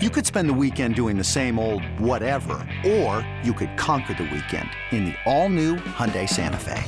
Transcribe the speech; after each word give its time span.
You 0.00 0.10
could 0.10 0.24
spend 0.24 0.48
the 0.48 0.54
weekend 0.54 0.94
doing 0.94 1.18
the 1.18 1.24
same 1.24 1.58
old 1.58 1.82
whatever, 1.98 2.64
or 2.86 3.28
you 3.42 3.52
could 3.52 3.76
conquer 3.76 4.14
the 4.14 4.30
weekend 4.32 4.70
in 4.92 5.06
the 5.06 5.14
all-new 5.26 5.74
Hyundai 5.74 6.28
Santa 6.28 6.56
Fe. 6.56 6.84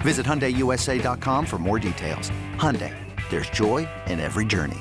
Visit 0.00 0.24
HyundaiUSA.com 0.24 1.44
for 1.44 1.58
more 1.58 1.78
details. 1.78 2.30
Hyundai, 2.56 2.96
there's 3.28 3.50
joy 3.50 3.86
in 4.06 4.18
every 4.18 4.46
journey. 4.46 4.78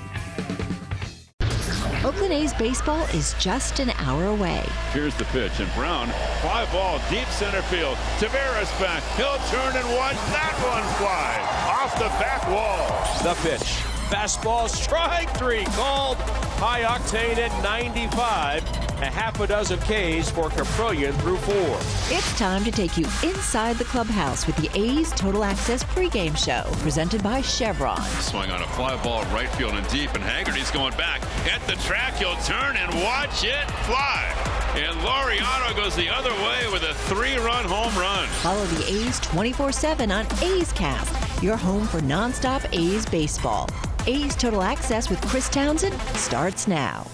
Oakland 2.06 2.32
A's 2.32 2.54
baseball 2.54 3.04
is 3.08 3.36
just 3.38 3.82
an 3.82 3.90
hour 3.98 4.28
away. 4.28 4.64
Here's 4.94 5.14
the 5.16 5.26
pitch, 5.26 5.60
and 5.60 5.70
Brown, 5.74 6.08
fly 6.40 6.66
ball, 6.72 7.02
deep 7.10 7.28
center 7.28 7.62
field. 7.64 7.98
Taveras 8.20 8.72
back. 8.80 9.04
He'll 9.18 9.36
turn 9.50 9.76
and 9.76 9.90
watch 9.98 10.16
that 10.32 10.56
one 10.64 10.88
fly 10.96 11.36
off 11.70 11.94
the 11.96 12.08
back 12.18 12.48
wall. 12.48 12.88
The 13.24 13.38
pitch. 13.42 13.84
Fastball, 14.10 14.70
strike 14.70 15.30
three, 15.38 15.66
called 15.66 16.18
high 16.60 16.82
octane 16.82 17.38
at 17.38 17.64
95. 17.64 18.64
A 19.02 19.06
half 19.06 19.40
a 19.40 19.48
dozen 19.48 19.80
Ks 19.80 20.30
for 20.30 20.50
Kaprielian 20.50 21.18
through 21.22 21.38
four. 21.38 21.78
It's 22.14 22.38
time 22.38 22.66
to 22.66 22.72
take 22.72 22.98
you 22.98 23.06
inside 23.24 23.78
the 23.78 23.86
clubhouse 23.86 24.46
with 24.46 24.58
the 24.58 24.70
A's 24.78 25.10
Total 25.12 25.46
Access 25.46 25.86
pregame 25.86 26.38
show, 26.38 26.70
presented 26.82 27.24
by 27.24 27.40
Chevron. 27.40 28.02
Swing 28.20 28.52
on 28.52 28.62
a 28.62 28.68
fly 28.68 29.02
ball 29.02 29.24
right 29.28 29.48
field 29.56 29.74
and 29.76 29.88
deep, 29.88 30.14
and 30.16 30.24
Haggerty's 30.24 30.70
going 30.70 30.92
back 30.98 31.22
at 31.48 31.66
the 31.66 31.76
track. 31.84 32.16
He'll 32.16 32.36
turn 32.44 32.76
and 32.76 32.94
watch 32.96 33.46
it 33.46 33.72
fly. 33.88 34.34
And 34.76 34.98
Laureano 34.98 35.74
goes 35.78 35.96
the 35.96 36.10
other 36.10 36.34
way 36.44 36.68
with 36.74 36.84
a 36.84 36.94
three-run 37.08 37.64
home 37.64 37.98
run. 37.98 38.28
Follow 38.44 38.66
the 38.66 38.84
A's 38.84 39.22
24-7 39.22 40.14
on 40.14 40.44
A's 40.44 40.74
Cast, 40.74 41.42
your 41.42 41.56
home 41.56 41.88
for 41.88 42.02
nonstop 42.02 42.68
A's 42.74 43.06
baseball. 43.06 43.70
A's 44.10 44.36
Total 44.36 44.64
Access 44.64 45.08
with 45.08 45.22
Chris 45.28 45.48
Townsend 45.50 45.94
starts 46.18 46.68
now. 46.68 47.06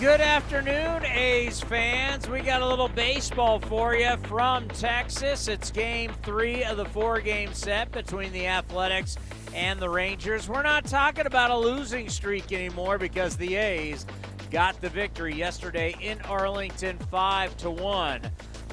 Good 0.00 0.20
afternoon, 0.20 1.06
A's 1.06 1.60
fans. 1.60 2.28
We 2.28 2.40
got 2.40 2.60
a 2.60 2.66
little 2.66 2.88
baseball 2.88 3.60
for 3.60 3.94
you 3.94 4.16
from 4.24 4.66
Texas. 4.66 5.46
It's 5.46 5.70
game 5.70 6.10
three 6.24 6.64
of 6.64 6.76
the 6.76 6.86
four 6.86 7.20
game 7.20 7.54
set 7.54 7.92
between 7.92 8.32
the 8.32 8.48
Athletics 8.48 9.16
and 9.54 9.78
the 9.78 9.88
Rangers. 9.88 10.48
We're 10.48 10.64
not 10.64 10.86
talking 10.86 11.26
about 11.26 11.52
a 11.52 11.56
losing 11.56 12.08
streak 12.08 12.50
anymore 12.50 12.98
because 12.98 13.36
the 13.36 13.54
A's 13.54 14.04
got 14.50 14.80
the 14.80 14.88
victory 14.88 15.36
yesterday 15.36 15.94
in 16.00 16.20
Arlington 16.22 16.98
5 16.98 17.56
to 17.58 17.70
1. 17.70 18.22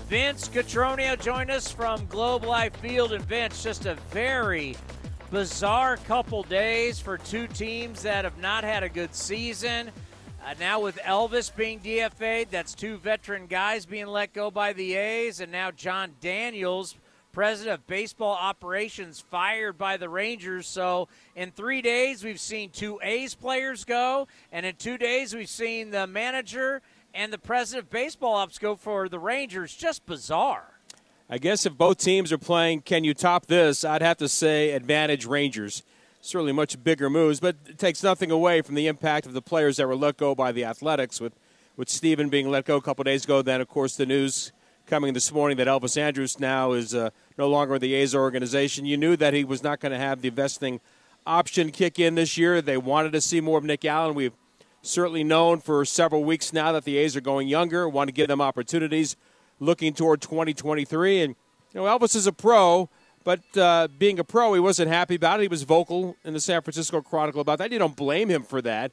Vince 0.07 0.47
Cotroneo 0.47 1.19
joined 1.21 1.52
us 1.52 1.71
from 1.71 2.07
Globe 2.07 2.43
Life 2.43 2.75
Field. 2.77 3.13
And 3.13 3.23
Vince, 3.25 3.61
just 3.61 3.85
a 3.85 3.93
very 4.09 4.75
bizarre 5.36 5.97
couple 5.97 6.44
days 6.44 6.97
for 6.97 7.17
two 7.17 7.45
teams 7.47 8.03
that 8.03 8.23
have 8.23 8.38
not 8.38 8.64
had 8.64 8.83
a 8.83 8.88
good 8.88 9.14
season. 9.14 9.92
Uh, 10.42 10.53
now 10.61 10.80
with 10.80 10.95
Elvis 11.00 11.53
being 11.53 11.77
DFA'd, 11.81 12.50
that's 12.50 12.73
two 12.73 12.95
veteran 13.00 13.45
guys 13.45 13.86
being 13.86 14.08
let 14.08 14.31
go 14.31 14.50
by 14.50 14.72
the 14.72 14.94
A's, 14.94 15.42
and 15.42 15.52
now 15.52 15.72
Jon 15.72 16.14
Daniels, 16.22 16.95
president 17.33 17.73
of 17.73 17.86
baseball 17.86 18.38
operations, 18.39 19.19
fired 19.19 19.77
by 19.77 19.97
the 19.97 20.08
Rangers. 20.08 20.67
So 20.67 21.09
in 21.36 21.52
three 21.52 21.81
days, 21.81 22.23
we've 22.23 22.39
seen 22.39 22.70
two 22.70 22.97
A's 23.03 23.36
players 23.36 23.83
go, 23.83 24.30
and 24.53 24.66
in 24.66 24.77
two 24.77 24.97
days, 24.97 25.36
we've 25.36 25.49
seen 25.49 25.92
the 25.92 26.08
manager 26.08 26.81
and 27.14 27.33
the 27.33 27.38
president 27.38 27.88
of 27.88 27.89
baseball 27.89 28.36
ops 28.36 28.58
go 28.58 28.77
for 28.77 29.09
the 29.09 29.20
Rangers. 29.20 29.75
Just 29.75 30.05
bizarre. 30.05 30.74
I 31.27 31.39
guess 31.39 31.65
if 31.65 31.75
both 31.75 31.97
teams 31.97 32.31
are 32.31 32.37
playing, 32.37 32.81
can 32.81 33.03
you 33.03 33.15
top 33.15 33.47
this? 33.47 33.83
I'd 33.83 34.03
have 34.03 34.17
to 34.17 34.29
say 34.29 34.71
advantage 34.71 35.25
Rangers 35.25 35.81
certainly 36.21 36.51
much 36.51 36.83
bigger 36.83 37.09
moves, 37.09 37.39
but 37.39 37.55
it 37.67 37.77
takes 37.77 38.01
nothing 38.03 38.31
away 38.31 38.61
from 38.61 38.75
the 38.75 38.87
impact 38.87 39.25
of 39.25 39.33
the 39.33 39.41
players 39.41 39.77
that 39.77 39.87
were 39.87 39.95
let 39.95 40.17
go 40.17 40.33
by 40.33 40.51
the 40.51 40.65
Athletics, 40.65 41.21
with, 41.21 41.33
with 41.77 41.87
Steven 41.87 42.29
being 42.29 42.49
let 42.49 42.65
go 42.65 42.77
a 42.77 42.81
couple 42.81 43.03
days 43.03 43.23
ago. 43.23 43.41
Then, 43.41 43.61
of 43.61 43.67
course, 43.67 43.95
the 43.95 44.05
news 44.05 44.51
coming 44.87 45.13
this 45.13 45.31
morning 45.31 45.57
that 45.57 45.67
Elvis 45.67 45.97
Andrus 45.97 46.39
now 46.39 46.71
is 46.71 46.95
uh, 46.95 47.11
no 47.37 47.47
longer 47.47 47.77
the 47.77 47.93
A's 47.93 48.15
organization. 48.15 48.85
You 48.85 48.97
knew 48.97 49.15
that 49.17 49.33
he 49.33 49.43
was 49.43 49.64
not 49.64 49.80
going 49.80 49.91
to 49.91 49.97
have 49.99 50.21
the 50.21 50.30
vesting 50.30 50.80
option 51.27 51.71
kick 51.71 51.99
in 51.99 52.15
this 52.15 52.37
year. 52.37 52.61
They 52.61 52.77
wanted 52.77 53.14
to 53.14 53.21
see 53.21 53.41
more 53.41 53.58
of 53.59 53.64
Nick 53.64 53.85
Allen. 53.85 54.15
We've 54.15 54.33
certainly 54.81 55.23
known 55.23 55.59
for 55.59 55.85
several 55.85 56.23
weeks 56.23 56.53
now 56.53 56.71
that 56.71 56.85
the 56.85 56.97
A's 56.97 57.15
are 57.15 57.21
going 57.21 57.47
younger, 57.47 57.87
want 57.89 58.08
to 58.08 58.14
give 58.14 58.27
them 58.27 58.41
opportunities 58.41 59.15
looking 59.60 59.93
toward 59.93 60.21
2023. 60.21 61.21
And, 61.21 61.36
you 61.73 61.82
know, 61.82 61.86
Elvis 61.86 62.16
is 62.16 62.27
a 62.27 62.33
pro 62.33 62.89
but 63.26 63.42
uh, 63.58 63.88
being 63.98 64.20
a 64.20 64.23
pro, 64.23 64.54
he 64.54 64.60
wasn't 64.60 64.88
happy 64.88 65.16
about 65.16 65.39
it. 65.39 65.42
He 65.42 65.48
was 65.48 65.64
vocal 65.64 66.16
in 66.23 66.33
the 66.33 66.39
San 66.39 66.61
Francisco 66.61 67.02
Chronicle 67.02 67.42
about 67.42 67.58
that. 67.58 67.71
You 67.71 67.80
don't 67.80 67.95
blame 67.95 68.30
him 68.30 68.44
for 68.44 68.61
that. 68.61 68.92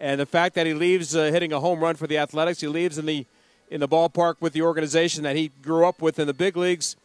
And 0.00 0.18
the 0.18 0.26
fact 0.26 0.54
that 0.54 0.66
he 0.66 0.72
leaves 0.72 1.14
uh, 1.14 1.24
hitting 1.24 1.52
a 1.52 1.60
home 1.60 1.80
run 1.80 1.94
for 1.94 2.06
the 2.06 2.16
Athletics, 2.16 2.62
he 2.62 2.66
leaves 2.66 2.98
in 2.98 3.06
the 3.06 3.26
in 3.70 3.80
the 3.80 3.88
ballpark 3.88 4.36
with 4.40 4.52
the 4.52 4.62
organization 4.62 5.22
that 5.24 5.36
he 5.36 5.50
grew 5.62 5.86
up 5.86 6.00
with 6.00 6.18
in 6.18 6.26
the 6.26 6.34
big 6.34 6.56
leagues, 6.56 6.96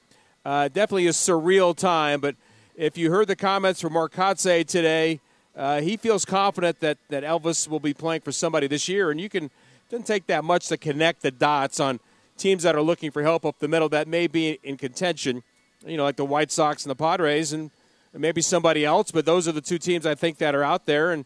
uh, 0.45 0.67
definitely 0.67 1.07
a 1.07 1.11
surreal 1.11 1.75
time. 1.75 2.19
But 2.19 2.35
if 2.75 2.97
you 2.97 3.09
heard 3.09 3.27
the 3.27 3.35
comments 3.35 3.81
from 3.81 3.93
Mark 3.93 4.13
Kotsay 4.13 4.67
today, 4.67 5.19
uh, 5.55 5.79
he 5.81 5.95
feels 5.95 6.25
confident 6.25 6.79
that, 6.81 6.97
that 7.09 7.23
Elvis 7.23 7.67
will 7.67 7.79
be 7.79 7.93
playing 7.93 8.21
for 8.21 8.33
somebody 8.33 8.67
this 8.67 8.89
year. 8.89 9.09
And 9.09 9.19
you 9.19 9.29
can 9.29 9.49
doesn't 9.89 10.05
take 10.05 10.27
that 10.27 10.43
much 10.43 10.67
to 10.67 10.77
connect 10.77 11.21
the 11.21 11.31
dots 11.31 11.79
on 11.79 11.99
teams 12.39 12.63
that 12.63 12.75
are 12.75 12.81
looking 12.81 13.11
for 13.11 13.21
help 13.21 13.45
up 13.45 13.59
the 13.59 13.67
middle 13.67 13.89
that 13.89 14.07
may 14.07 14.27
be 14.27 14.59
in 14.63 14.77
contention 14.77 15.43
you 15.85 15.97
know, 15.97 16.03
like 16.03 16.15
the 16.15 16.25
White 16.25 16.51
Sox 16.51 16.83
and 16.83 16.91
the 16.91 16.95
Padres 16.95 17.53
and 17.53 17.71
maybe 18.13 18.41
somebody 18.41 18.85
else. 18.85 19.11
But 19.11 19.25
those 19.25 19.47
are 19.47 19.51
the 19.51 19.61
two 19.61 19.77
teams 19.77 20.05
I 20.05 20.15
think 20.15 20.37
that 20.37 20.55
are 20.55 20.63
out 20.63 20.85
there, 20.85 21.11
and 21.11 21.25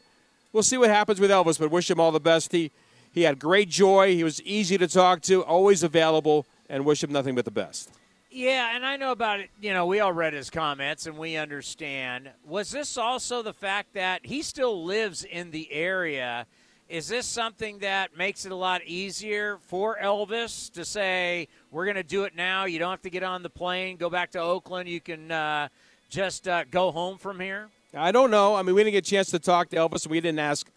we'll 0.51 0.63
see 0.63 0.78
what 0.78 0.90
happens 0.90 1.19
with 1.19 1.31
Elvis. 1.31 1.59
But 1.59 1.72
wish 1.72 1.90
him 1.90 2.00
all 2.00 2.12
the 2.12 2.19
best. 2.19 2.51
He 2.51 2.72
he 3.12 3.24
had 3.24 3.40
great 3.40 3.69
joy. 3.69 4.16
He 4.16 4.24
was 4.24 4.41
easy 4.41 4.78
to 4.78 4.88
talk 4.88 5.22
to, 5.24 5.44
always 5.44 5.84
available, 5.84 6.46
and 6.69 6.85
wish 6.85 7.03
him 7.03 7.12
nothing 7.12 7.35
but 7.35 7.45
the 7.45 7.51
best. 7.51 7.91
Yeah, 8.31 8.75
and 8.75 8.84
I 8.84 8.97
know 8.97 9.12
about 9.12 9.41
it. 9.41 9.51
You 9.62 9.74
know, 9.74 9.85
we 9.85 10.00
all 10.00 10.12
read 10.12 10.34
his 10.34 10.50
comments 10.50 11.06
and 11.06 11.19
we 11.19 11.38
understand. 11.38 12.31
Was 12.44 12.72
this 12.72 12.97
also 12.97 13.44
the 13.44 13.53
fact 13.53 13.94
that 13.94 14.25
he 14.25 14.41
still 14.41 14.84
lives 14.84 15.24
in 15.24 15.51
the 15.51 15.72
area? 15.72 16.47
Is 16.90 17.08
this 17.08 17.26
something 17.26 17.80
that 17.80 18.16
makes 18.16 18.46
it 18.46 18.52
a 18.52 18.56
lot 18.56 18.84
easier 18.86 19.58
for 19.68 19.98
Elvis 20.02 20.72
to 20.74 20.84
say, 20.84 21.48
we're 21.72 21.86
going 21.86 21.96
to 21.96 22.04
do 22.04 22.26
it 22.26 22.36
now? 22.36 22.66
You 22.66 22.78
don't 22.78 22.92
have 22.92 23.02
to 23.04 23.10
get 23.10 23.24
on 23.24 23.42
the 23.42 23.50
plane, 23.50 23.96
go 23.96 24.10
back 24.10 24.32
to 24.32 24.40
Oakland. 24.40 24.90
You 24.90 25.00
can 25.00 25.32
uh, 25.32 25.70
just 26.10 26.48
uh, 26.48 26.66
go 26.70 26.92
home 26.92 27.18
from 27.18 27.40
here? 27.40 27.70
I 27.96 28.12
don't 28.12 28.30
know. 28.30 28.56
I 28.56 28.64
mean, 28.64 28.76
we 28.76 28.84
didn't 28.84 28.94
get 28.94 29.08
a 29.08 29.10
chance 29.10 29.32
to 29.32 29.40
talk 29.40 29.70
to 29.70 29.78
Elvis. 29.78 30.08
We 30.08 30.20
didn't 30.20 30.40
ask, 30.40 30.70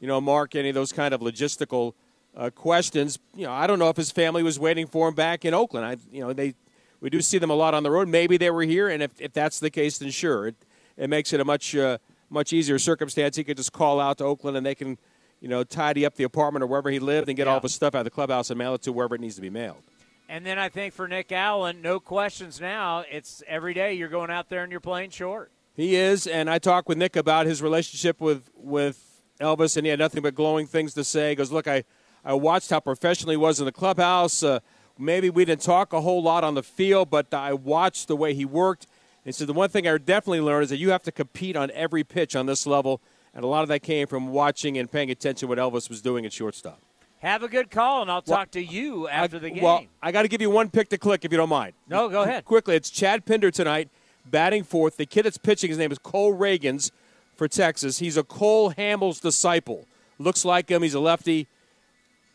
you 0.00 0.08
know, 0.08 0.20
Mark 0.20 0.56
any 0.56 0.68
of 0.68 0.74
those 0.74 0.92
kind 0.92 1.14
of 1.14 1.20
logistical 1.20 1.94
uh, 2.36 2.50
questions. 2.50 3.18
You 3.34 3.46
know, 3.46 3.52
I 3.52 3.66
don't 3.66 3.78
know 3.78 3.88
if 3.88 3.96
his 3.96 4.10
family 4.10 4.42
was 4.42 4.58
waiting 4.58 4.86
for 4.86 5.08
him 5.08 5.14
back 5.14 5.44
in 5.44 5.54
Oakland. 5.54 5.86
I, 5.86 5.96
you 6.10 6.22
know, 6.22 6.32
they 6.32 6.54
we 7.00 7.08
do 7.08 7.20
see 7.20 7.38
them 7.38 7.50
a 7.50 7.54
lot 7.54 7.72
on 7.72 7.82
the 7.82 7.90
road. 7.90 8.08
Maybe 8.08 8.36
they 8.36 8.50
were 8.50 8.62
here, 8.62 8.88
and 8.88 9.02
if, 9.02 9.20
if 9.20 9.32
that's 9.32 9.58
the 9.58 9.70
case, 9.70 9.98
then 9.98 10.10
sure, 10.10 10.48
it, 10.48 10.56
it 10.96 11.10
makes 11.10 11.32
it 11.32 11.40
a 11.40 11.44
much 11.44 11.76
uh, 11.76 11.98
much 12.30 12.52
easier 12.52 12.78
circumstance. 12.78 13.36
He 13.36 13.44
could 13.44 13.56
just 13.56 13.72
call 13.72 14.00
out 14.00 14.18
to 14.18 14.24
Oakland, 14.24 14.56
and 14.56 14.66
they 14.66 14.74
can– 14.74 14.98
you 15.42 15.48
know, 15.48 15.64
tidy 15.64 16.06
up 16.06 16.14
the 16.14 16.22
apartment 16.22 16.62
or 16.62 16.68
wherever 16.68 16.88
he 16.88 17.00
lived 17.00 17.28
and 17.28 17.36
get 17.36 17.48
yeah. 17.48 17.52
all 17.52 17.60
the 17.60 17.68
stuff 17.68 17.96
out 17.96 17.98
of 17.98 18.04
the 18.04 18.10
clubhouse 18.10 18.48
and 18.48 18.56
mail 18.56 18.74
it 18.74 18.82
to 18.82 18.92
wherever 18.92 19.16
it 19.16 19.20
needs 19.20 19.34
to 19.34 19.40
be 19.40 19.50
mailed. 19.50 19.82
And 20.28 20.46
then 20.46 20.56
I 20.56 20.68
think 20.68 20.94
for 20.94 21.08
Nick 21.08 21.32
Allen, 21.32 21.82
no 21.82 21.98
questions 21.98 22.60
now. 22.60 23.04
It's 23.10 23.42
every 23.48 23.74
day 23.74 23.92
you're 23.94 24.08
going 24.08 24.30
out 24.30 24.48
there 24.48 24.62
and 24.62 24.70
you're 24.70 24.80
playing 24.80 25.10
short. 25.10 25.50
He 25.74 25.96
is, 25.96 26.28
and 26.28 26.48
I 26.48 26.58
talked 26.58 26.86
with 26.86 26.96
Nick 26.96 27.16
about 27.16 27.46
his 27.46 27.60
relationship 27.60 28.20
with 28.20 28.50
with 28.54 29.20
Elvis, 29.40 29.76
and 29.76 29.84
he 29.84 29.90
had 29.90 29.98
nothing 29.98 30.22
but 30.22 30.34
glowing 30.34 30.66
things 30.66 30.94
to 30.94 31.02
say. 31.02 31.30
He 31.30 31.34
goes, 31.34 31.50
"Look, 31.50 31.66
I 31.66 31.84
I 32.24 32.34
watched 32.34 32.70
how 32.70 32.78
professional 32.78 33.32
he 33.32 33.36
was 33.36 33.58
in 33.58 33.66
the 33.66 33.72
clubhouse. 33.72 34.42
Uh, 34.42 34.60
maybe 34.98 35.28
we 35.28 35.44
didn't 35.44 35.62
talk 35.62 35.92
a 35.92 36.02
whole 36.02 36.22
lot 36.22 36.44
on 36.44 36.54
the 36.54 36.62
field, 36.62 37.10
but 37.10 37.34
I 37.34 37.52
watched 37.52 38.06
the 38.06 38.16
way 38.16 38.32
he 38.32 38.44
worked." 38.44 38.86
And 39.24 39.34
so 39.34 39.44
the 39.44 39.52
one 39.52 39.70
thing 39.70 39.88
I 39.88 39.98
definitely 39.98 40.40
learned 40.40 40.64
is 40.64 40.70
that 40.70 40.76
you 40.76 40.90
have 40.90 41.02
to 41.04 41.12
compete 41.12 41.56
on 41.56 41.70
every 41.72 42.04
pitch 42.04 42.36
on 42.36 42.46
this 42.46 42.66
level 42.66 43.00
and 43.34 43.44
a 43.44 43.46
lot 43.46 43.62
of 43.62 43.68
that 43.68 43.80
came 43.80 44.06
from 44.06 44.28
watching 44.28 44.78
and 44.78 44.90
paying 44.90 45.10
attention 45.10 45.46
to 45.46 45.46
what 45.46 45.58
Elvis 45.58 45.88
was 45.88 46.00
doing 46.00 46.26
at 46.26 46.32
shortstop. 46.32 46.80
Have 47.20 47.42
a 47.44 47.48
good 47.48 47.70
call, 47.70 48.02
and 48.02 48.10
I'll 48.10 48.20
talk 48.20 48.50
to 48.52 48.62
you 48.62 49.06
after 49.08 49.36
I, 49.36 49.40
the 49.40 49.50
game. 49.50 49.62
Well, 49.62 49.84
I 50.02 50.10
got 50.10 50.22
to 50.22 50.28
give 50.28 50.40
you 50.40 50.50
one 50.50 50.70
pick 50.70 50.88
to 50.88 50.98
click 50.98 51.24
if 51.24 51.30
you 51.30 51.38
don't 51.38 51.48
mind. 51.48 51.74
No, 51.88 52.08
go 52.08 52.22
ahead. 52.22 52.44
Quickly, 52.44 52.74
it's 52.74 52.90
Chad 52.90 53.24
Pinder 53.24 53.52
tonight, 53.52 53.88
batting 54.28 54.64
fourth. 54.64 54.96
The 54.96 55.06
kid 55.06 55.24
that's 55.24 55.38
pitching, 55.38 55.70
his 55.70 55.78
name 55.78 55.92
is 55.92 55.98
Cole 55.98 56.34
Ragans 56.36 56.90
for 57.36 57.46
Texas. 57.46 58.00
He's 58.00 58.16
a 58.16 58.24
Cole 58.24 58.72
Hamels 58.72 59.20
disciple. 59.20 59.86
Looks 60.18 60.44
like 60.44 60.68
him. 60.68 60.82
He's 60.82 60.94
a 60.94 61.00
lefty. 61.00 61.46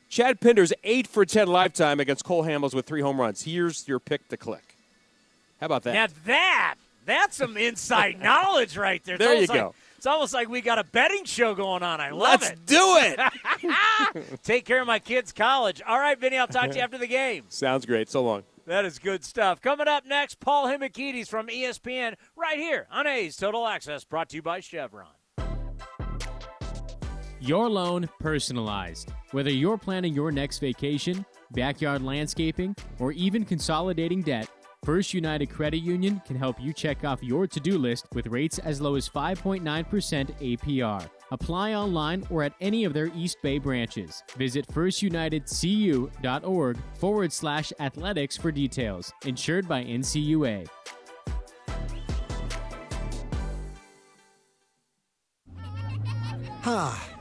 Chad 0.10 0.39
Pinder's 0.39 0.72
8 0.83 1.06
for 1.06 1.25
10 1.25 1.48
lifetime 1.48 2.00
against 2.00 2.24
Cole 2.24 2.45
Hamels 2.45 2.74
with 2.74 2.86
three 2.86 3.01
home 3.01 3.19
runs. 3.19 3.44
Here's 3.44 3.88
your 3.88 4.00
pick 4.00 4.30
to 4.30 4.38
click. 4.38 4.75
How 5.60 5.66
about 5.66 5.83
that? 5.83 5.94
Now 5.94 6.07
that, 6.25 6.75
that's 7.06 7.38
some 7.38 7.57
inside 7.57 8.19
knowledge 8.24 8.77
right 8.77 9.04
there. 9.04 9.18
There 9.18 9.36
you 9.36 9.48
go. 9.48 9.74
It's 9.98 10.06
almost 10.06 10.34
like 10.34 10.48
we 10.48 10.62
got 10.62 10.78
a 10.78 10.84
betting 10.84 11.26
show 11.26 11.56
going 11.56 11.82
on. 11.82 12.00
I 12.00 12.12
love 12.12 12.44
it. 12.44 12.46
Let's 12.46 12.60
do 12.66 12.98
it. 13.00 14.42
Take 14.44 14.66
care 14.66 14.80
of 14.80 14.88
my 14.88 15.00
kids' 15.00 15.32
college. 15.32 15.82
All 15.86 16.00
right, 16.00 16.20
Vinny, 16.20 16.38
I'll 16.38 16.48
talk 16.48 16.70
to 16.70 16.76
you 16.76 16.82
after 16.84 17.00
the 17.00 17.08
game. 17.08 17.46
Sounds 17.50 17.86
great. 17.86 18.10
So 18.10 18.24
long. 18.24 18.44
That 18.68 18.86
is 18.86 19.00
good 19.00 19.24
stuff. 19.24 19.62
Coming 19.62 19.88
up 19.88 20.06
next, 20.06 20.40
Paul 20.40 20.68
Hembekides 20.68 21.30
from 21.30 21.48
ESPN 21.48 22.16
right 22.36 22.58
here 22.58 22.86
on 22.92 23.08
A's 23.08 23.38
Total 23.38 23.66
Access, 23.66 24.04
brought 24.04 24.30
to 24.30 24.36
you 24.36 24.42
by 24.42 24.60
Chevron. 24.60 25.08
Your 27.40 27.70
loan 27.70 28.10
personalized. 28.20 29.12
Whether 29.32 29.52
you're 29.52 29.78
planning 29.78 30.14
your 30.14 30.32
next 30.32 30.60
vacation, 30.60 31.26
backyard 31.52 32.02
landscaping, 32.02 32.76
or 33.00 33.14
even 33.14 33.46
consolidating 33.46 34.22
debt, 34.22 34.50
First 34.83 35.13
United 35.13 35.47
Credit 35.47 35.79
Union 35.79 36.21
can 36.25 36.35
help 36.35 36.62
you 36.62 36.71
check 36.71 37.03
off 37.03 37.24
your 37.24 37.47
to 37.47 37.59
do 37.59 37.77
list 37.77 38.06
with 38.13 38.27
rates 38.27 38.59
as 38.59 38.79
low 38.79 38.95
as 38.95 39.09
5.9% 39.09 39.62
APR. 39.62 41.09
Apply 41.31 41.74
online 41.74 42.24
or 42.29 42.44
at 42.44 42.53
any 42.62 42.85
of 42.85 42.94
their 42.94 43.09
East 43.15 43.38
Bay 43.41 43.57
branches. 43.57 44.24
Visit 44.38 44.68
firstunitedcu.org 44.68 46.77
forward 46.94 47.33
slash 47.33 47.74
athletics 47.79 48.38
for 48.38 48.51
details. 48.51 49.12
Insured 49.25 49.68
by 49.68 49.83
NCUA. 49.83 50.68
Ha, 56.63 56.65
ah, 56.68 57.17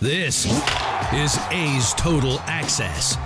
This 0.00 0.46
is 1.12 1.36
A's 1.50 1.92
Total 1.94 2.38
Access. 2.46 3.16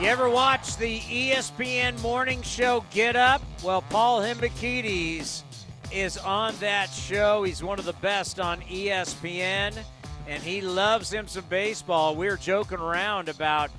You 0.00 0.06
ever 0.06 0.28
watch 0.28 0.76
the 0.76 0.98
ESPN 0.98 2.02
morning 2.02 2.42
show 2.42 2.84
Get 2.90 3.14
Up? 3.14 3.40
Well, 3.62 3.82
Paul 3.82 4.20
Hembekides 4.20 5.44
is 5.92 6.18
on 6.18 6.56
that 6.58 6.90
show. 6.90 7.44
He's 7.44 7.62
one 7.62 7.78
of 7.78 7.84
the 7.84 7.92
best 7.92 8.40
on 8.40 8.60
ESPN, 8.62 9.78
and 10.26 10.42
he 10.42 10.60
loves 10.60 11.12
him 11.12 11.28
some 11.28 11.44
baseball. 11.48 12.16
We 12.16 12.26
were 12.26 12.36
joking 12.36 12.78
around 12.78 13.28
about 13.28 13.70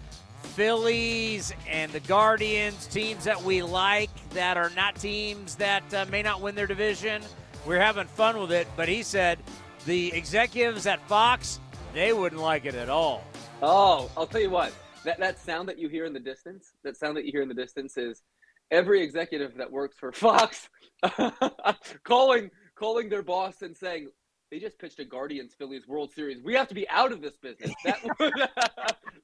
Phillies 0.42 1.54
and 1.70 1.92
the 1.92 2.00
Guardians, 2.00 2.88
teams 2.88 3.26
that 3.26 3.44
we 3.44 3.62
like 3.62 4.10
that 4.30 4.56
are 4.56 4.72
not 4.74 4.96
teams 4.96 5.56
that 5.56 5.94
uh, 5.94 6.06
may 6.10 6.22
not 6.24 6.40
win 6.40 6.56
their 6.56 6.66
division. 6.66 7.24
We're 7.66 7.82
having 7.82 8.08
fun 8.08 8.40
with 8.40 8.54
it, 8.54 8.70
but 8.78 8.88
he 8.88 9.04
said 9.04 9.38
the 9.86 10.14
executives 10.14 10.88
at 10.88 11.06
Fox 11.10 11.60
they 11.94 12.14
wouldn't 12.14 12.42
like 12.42 12.66
it 12.66 12.76
at 12.76 12.90
all. 12.90 13.24
Oh, 13.62 14.10
I'll 14.16 14.28
tell 14.28 14.42
you 14.42 14.50
what. 14.50 14.74
That 15.04 15.20
that 15.20 15.40
sound 15.40 15.68
that 15.70 15.80
you 15.80 15.90
hear 15.90 16.06
in 16.06 16.14
the 16.14 16.20
distance, 16.20 16.74
that 16.84 16.96
sound 16.96 17.18
that 17.18 17.26
you 17.26 17.32
hear 17.32 17.42
in 17.42 17.48
the 17.48 17.56
distance 17.56 17.98
is 17.98 18.22
every 18.70 19.02
executive 19.02 19.56
that 19.58 19.72
works 19.72 19.98
for 19.98 20.12
Fox 20.14 20.70
calling 22.04 22.50
calling 22.76 23.10
their 23.10 23.24
boss 23.24 23.62
and 23.62 23.76
saying 23.76 24.10
they 24.52 24.60
just 24.60 24.78
pitched 24.80 25.00
a 25.00 25.06
Guardians 25.06 25.54
Phillies 25.58 25.88
World 25.88 26.12
Series. 26.14 26.44
We 26.44 26.54
have 26.56 26.68
to 26.68 26.76
be 26.76 26.88
out 26.90 27.12
of 27.12 27.22
this 27.22 27.38
business. 27.38 27.72
That 27.86 28.00
would 28.20 28.34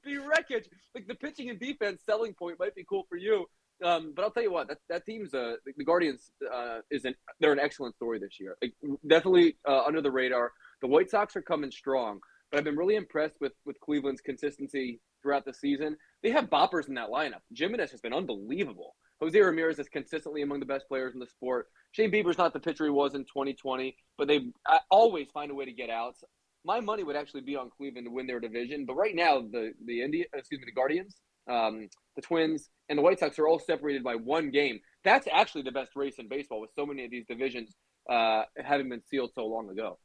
be 0.04 0.16
wreckage. 0.16 0.68
Like 0.94 1.06
the 1.06 1.14
pitching 1.14 1.50
and 1.50 1.60
defense 1.60 2.00
selling 2.04 2.32
point 2.32 2.58
might 2.58 2.74
be 2.74 2.84
cool 2.88 3.04
for 3.08 3.16
you. 3.16 3.46
Um, 3.84 4.12
but 4.16 4.24
I'll 4.24 4.30
tell 4.30 4.42
you 4.42 4.50
what, 4.50 4.68
that, 4.68 4.78
that 4.88 5.06
team's 5.06 5.34
uh, 5.34 5.56
the 5.76 5.84
Guardians 5.84 6.32
uh, 6.52 6.78
is 6.90 7.04
an 7.04 7.14
they're 7.40 7.52
an 7.52 7.60
excellent 7.60 7.94
story 7.94 8.18
this 8.18 8.40
year. 8.40 8.56
Like, 8.60 8.72
definitely 9.06 9.56
uh, 9.68 9.82
under 9.86 10.00
the 10.00 10.10
radar. 10.10 10.52
The 10.80 10.88
White 10.88 11.10
Sox 11.10 11.36
are 11.36 11.42
coming 11.42 11.70
strong. 11.70 12.20
But 12.50 12.58
I've 12.58 12.64
been 12.64 12.76
really 12.76 12.96
impressed 12.96 13.36
with 13.40 13.52
with 13.64 13.78
Cleveland's 13.80 14.20
consistency 14.20 15.00
throughout 15.22 15.44
the 15.44 15.52
season. 15.52 15.96
They 16.22 16.30
have 16.30 16.50
boppers 16.50 16.88
in 16.88 16.94
that 16.94 17.10
lineup. 17.10 17.40
Giménez 17.54 17.90
has 17.90 18.00
been 18.00 18.12
unbelievable. 18.12 18.94
Jose 19.20 19.38
Ramirez 19.38 19.78
is 19.78 19.88
consistently 19.88 20.42
among 20.42 20.60
the 20.60 20.66
best 20.66 20.86
players 20.88 21.14
in 21.14 21.20
the 21.20 21.26
sport. 21.26 21.66
Shane 21.92 22.10
Bieber's 22.10 22.38
not 22.38 22.52
the 22.52 22.60
pitcher 22.60 22.84
he 22.84 22.90
was 22.90 23.14
in 23.14 23.22
2020, 23.22 23.96
but 24.16 24.28
they 24.28 24.46
always 24.90 25.28
find 25.32 25.50
a 25.50 25.54
way 25.54 25.64
to 25.64 25.72
get 25.72 25.90
outs. 25.90 26.22
My 26.64 26.80
money 26.80 27.02
would 27.02 27.16
actually 27.16 27.40
be 27.40 27.56
on 27.56 27.70
Cleveland 27.76 28.06
to 28.06 28.12
win 28.12 28.26
their 28.26 28.40
division, 28.40 28.84
but 28.84 28.94
right 28.94 29.14
now 29.14 29.40
the 29.40 29.72
the 29.84 30.02
India, 30.02 30.24
excuse 30.32 30.60
me, 30.60 30.66
the 30.66 30.72
Guardians, 30.72 31.16
um, 31.50 31.88
the 32.16 32.22
Twins, 32.22 32.68
and 32.88 32.98
the 32.98 33.02
White 33.02 33.18
Sox 33.18 33.38
are 33.38 33.48
all 33.48 33.58
separated 33.58 34.04
by 34.04 34.14
one 34.14 34.50
game. 34.50 34.80
That's 35.04 35.26
actually 35.32 35.62
the 35.62 35.72
best 35.72 35.92
race 35.96 36.18
in 36.18 36.28
baseball, 36.28 36.60
with 36.60 36.70
so 36.74 36.84
many 36.86 37.04
of 37.04 37.10
these 37.10 37.26
divisions 37.26 37.74
uh, 38.10 38.42
having 38.56 38.88
been 38.88 39.02
sealed 39.08 39.32
so 39.34 39.46
long 39.46 39.70
ago. 39.70 39.98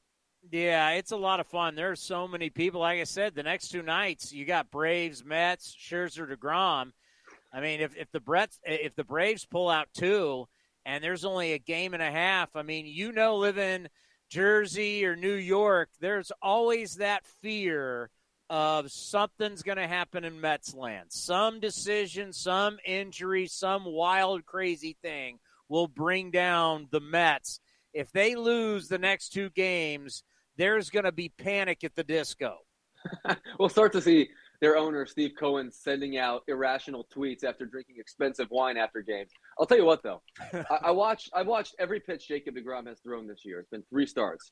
Yeah, 0.51 0.91
it's 0.91 1.11
a 1.11 1.17
lot 1.17 1.39
of 1.39 1.47
fun. 1.47 1.75
There's 1.75 2.01
so 2.01 2.27
many 2.27 2.49
people. 2.49 2.81
Like 2.81 2.99
I 2.99 3.05
said, 3.05 3.33
the 3.33 3.43
next 3.43 3.69
two 3.69 3.81
nights 3.81 4.33
you 4.33 4.45
got 4.45 4.69
Braves, 4.71 5.23
Mets, 5.23 5.75
Scherzer, 5.79 6.29
Degrom. 6.29 6.91
I 7.53 7.61
mean, 7.61 7.79
if 7.81 7.95
if 7.95 8.11
the 8.11 8.19
Brets, 8.19 8.59
if 8.63 8.95
the 8.95 9.03
Braves 9.03 9.45
pull 9.45 9.69
out 9.69 9.88
two, 9.93 10.47
and 10.85 11.03
there's 11.03 11.25
only 11.25 11.53
a 11.53 11.59
game 11.59 11.93
and 11.93 12.03
a 12.03 12.12
half, 12.12 12.55
I 12.55 12.62
mean, 12.63 12.85
you 12.85 13.12
know, 13.12 13.38
living 13.38 13.88
Jersey 14.29 15.05
or 15.05 15.15
New 15.15 15.33
York, 15.33 15.89
there's 16.00 16.31
always 16.41 16.95
that 16.95 17.25
fear 17.41 18.09
of 18.50 18.91
something's 18.91 19.63
going 19.63 19.77
to 19.77 19.88
happen 19.88 20.25
in 20.25 20.41
Mets 20.41 20.73
land. 20.75 21.07
Some 21.09 21.59
decision, 21.59 22.33
some 22.33 22.77
injury, 22.85 23.47
some 23.47 23.85
wild, 23.85 24.45
crazy 24.45 24.97
thing 25.01 25.39
will 25.69 25.88
bring 25.88 26.31
down 26.31 26.88
the 26.91 27.00
Mets. 27.00 27.59
If 27.93 28.12
they 28.12 28.35
lose 28.35 28.88
the 28.88 28.97
next 28.97 29.29
two 29.29 29.50
games, 29.51 30.23
there's 30.57 30.89
going 30.89 31.05
to 31.05 31.12
be 31.12 31.29
panic 31.29 31.83
at 31.83 31.95
the 31.95 32.03
disco. 32.03 32.57
we'll 33.60 33.69
start 33.69 33.91
to 33.93 34.01
see 34.01 34.29
their 34.62 34.77
owner, 34.77 35.05
Steve 35.05 35.31
Cohen, 35.38 35.72
sending 35.72 36.17
out 36.17 36.43
irrational 36.48 37.05
tweets 37.13 37.43
after 37.43 37.65
drinking 37.65 37.95
expensive 38.00 38.48
wine 38.50 38.77
after 38.77 39.01
games. 39.01 39.29
I'll 39.60 39.65
tell 39.65 39.77
you 39.77 39.86
what, 39.86 40.03
though, 40.03 40.22
I, 40.53 40.79
I 40.86 40.91
watched 40.91 41.29
I've 41.33 41.48
watched 41.48 41.75
every 41.79 42.00
pitch 42.00 42.27
Jacob 42.27 42.55
Degrom 42.55 42.88
has 42.88 43.00
thrown 43.01 43.27
this 43.27 43.41
year. 43.43 43.60
It's 43.60 43.69
been 43.69 43.83
three 43.89 44.05
starts. 44.05 44.51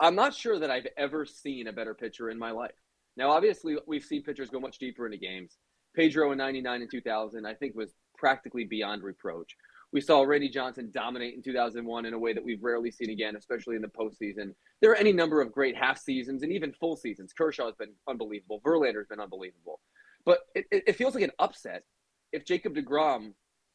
I'm 0.00 0.14
not 0.14 0.34
sure 0.34 0.58
that 0.58 0.70
I've 0.70 0.86
ever 0.96 1.26
seen 1.26 1.66
a 1.66 1.72
better 1.72 1.94
pitcher 1.94 2.30
in 2.30 2.38
my 2.38 2.52
life. 2.52 2.74
Now, 3.16 3.30
obviously, 3.30 3.76
we've 3.86 4.04
seen 4.04 4.22
pitchers 4.22 4.48
go 4.48 4.60
much 4.60 4.78
deeper 4.78 5.04
into 5.04 5.18
games. 5.18 5.58
Pedro 5.94 6.32
in 6.32 6.38
'99 6.38 6.82
and 6.82 6.90
2000, 6.90 7.46
I 7.46 7.54
think, 7.54 7.74
was 7.74 7.92
practically 8.16 8.64
beyond 8.64 9.02
reproach. 9.02 9.56
We 9.92 10.00
saw 10.02 10.22
Randy 10.22 10.50
Johnson 10.50 10.90
dominate 10.92 11.34
in 11.34 11.42
2001 11.42 12.04
in 12.04 12.12
a 12.12 12.18
way 12.18 12.34
that 12.34 12.44
we've 12.44 12.62
rarely 12.62 12.90
seen 12.90 13.10
again, 13.10 13.36
especially 13.36 13.76
in 13.76 13.82
the 13.82 13.88
postseason. 13.88 14.54
There 14.82 14.90
are 14.90 14.96
any 14.96 15.12
number 15.12 15.40
of 15.40 15.50
great 15.50 15.76
half 15.76 15.98
seasons 15.98 16.42
and 16.42 16.52
even 16.52 16.72
full 16.72 16.96
seasons. 16.96 17.32
Kershaw 17.32 17.66
has 17.66 17.74
been 17.76 17.94
unbelievable. 18.06 18.60
Verlander's 18.64 19.06
been 19.08 19.20
unbelievable. 19.20 19.80
But 20.26 20.40
it, 20.54 20.66
it 20.70 20.96
feels 20.96 21.14
like 21.14 21.24
an 21.24 21.32
upset 21.38 21.84
if 22.32 22.44
Jacob 22.44 22.74
DeGrom 22.74 23.32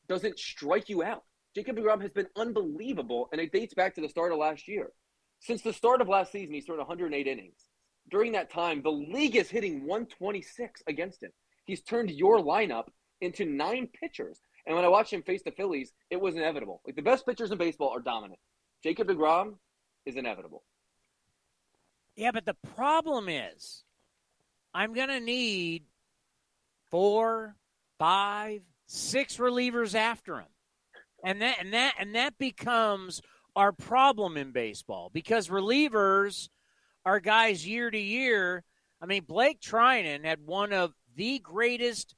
doesn't 0.07 0.37
strike 0.37 0.87
you 0.87 1.03
out. 1.03 1.23
Jacob 1.55 1.77
DeGrom 1.77 2.01
has 2.01 2.11
been 2.11 2.27
unbelievable, 2.35 3.29
and 3.31 3.41
it 3.41 3.51
dates 3.51 3.73
back 3.73 3.95
to 3.95 4.01
the 4.01 4.09
start 4.09 4.31
of 4.31 4.37
last 4.37 4.67
year. 4.67 4.91
Since 5.39 5.61
the 5.61 5.73
start 5.73 6.01
of 6.01 6.07
last 6.07 6.31
season, 6.31 6.53
he's 6.53 6.65
thrown 6.65 6.77
108 6.77 7.27
innings. 7.27 7.67
During 8.11 8.31
that 8.33 8.51
time, 8.51 8.81
the 8.81 8.91
league 8.91 9.35
is 9.35 9.49
hitting 9.49 9.85
126 9.85 10.83
against 10.87 11.23
him. 11.23 11.31
He's 11.65 11.81
turned 11.81 12.11
your 12.11 12.39
lineup 12.39 12.87
into 13.21 13.45
nine 13.45 13.87
pitchers. 13.99 14.39
And 14.65 14.75
when 14.75 14.85
I 14.85 14.89
watched 14.89 15.11
him 15.11 15.21
face 15.23 15.41
the 15.43 15.51
Phillies, 15.51 15.91
it 16.09 16.19
was 16.19 16.35
inevitable. 16.35 16.81
Like 16.85 16.95
the 16.95 17.01
best 17.01 17.25
pitchers 17.25 17.51
in 17.51 17.57
baseball 17.57 17.89
are 17.89 17.99
dominant. 17.99 18.39
Jacob 18.81 19.07
DeGrom 19.07 19.55
is 20.05 20.15
inevitable. 20.15 20.63
Yeah, 22.15 22.31
but 22.31 22.45
the 22.45 22.55
problem 22.75 23.27
is 23.27 23.83
I'm 24.73 24.93
going 24.93 25.09
to 25.09 25.19
need 25.19 25.83
four, 26.89 27.55
five, 27.97 28.61
six 28.85 29.37
relievers 29.37 29.95
after 29.95 30.39
him. 30.39 30.47
And 31.25 31.41
that 31.41 31.57
and 31.59 31.73
that 31.73 31.93
and 31.99 32.15
that 32.15 32.37
becomes 32.37 33.21
our 33.55 33.71
problem 33.71 34.35
in 34.35 34.51
baseball 34.51 35.09
because 35.13 35.47
relievers 35.47 36.49
are 37.05 37.19
guys 37.19 37.65
year 37.65 37.89
to 37.89 37.97
year. 37.97 38.63
I 39.01 39.05
mean, 39.05 39.23
Blake 39.25 39.61
Treinen 39.61 40.25
had 40.25 40.45
one 40.45 40.73
of 40.73 40.93
the 41.15 41.39
greatest 41.39 42.15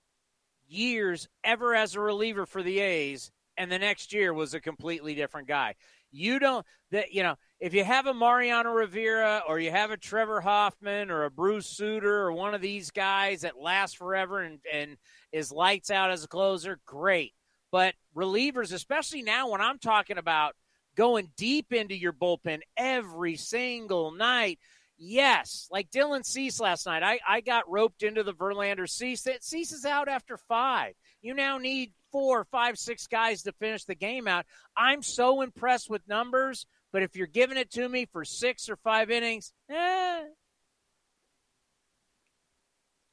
years 0.67 1.27
ever 1.43 1.75
as 1.75 1.95
a 1.95 1.99
reliever 1.99 2.45
for 2.45 2.63
the 2.63 2.79
A's, 2.79 3.31
and 3.57 3.71
the 3.71 3.79
next 3.79 4.13
year 4.13 4.33
was 4.33 4.53
a 4.53 4.59
completely 4.59 5.15
different 5.15 5.47
guy. 5.47 5.75
You 6.11 6.39
don't 6.39 6.65
that 6.91 7.11
you 7.11 7.23
know 7.23 7.35
if 7.59 7.73
you 7.73 7.83
have 7.83 8.07
a 8.07 8.13
Mariano 8.13 8.71
Rivera 8.71 9.43
or 9.47 9.59
you 9.59 9.71
have 9.71 9.91
a 9.91 9.97
Trevor 9.97 10.41
Hoffman 10.41 11.09
or 11.09 11.23
a 11.23 11.31
Bruce 11.31 11.67
Sutter 11.67 12.21
or 12.21 12.31
one 12.31 12.53
of 12.53 12.61
these 12.61 12.91
guys 12.91 13.41
that 13.41 13.59
lasts 13.59 13.95
forever 13.95 14.41
and, 14.41 14.59
and 14.71 14.97
is 15.31 15.51
lights 15.51 15.89
out 15.89 16.11
as 16.11 16.23
a 16.23 16.27
closer, 16.27 16.79
great. 16.85 17.33
But 17.71 17.95
relievers, 18.15 18.73
especially 18.73 19.21
now 19.21 19.49
when 19.49 19.61
I'm 19.61 19.79
talking 19.79 20.17
about 20.17 20.55
going 20.95 21.29
deep 21.35 21.73
into 21.73 21.95
your 21.95 22.13
bullpen 22.13 22.59
every 22.77 23.35
single 23.35 24.11
night, 24.11 24.59
yes, 24.97 25.67
like 25.71 25.89
Dylan 25.91 26.25
Cease 26.25 26.59
last 26.59 26.85
night, 26.85 27.03
I, 27.03 27.19
I 27.27 27.41
got 27.41 27.69
roped 27.69 28.03
into 28.03 28.23
the 28.23 28.33
Verlander 28.33 28.89
Cease. 28.89 29.23
That 29.23 29.43
Cease 29.43 29.71
is 29.71 29.85
out 29.85 30.07
after 30.07 30.37
five. 30.37 30.93
You 31.21 31.33
now 31.33 31.57
need 31.57 31.91
four, 32.11 32.45
five, 32.45 32.77
six 32.77 33.07
guys 33.07 33.43
to 33.43 33.51
finish 33.53 33.83
the 33.83 33.95
game 33.95 34.27
out. 34.27 34.45
I'm 34.77 35.01
so 35.01 35.41
impressed 35.41 35.89
with 35.89 36.07
numbers, 36.07 36.65
but 36.93 37.03
if 37.03 37.15
you're 37.15 37.27
giving 37.27 37.57
it 37.57 37.71
to 37.71 37.89
me 37.89 38.05
for 38.11 38.23
six 38.23 38.69
or 38.69 38.77
five 38.77 39.09
innings, 39.09 39.51
eh. 39.69 40.23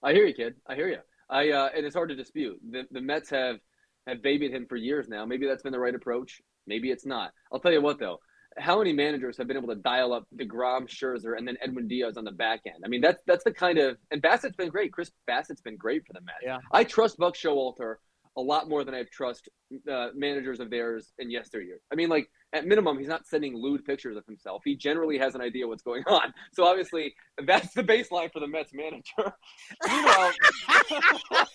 I 0.03 0.13
hear 0.13 0.27
you, 0.27 0.35
kid. 0.35 0.55
I 0.67 0.75
hear 0.75 0.89
you. 0.89 0.99
I 1.31 1.51
uh, 1.51 1.71
and 1.75 1.87
it's 1.87 1.95
hard 1.95 2.11
to 2.11 2.15
dispute. 2.15 2.61
The 2.71 2.85
the 2.91 3.01
Mets 3.01 3.31
have 3.31 3.59
have 4.07 4.23
babied 4.23 4.53
him 4.53 4.67
for 4.69 4.77
years 4.77 5.09
now. 5.09 5.25
Maybe 5.25 5.47
that's 5.47 5.63
been 5.63 5.73
the 5.73 5.79
right 5.79 5.95
approach. 5.95 6.41
Maybe 6.67 6.91
it's 6.91 7.07
not. 7.07 7.33
I'll 7.53 7.61
tell 7.61 7.73
you 7.73 7.81
what 7.81 7.99
though. 7.99 8.19
How 8.59 8.79
many 8.79 8.93
managers 8.93 9.37
have 9.39 9.47
been 9.47 9.57
able 9.57 9.69
to 9.69 9.77
dial 9.77 10.13
up 10.13 10.27
DeGrom, 10.37 10.89
Scherzer, 10.89 11.37
and 11.39 11.47
then 11.47 11.57
Edwin 11.63 11.89
Diaz 11.89 12.17
on 12.17 12.25
the 12.25 12.33
back 12.33 12.61
end? 12.67 12.83
I 12.85 12.89
mean, 12.89 13.01
that's 13.01 13.23
that's 13.27 13.45
the 13.45 13.53
kind 13.53 13.79
of 13.79 13.97
and 14.11 14.21
Bassitt's 14.21 14.57
been 14.57 14.69
great. 14.69 14.93
Chris 14.93 15.11
Bassitt's 15.27 15.63
been 15.63 15.77
great 15.77 16.07
for 16.07 16.13
the 16.13 16.21
Mets. 16.21 16.39
Yeah. 16.43 16.59
I 16.73 16.85
trust 16.85 17.19
Buck 17.19 17.35
Showalter 17.35 17.97
a 18.37 18.41
lot 18.41 18.69
more 18.69 18.85
than 18.85 18.95
I 18.95 19.05
trust 19.13 19.49
uh, 19.91 20.09
managers 20.15 20.61
of 20.61 20.71
theirs 20.71 21.13
in 21.19 21.31
yesteryear. 21.31 21.81
I 21.93 21.97
mean, 21.97 22.09
like 22.09 22.29
at 22.53 22.67
minimum, 22.67 22.99
he's 22.99 23.09
not 23.09 23.27
sending 23.27 23.57
lewd 23.57 23.85
pictures 23.85 24.17
of 24.17 24.27
himself. 24.27 24.63
He 24.65 24.77
generally 24.77 25.19
has 25.19 25.35
an 25.35 25.41
idea 25.41 25.67
what's 25.67 25.83
going 25.83 26.05
on. 26.07 26.33
So 26.55 26.65
obviously, 26.65 27.15
that's 27.47 27.73
the 27.73 27.83
baseline 27.83 28.31
for 28.31 28.41
the 28.41 28.47
Mets 28.47 28.73
manager. 28.75 29.33
Meanwhile, 29.87 30.33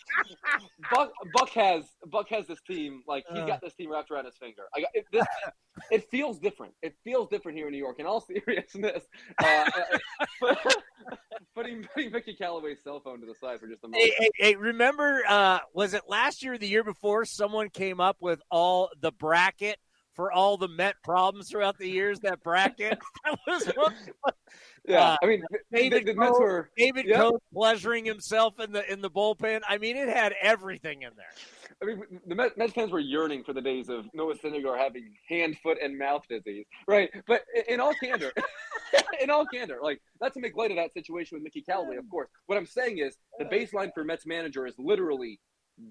Buck, 0.92 1.12
Buck 1.34 1.50
has 1.50 1.84
Buck 2.08 2.30
has 2.30 2.48
this 2.48 2.60
team 2.62 3.04
like 3.08 3.25
he's 3.32 3.46
got 3.46 3.62
this 3.62 3.75
team 3.75 3.92
wrapped 3.92 4.10
around 4.10 4.25
his 4.25 4.36
finger. 4.38 4.63
I 4.75 4.82
got, 4.82 4.89
it, 4.94 5.06
this, 5.12 5.25
it 5.92 6.10
feels 6.10 6.39
different. 6.39 6.74
It 6.82 6.96
feels 7.04 7.30
different 7.30 7.58
here 7.58 7.68
in 7.68 7.74
New 7.74 7.77
York. 7.77 8.00
In 8.00 8.08
all 8.08 8.22
seriousness, 8.22 9.04
uh, 9.38 9.70
putting 11.56 11.88
putting 11.94 12.12
Mickey 12.12 12.34
Callaway's 12.34 12.80
cell 12.84 13.01
phone 13.01 13.20
to 13.20 13.27
the 13.27 13.36
side 13.36 13.60
for 13.60 13.68
just 13.68 13.84
a 13.84 13.88
moment. 13.88 14.04
Hey, 14.04 14.13
hey, 14.18 14.30
hey, 14.38 14.56
remember, 14.56 15.22
uh, 15.27 15.60
was 15.74 15.94
it 15.94 16.04
last 16.08 16.44
year 16.44 16.54
or 16.54 16.58
the 16.58 16.68
year 16.68 16.84
before 16.84 17.25
someone 17.25 17.70
came 17.70 18.00
up 18.00 18.18
with 18.20 18.42
all 18.50 18.89
the 19.00 19.12
bracket 19.12 19.77
for 20.18 20.32
all 20.32 20.58
the 20.58 20.68
Met 20.68 20.96
problems 21.04 21.50
throughout 21.50 21.78
the 21.78 21.88
years? 21.88 22.20
That 22.20 22.44
bracket? 22.44 23.00
that 23.24 23.40
was 23.48 23.72
one, 23.76 23.94
Yeah, 24.86 25.12
uh, 25.12 25.18
I 25.24 25.26
mean, 25.28 25.44
David 25.72 26.06
the, 26.06 26.14
the 26.14 26.20
Mets 26.20 26.40
were 26.40 26.70
David 26.76 27.06
yeah. 27.08 27.18
Coe 27.18 27.40
pleasuring 27.54 28.04
himself 28.04 28.60
in 28.60 28.74
the 28.74 28.92
in 28.92 29.00
the 29.00 29.10
bullpen. 29.10 29.62
I 29.70 29.78
mean, 29.78 29.96
it 29.96 30.10
had 30.10 30.34
everything 30.42 31.04
in 31.04 31.12
there. 31.16 31.32
I 31.82 31.86
mean, 31.86 32.02
the 32.26 32.36
Mets, 32.36 32.58
Mets 32.58 32.74
fans 32.74 32.92
were 32.92 33.00
yearning 33.00 33.44
for 33.44 33.54
the 33.54 33.62
days 33.62 33.90
of 33.90 34.06
Noah 34.14 34.36
Syndergaard 34.36 34.80
having 34.80 35.14
hand, 35.30 35.58
foot, 35.62 35.78
and 35.82 35.98
mouth 35.98 36.24
disease, 36.28 36.66
right? 36.88 37.10
But 37.28 37.44
in, 37.56 37.76
in 37.76 37.80
all 37.80 37.94
candor, 38.04 38.32
in 39.22 39.30
all 39.30 39.46
candor, 39.46 39.78
like 39.82 40.02
not 40.20 40.34
to 40.34 40.40
make 40.40 40.58
light 40.58 40.72
of 40.72 40.78
that 40.78 40.94
situation 40.94 41.36
with 41.36 41.44
Mickey 41.44 41.62
Callaway, 41.62 41.98
of 41.98 42.10
course. 42.10 42.30
What 42.48 42.58
I'm 42.58 42.66
saying 42.66 42.98
is 42.98 43.18
the 43.38 43.46
baseline 43.46 43.92
for 43.94 44.04
Mets 44.04 44.26
manager 44.26 44.66
is 44.66 44.74
literally 44.80 45.40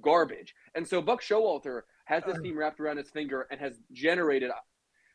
garbage, 0.02 0.54
and 0.75 0.87
so 0.87 1.00
Buck 1.00 1.23
Showalter 1.23 1.83
has 2.06 2.25
this 2.25 2.40
team 2.40 2.56
wrapped 2.56 2.80
around 2.80 2.96
his 2.96 3.10
finger 3.10 3.46
and 3.50 3.60
has 3.60 3.75
generated 3.92 4.50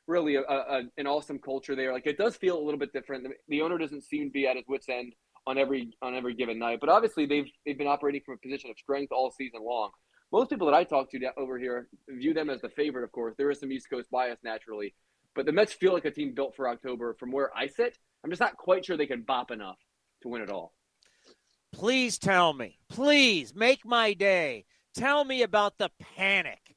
really 0.08 0.36
a, 0.36 0.42
a, 0.42 0.84
an 0.98 1.08
awesome 1.08 1.40
culture 1.40 1.76
there. 1.76 1.94
Like 1.94 2.06
it 2.06 2.18
does 2.18 2.36
feel 2.36 2.58
a 2.58 2.64
little 2.64 2.80
bit 2.80 2.94
different. 2.94 3.24
The, 3.24 3.32
the 3.48 3.62
owner 3.62 3.78
doesn't 3.78 4.04
seem 4.04 4.28
to 4.28 4.32
be 4.32 4.46
at 4.46 4.58
his 4.58 4.66
wits 4.68 4.90
end 4.90 5.14
on 5.48 5.58
every 5.58 5.92
on 6.02 6.16
every 6.16 6.36
given 6.36 6.60
night, 6.60 6.80
but 6.80 6.90
obviously 6.90 7.26
they've 7.26 7.50
they've 7.66 7.78
been 7.78 7.88
operating 7.88 8.22
from 8.26 8.36
a 8.36 8.38
position 8.38 8.70
of 8.70 8.78
strength 8.78 9.12
all 9.12 9.32
season 9.32 9.62
long. 9.64 9.90
Most 10.32 10.50
people 10.50 10.68
that 10.68 10.76
I 10.76 10.84
talk 10.84 11.10
to 11.12 11.20
over 11.38 11.58
here 11.58 11.88
view 12.10 12.34
them 12.34 12.50
as 12.50 12.62
the 12.62 12.70
favorite. 12.70 13.04
Of 13.04 13.12
course, 13.12 13.36
there 13.38 13.50
is 13.50 13.60
some 13.60 13.72
East 13.72 13.90
Coast 13.90 14.10
bias 14.12 14.40
naturally, 14.44 14.94
but 15.34 15.46
the 15.46 15.52
Mets 15.52 15.74
feel 15.74 15.94
like 15.94 16.06
a 16.06 16.12
team 16.12 16.34
built 16.34 16.56
for 16.56 16.70
October. 16.70 17.16
From 17.20 17.32
where 17.32 17.56
I 17.56 17.68
sit, 17.68 17.98
I'm 18.24 18.30
just 18.30 18.42
not 18.42 18.58
quite 18.58 18.86
sure 18.86 18.98
they 18.98 19.08
can 19.08 19.24
bop 19.24 19.50
enough 19.50 19.78
to 20.24 20.30
win 20.30 20.42
it 20.42 20.50
all. 20.50 20.74
Please 21.72 22.18
tell 22.18 22.54
me, 22.54 22.80
please 22.90 23.56
make 23.56 23.86
my 23.86 24.14
day. 24.14 24.66
Tell 24.94 25.24
me 25.24 25.42
about 25.42 25.78
the 25.78 25.90
panic 26.18 26.71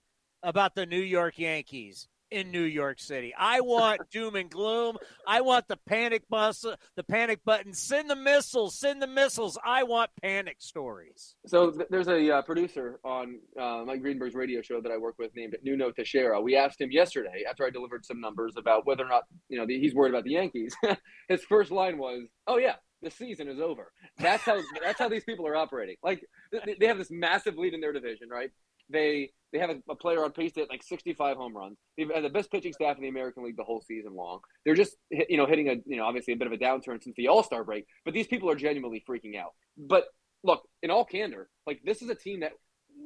about 0.45 0.75
the 0.75 0.87
New 0.87 1.01
York 1.01 1.39
Yankees 1.39 2.09
in 2.35 2.51
New 2.51 2.63
York 2.63 2.99
City. 2.99 3.33
I 3.39 3.61
want 3.61 4.01
doom 4.11 4.35
and 4.35 4.51
gloom. 4.51 4.97
I 5.27 5.41
want 5.41 5.69
the 5.69 5.79
panic 5.87 6.29
bus, 6.29 6.65
the 6.97 7.05
panic 7.05 7.41
button. 7.45 7.73
Send 7.73 8.11
the 8.11 8.17
missiles. 8.17 8.79
Send 8.79 9.01
the 9.01 9.07
missiles. 9.07 9.57
I 9.65 9.85
want 9.85 10.11
panic 10.21 10.57
stories. 10.59 11.37
So 11.47 11.71
th- 11.71 11.87
there's 11.91 12.09
a 12.09 12.37
uh, 12.39 12.43
producer 12.43 12.99
on 13.05 13.39
uh, 13.59 13.85
Mike 13.87 14.03
Greenberg's 14.03 14.35
radio 14.35 14.63
show 14.63 14.81
that 14.81 14.91
I 14.91 14.97
work 14.97 15.15
with 15.19 15.31
named 15.37 15.57
Nuno 15.63 15.93
Teixeira. 15.93 16.41
We 16.41 16.57
asked 16.57 16.81
him 16.81 16.91
yesterday 16.91 17.45
after 17.49 17.65
I 17.65 17.71
delivered 17.71 18.05
some 18.05 18.21
numbers 18.21 18.55
about 18.59 18.85
whether 18.85 19.05
or 19.05 19.09
not 19.09 19.25
you 19.49 19.59
know 19.59 19.67
the, 19.67 19.79
he's 19.79 19.95
worried 19.95 20.11
about 20.11 20.25
the 20.25 20.33
Yankees. 20.33 20.75
His 21.29 21.43
first 21.45 21.71
line 21.71 21.99
was, 21.99 22.27
"Oh 22.49 22.59
yeah, 22.59 22.75
the 23.01 23.11
season 23.11 23.49
is 23.49 23.61
over." 23.61 23.93
That's 24.19 24.43
how 24.43 24.61
that's 24.83 24.99
how 24.99 25.09
these 25.09 25.25
people 25.25 25.47
are 25.47 25.57
operating. 25.57 25.97
Like 26.03 26.25
they 26.51 26.87
have 26.87 26.99
this 26.99 27.13
massive 27.13 27.57
lead 27.57 27.75
in 27.75 27.81
their 27.81 27.93
division, 27.93 28.29
right? 28.29 28.51
They 28.91 29.31
they 29.55 29.61
have 29.61 29.71
a, 29.71 29.77
a 29.89 29.95
player 29.95 30.25
on 30.25 30.33
pace 30.33 30.53
to 30.53 30.61
hit 30.61 30.69
like 30.69 30.83
65 30.83 31.37
home 31.37 31.57
runs. 31.57 31.79
They've 31.97 32.11
had 32.13 32.25
the 32.25 32.29
best 32.29 32.51
pitching 32.51 32.73
staff 32.73 32.97
in 32.97 33.03
the 33.03 33.09
American 33.09 33.45
League 33.45 33.57
the 33.57 33.63
whole 33.63 33.81
season 33.81 34.15
long. 34.15 34.41
They're 34.65 34.75
just 34.75 34.97
you 35.11 35.37
know 35.37 35.47
hitting 35.47 35.69
a 35.69 35.77
you 35.87 35.97
know 35.97 36.05
obviously 36.05 36.35
a 36.35 36.37
bit 36.37 36.49
of 36.49 36.53
a 36.53 36.59
downturn 36.59 37.03
since 37.03 37.15
the 37.17 37.29
All 37.29 37.45
Star 37.45 37.63
break, 37.63 37.87
but 38.05 38.13
these 38.13 38.27
people 38.27 38.51
are 38.51 38.57
genuinely 38.57 39.03
freaking 39.09 39.39
out. 39.39 39.53
But 39.79 40.07
look, 40.43 40.69
in 40.83 40.91
all 40.91 41.05
candor, 41.05 41.49
like 41.67 41.81
this 41.85 42.03
is 42.03 42.11
a 42.11 42.15
team 42.17 42.41
that 42.41 42.53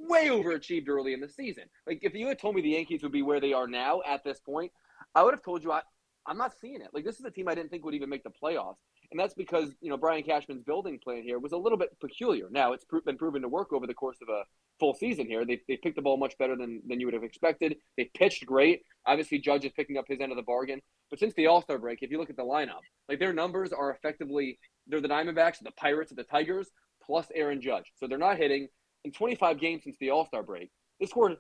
way 0.08 0.28
overachieved 0.28 0.88
early 0.88 1.12
in 1.12 1.20
the 1.20 1.28
season. 1.28 1.64
Like 1.86 2.00
if 2.02 2.14
you 2.14 2.26
had 2.26 2.38
told 2.38 2.54
me 2.54 2.62
the 2.62 2.70
Yankees 2.70 3.02
would 3.02 3.12
be 3.12 3.22
where 3.22 3.40
they 3.40 3.52
are 3.52 3.68
now 3.68 4.00
at 4.08 4.24
this 4.24 4.40
point, 4.40 4.72
I 5.14 5.22
would 5.22 5.34
have 5.34 5.42
told 5.42 5.62
you 5.62 5.70
I, 5.70 5.82
I'm 6.26 6.38
not 6.38 6.52
seeing 6.58 6.80
it. 6.80 6.88
Like 6.94 7.04
this 7.04 7.18
is 7.18 7.26
a 7.26 7.30
team 7.30 7.48
I 7.48 7.54
didn't 7.54 7.70
think 7.70 7.84
would 7.84 7.94
even 7.94 8.08
make 8.08 8.24
the 8.24 8.30
playoffs, 8.30 8.78
and 9.10 9.18
that's 9.18 9.34
because 9.34 9.70
you 9.80 9.90
know 9.90 9.96
Brian 9.96 10.22
Cashman's 10.22 10.62
building 10.62 10.98
plan 10.98 11.22
here 11.22 11.38
was 11.38 11.52
a 11.52 11.56
little 11.56 11.78
bit 11.78 11.98
peculiar. 12.00 12.48
Now 12.50 12.72
it's 12.72 12.84
been 13.04 13.16
proven 13.16 13.42
to 13.42 13.48
work 13.48 13.72
over 13.72 13.86
the 13.86 13.94
course 13.94 14.18
of 14.22 14.28
a 14.28 14.42
full 14.78 14.94
season 14.94 15.26
here. 15.26 15.44
They 15.44 15.60
they 15.68 15.76
picked 15.76 15.96
the 15.96 16.02
ball 16.02 16.16
much 16.16 16.36
better 16.38 16.56
than 16.56 16.82
than 16.86 17.00
you 17.00 17.06
would 17.06 17.14
have 17.14 17.24
expected. 17.24 17.76
They 17.96 18.10
pitched 18.14 18.44
great. 18.46 18.82
Obviously, 19.06 19.38
Judge 19.38 19.64
is 19.64 19.72
picking 19.72 19.96
up 19.96 20.04
his 20.08 20.20
end 20.20 20.32
of 20.32 20.36
the 20.36 20.42
bargain. 20.42 20.80
But 21.10 21.18
since 21.18 21.32
the 21.34 21.46
All 21.46 21.62
Star 21.62 21.78
break, 21.78 22.02
if 22.02 22.10
you 22.10 22.18
look 22.18 22.30
at 22.30 22.36
the 22.36 22.42
lineup, 22.42 22.80
like 23.08 23.18
their 23.18 23.32
numbers 23.32 23.72
are 23.72 23.90
effectively 23.90 24.58
they're 24.86 25.00
the 25.00 25.08
Diamondbacks, 25.08 25.58
the 25.62 25.70
Pirates, 25.72 26.10
and 26.10 26.18
the 26.18 26.24
Tigers 26.24 26.70
plus 27.04 27.26
Aaron 27.34 27.60
Judge. 27.60 27.92
So 27.96 28.06
they're 28.06 28.18
not 28.18 28.36
hitting 28.36 28.68
in 29.04 29.12
25 29.12 29.58
games 29.58 29.84
since 29.84 29.96
the 30.00 30.10
All 30.10 30.26
Star 30.26 30.42
break. 30.42 30.70
They 31.00 31.06
scored 31.06 31.36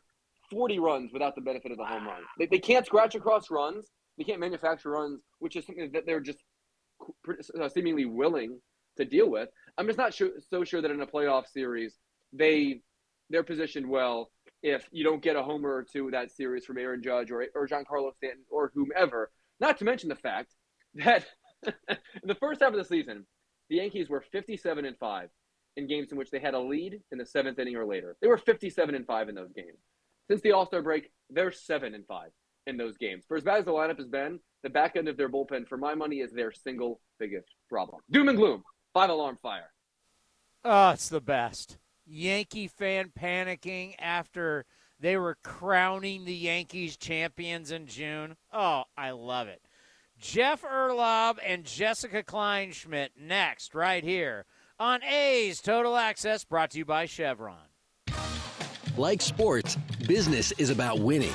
40 0.50 0.78
runs 0.78 1.12
without 1.12 1.34
the 1.34 1.42
benefit 1.42 1.70
of 1.72 1.78
the 1.78 1.84
home 1.84 2.06
run. 2.06 2.22
They, 2.38 2.46
they 2.46 2.58
can't 2.58 2.86
scratch 2.86 3.14
across 3.14 3.50
runs. 3.50 3.86
They 4.16 4.24
can't 4.24 4.40
manufacture 4.40 4.90
runs, 4.90 5.20
which 5.38 5.56
is 5.56 5.66
something 5.66 5.90
that 5.92 6.06
they're 6.06 6.20
just 6.20 6.38
Uh, 7.28 7.68
seemingly 7.68 8.04
willing 8.04 8.60
to 8.96 9.04
deal 9.04 9.30
with. 9.30 9.48
I'm 9.76 9.86
just 9.86 9.98
not 9.98 10.12
sure, 10.12 10.30
so 10.50 10.64
sure 10.64 10.82
that 10.82 10.90
in 10.90 11.00
a 11.00 11.06
playoff 11.06 11.46
series 11.46 11.94
they 12.32 12.80
they're 13.30 13.42
positioned 13.42 13.88
well 13.88 14.30
if 14.62 14.88
you 14.90 15.04
don't 15.04 15.22
get 15.22 15.36
a 15.36 15.42
homer 15.42 15.74
or 15.74 15.84
two 15.84 16.10
that 16.10 16.32
series 16.32 16.64
from 16.64 16.78
Aaron 16.78 17.02
Judge 17.02 17.30
or 17.30 17.46
or 17.54 17.68
Giancarlo 17.68 18.14
Stanton 18.14 18.44
or 18.50 18.72
whomever. 18.74 19.30
Not 19.60 19.78
to 19.78 19.84
mention 19.84 20.08
the 20.08 20.16
fact 20.16 20.54
that 20.94 21.26
in 21.66 21.72
the 22.24 22.34
first 22.34 22.60
half 22.60 22.72
of 22.72 22.78
the 22.78 22.84
season, 22.84 23.26
the 23.68 23.76
Yankees 23.76 24.08
were 24.08 24.20
57 24.20 24.84
and 24.84 24.96
five 24.98 25.28
in 25.76 25.86
games 25.86 26.10
in 26.10 26.18
which 26.18 26.30
they 26.30 26.38
had 26.38 26.54
a 26.54 26.60
lead 26.60 27.00
in 27.12 27.18
the 27.18 27.26
seventh 27.26 27.58
inning 27.58 27.76
or 27.76 27.86
later. 27.86 28.16
They 28.20 28.28
were 28.28 28.38
57 28.38 28.94
and 28.94 29.06
five 29.06 29.28
in 29.28 29.34
those 29.34 29.52
games. 29.52 29.78
Since 30.28 30.40
the 30.42 30.52
All 30.52 30.66
Star 30.66 30.82
break, 30.82 31.10
they're 31.30 31.52
seven 31.52 31.94
and 31.94 32.06
five 32.06 32.30
in 32.68 32.76
those 32.76 32.96
games. 32.98 33.24
For 33.26 33.36
as 33.36 33.42
bad 33.42 33.58
as 33.58 33.64
the 33.64 33.72
lineup 33.72 33.98
has 33.98 34.06
been, 34.06 34.38
the 34.62 34.70
back 34.70 34.96
end 34.96 35.08
of 35.08 35.16
their 35.16 35.28
bullpen, 35.28 35.66
for 35.66 35.76
my 35.76 35.94
money, 35.94 36.16
is 36.16 36.30
their 36.32 36.52
single 36.52 37.00
biggest 37.18 37.48
problem. 37.68 38.00
Doom 38.10 38.28
and 38.28 38.38
gloom. 38.38 38.62
Five 38.92 39.10
alarm 39.10 39.38
fire. 39.42 39.72
Oh, 40.64 40.90
it's 40.90 41.08
the 41.08 41.20
best. 41.20 41.78
Yankee 42.06 42.68
fan 42.68 43.10
panicking 43.18 43.94
after 43.98 44.64
they 45.00 45.16
were 45.16 45.38
crowning 45.42 46.24
the 46.24 46.34
Yankees 46.34 46.96
champions 46.96 47.70
in 47.70 47.86
June. 47.86 48.36
Oh, 48.52 48.84
I 48.96 49.10
love 49.12 49.48
it. 49.48 49.62
Jeff 50.18 50.62
Urlaub 50.62 51.38
and 51.46 51.64
Jessica 51.64 52.24
Kleinschmidt 52.24 53.10
next, 53.18 53.74
right 53.74 54.02
here 54.02 54.46
on 54.80 55.02
A's 55.04 55.60
Total 55.60 55.96
Access, 55.96 56.44
brought 56.44 56.72
to 56.72 56.78
you 56.78 56.84
by 56.84 57.06
Chevron. 57.06 57.56
Like 58.96 59.22
sports, 59.22 59.76
business 60.08 60.52
is 60.52 60.70
about 60.70 60.98
winning. 60.98 61.34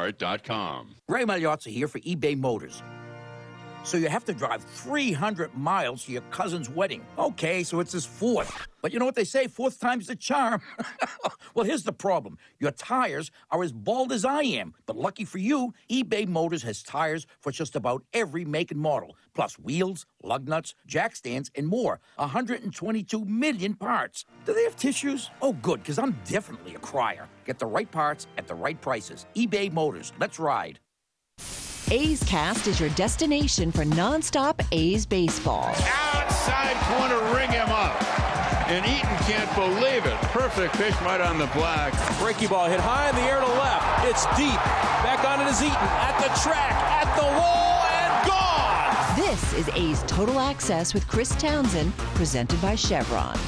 Ray 1.07 1.25
Magliozzi 1.25 1.71
here 1.71 1.87
for 1.87 1.99
eBay 1.99 2.37
Motors. 2.37 2.81
So 3.83 3.97
you 3.97 4.09
have 4.09 4.25
to 4.25 4.33
drive 4.33 4.63
300 4.63 5.55
miles 5.55 6.05
to 6.05 6.11
your 6.11 6.21
cousin's 6.29 6.69
wedding. 6.69 7.03
Okay, 7.17 7.63
so 7.63 7.79
it's 7.79 7.91
his 7.91 8.05
fourth. 8.05 8.67
But 8.81 8.93
you 8.93 8.99
know 8.99 9.05
what 9.05 9.15
they 9.15 9.23
say, 9.23 9.47
fourth 9.47 9.79
time's 9.79 10.07
the 10.07 10.15
charm. 10.15 10.61
well, 11.55 11.65
here's 11.65 11.83
the 11.83 11.93
problem. 11.93 12.37
Your 12.59 12.71
tires 12.71 13.31
are 13.49 13.63
as 13.63 13.71
bald 13.71 14.11
as 14.11 14.23
I 14.23 14.43
am. 14.43 14.75
But 14.85 14.97
lucky 14.97 15.25
for 15.25 15.39
you, 15.39 15.73
eBay 15.89 16.27
Motors 16.27 16.61
has 16.63 16.83
tires 16.83 17.25
for 17.39 17.51
just 17.51 17.75
about 17.75 18.03
every 18.13 18.45
make 18.45 18.71
and 18.71 18.79
model, 18.79 19.15
plus 19.33 19.59
wheels, 19.59 20.05
lug 20.23 20.47
nuts, 20.47 20.73
jack 20.87 21.15
stands, 21.15 21.51
and 21.55 21.67
more. 21.67 21.99
122 22.17 23.25
million 23.25 23.73
parts. 23.75 24.25
Do 24.45 24.53
they 24.53 24.63
have 24.63 24.75
tissues? 24.75 25.29
Oh, 25.41 25.53
good, 25.53 25.81
because 25.81 25.99
I'm 25.99 26.17
definitely 26.25 26.75
a 26.75 26.79
crier. 26.79 27.27
Get 27.45 27.59
the 27.59 27.65
right 27.65 27.89
parts 27.89 28.27
at 28.37 28.47
the 28.47 28.55
right 28.55 28.79
prices. 28.79 29.25
eBay 29.35 29.71
Motors. 29.71 30.13
Let's 30.19 30.39
ride. 30.39 30.79
A's 31.91 32.23
Cast 32.23 32.67
is 32.67 32.79
your 32.79 32.89
destination 32.91 33.69
for 33.71 33.83
nonstop 33.83 34.65
A's 34.71 35.05
baseball. 35.05 35.75
Outside 36.13 36.77
corner, 36.87 37.35
ring 37.35 37.51
him 37.51 37.67
up. 37.67 38.01
And 38.71 38.85
Eaton 38.85 39.17
can't 39.27 39.53
believe 39.55 40.05
it. 40.05 40.15
Perfect 40.31 40.73
pitch 40.75 40.95
right 41.01 41.19
on 41.19 41.37
the 41.37 41.47
black. 41.47 41.91
Breaky 42.23 42.49
ball 42.49 42.69
hit 42.69 42.79
high 42.79 43.09
in 43.09 43.15
the 43.15 43.21
air 43.23 43.41
to 43.41 43.45
left. 43.45 44.07
It's 44.07 44.23
deep. 44.37 44.55
Back 45.03 45.25
on 45.25 45.45
it 45.45 45.49
is 45.51 45.61
Eaton 45.61 45.75
at 45.75 46.15
the 46.23 46.31
track, 46.39 46.71
at 46.71 47.13
the 47.17 47.27
wall, 47.27 47.35
and 47.35 47.59
gone. 47.67 47.80
This 49.31 49.53
is 49.53 49.69
A's 49.75 50.03
Total 50.07 50.41
Access 50.41 50.93
with 50.93 51.07
Chris 51.07 51.29
Townsend, 51.37 51.95
presented 52.15 52.61
by 52.61 52.75
Chevron. 52.75 53.39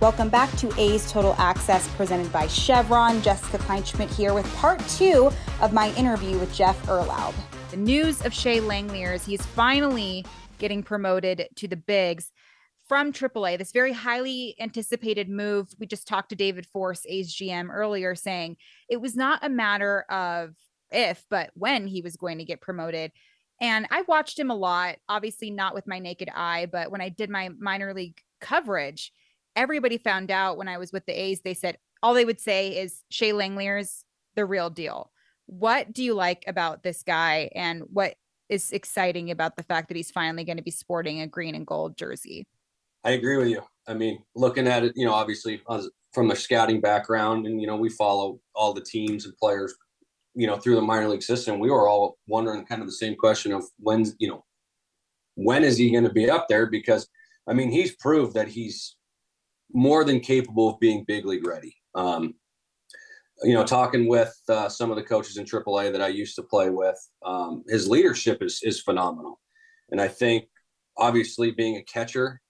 Welcome 0.00 0.28
back 0.28 0.50
to 0.56 0.72
A's 0.76 1.08
Total 1.08 1.36
Access 1.38 1.86
presented 1.94 2.32
by 2.32 2.48
Chevron. 2.48 3.22
Jessica 3.22 3.58
Kleinschmidt 3.58 4.12
here 4.12 4.34
with 4.34 4.52
part 4.56 4.80
two 4.88 5.30
of 5.60 5.72
my 5.72 5.94
interview 5.94 6.36
with 6.40 6.52
Jeff 6.52 6.76
Urlaub. 6.86 7.32
The 7.70 7.76
news 7.76 8.26
of 8.26 8.34
Shea 8.34 8.58
Langeliers, 8.58 9.24
he's 9.24 9.46
finally 9.46 10.24
getting 10.58 10.82
promoted 10.82 11.46
to 11.54 11.68
the 11.68 11.76
bigs 11.76 12.32
from 12.88 13.12
AAA. 13.12 13.56
This 13.56 13.70
very 13.70 13.92
highly 13.92 14.56
anticipated 14.58 15.28
move. 15.28 15.68
We 15.78 15.86
just 15.86 16.08
talked 16.08 16.30
to 16.30 16.34
David 16.34 16.66
Forst, 16.66 17.06
A's 17.08 17.32
GM, 17.32 17.68
earlier, 17.70 18.16
saying 18.16 18.56
it 18.88 19.00
was 19.00 19.14
not 19.14 19.44
a 19.44 19.48
matter 19.48 20.00
of 20.10 20.56
if, 20.90 21.24
but 21.30 21.50
when 21.54 21.86
he 21.86 22.02
was 22.02 22.16
going 22.16 22.38
to 22.38 22.44
get 22.44 22.60
promoted. 22.60 23.12
And 23.60 23.86
I 23.90 24.02
watched 24.02 24.38
him 24.38 24.50
a 24.50 24.54
lot, 24.54 24.96
obviously 25.08 25.50
not 25.50 25.74
with 25.74 25.86
my 25.86 25.98
naked 25.98 26.30
eye, 26.34 26.66
but 26.70 26.90
when 26.90 27.00
I 27.00 27.10
did 27.10 27.28
my 27.28 27.50
minor 27.58 27.92
league 27.92 28.18
coverage, 28.40 29.12
everybody 29.54 29.98
found 29.98 30.30
out 30.30 30.56
when 30.56 30.68
I 30.68 30.78
was 30.78 30.92
with 30.92 31.04
the 31.06 31.12
A's, 31.12 31.40
they 31.42 31.54
said 31.54 31.76
all 32.02 32.14
they 32.14 32.24
would 32.24 32.40
say 32.40 32.78
is 32.78 33.02
Shea 33.10 33.32
Langeliers, 33.32 34.04
the 34.34 34.46
real 34.46 34.70
deal. 34.70 35.10
What 35.46 35.92
do 35.92 36.02
you 36.02 36.14
like 36.14 36.44
about 36.46 36.82
this 36.82 37.02
guy 37.02 37.50
and 37.54 37.82
what 37.92 38.14
is 38.48 38.70
exciting 38.70 39.30
about 39.30 39.56
the 39.56 39.62
fact 39.62 39.88
that 39.88 39.96
he's 39.96 40.10
finally 40.10 40.44
going 40.44 40.56
to 40.56 40.62
be 40.62 40.70
sporting 40.70 41.20
a 41.20 41.26
green 41.26 41.54
and 41.54 41.66
gold 41.66 41.98
jersey? 41.98 42.46
I 43.04 43.10
agree 43.10 43.36
with 43.36 43.48
you. 43.48 43.62
I 43.86 43.94
mean, 43.94 44.22
looking 44.34 44.66
at 44.68 44.84
it, 44.84 44.92
you 44.96 45.04
know, 45.04 45.12
obviously 45.12 45.60
from 46.12 46.30
a 46.30 46.36
scouting 46.36 46.80
background 46.80 47.46
and, 47.46 47.60
you 47.60 47.66
know, 47.66 47.76
we 47.76 47.88
follow 47.90 48.40
all 48.54 48.72
the 48.72 48.80
teams 48.80 49.24
and 49.26 49.36
players, 49.36 49.74
you 50.34 50.46
know, 50.46 50.56
through 50.56 50.76
the 50.76 50.82
minor 50.82 51.08
league 51.08 51.22
system. 51.22 51.58
We 51.58 51.70
were 51.70 51.88
all 51.88 52.18
wondering 52.26 52.64
kind 52.66 52.80
of 52.80 52.86
the 52.86 52.92
same 52.92 53.16
question 53.16 53.52
of 53.52 53.64
when's, 53.78 54.14
you 54.18 54.28
know, 54.28 54.44
when 55.34 55.64
is 55.64 55.76
he 55.76 55.90
going 55.90 56.04
to 56.04 56.12
be 56.12 56.30
up 56.30 56.46
there? 56.48 56.66
Because, 56.66 57.08
I 57.48 57.52
mean, 57.52 57.70
he's 57.70 57.96
proved 57.96 58.34
that 58.34 58.48
he's 58.48 58.96
more 59.72 60.04
than 60.04 60.20
capable 60.20 60.68
of 60.68 60.80
being 60.80 61.04
big 61.04 61.24
league 61.24 61.46
ready. 61.46 61.76
Um, 61.94 62.34
you 63.42 63.54
know, 63.54 63.64
talking 63.64 64.06
with 64.06 64.34
uh, 64.48 64.68
some 64.68 64.90
of 64.90 64.96
the 64.96 65.02
coaches 65.02 65.38
in 65.38 65.46
AAA 65.46 65.92
that 65.92 66.02
I 66.02 66.08
used 66.08 66.36
to 66.36 66.42
play 66.42 66.68
with, 66.68 66.98
um, 67.24 67.64
his 67.68 67.88
leadership 67.88 68.42
is 68.42 68.60
is 68.62 68.82
phenomenal, 68.82 69.40
and 69.90 69.98
I 69.98 70.08
think 70.08 70.44
obviously 70.98 71.50
being 71.50 71.76
a 71.76 71.82
catcher 71.84 72.40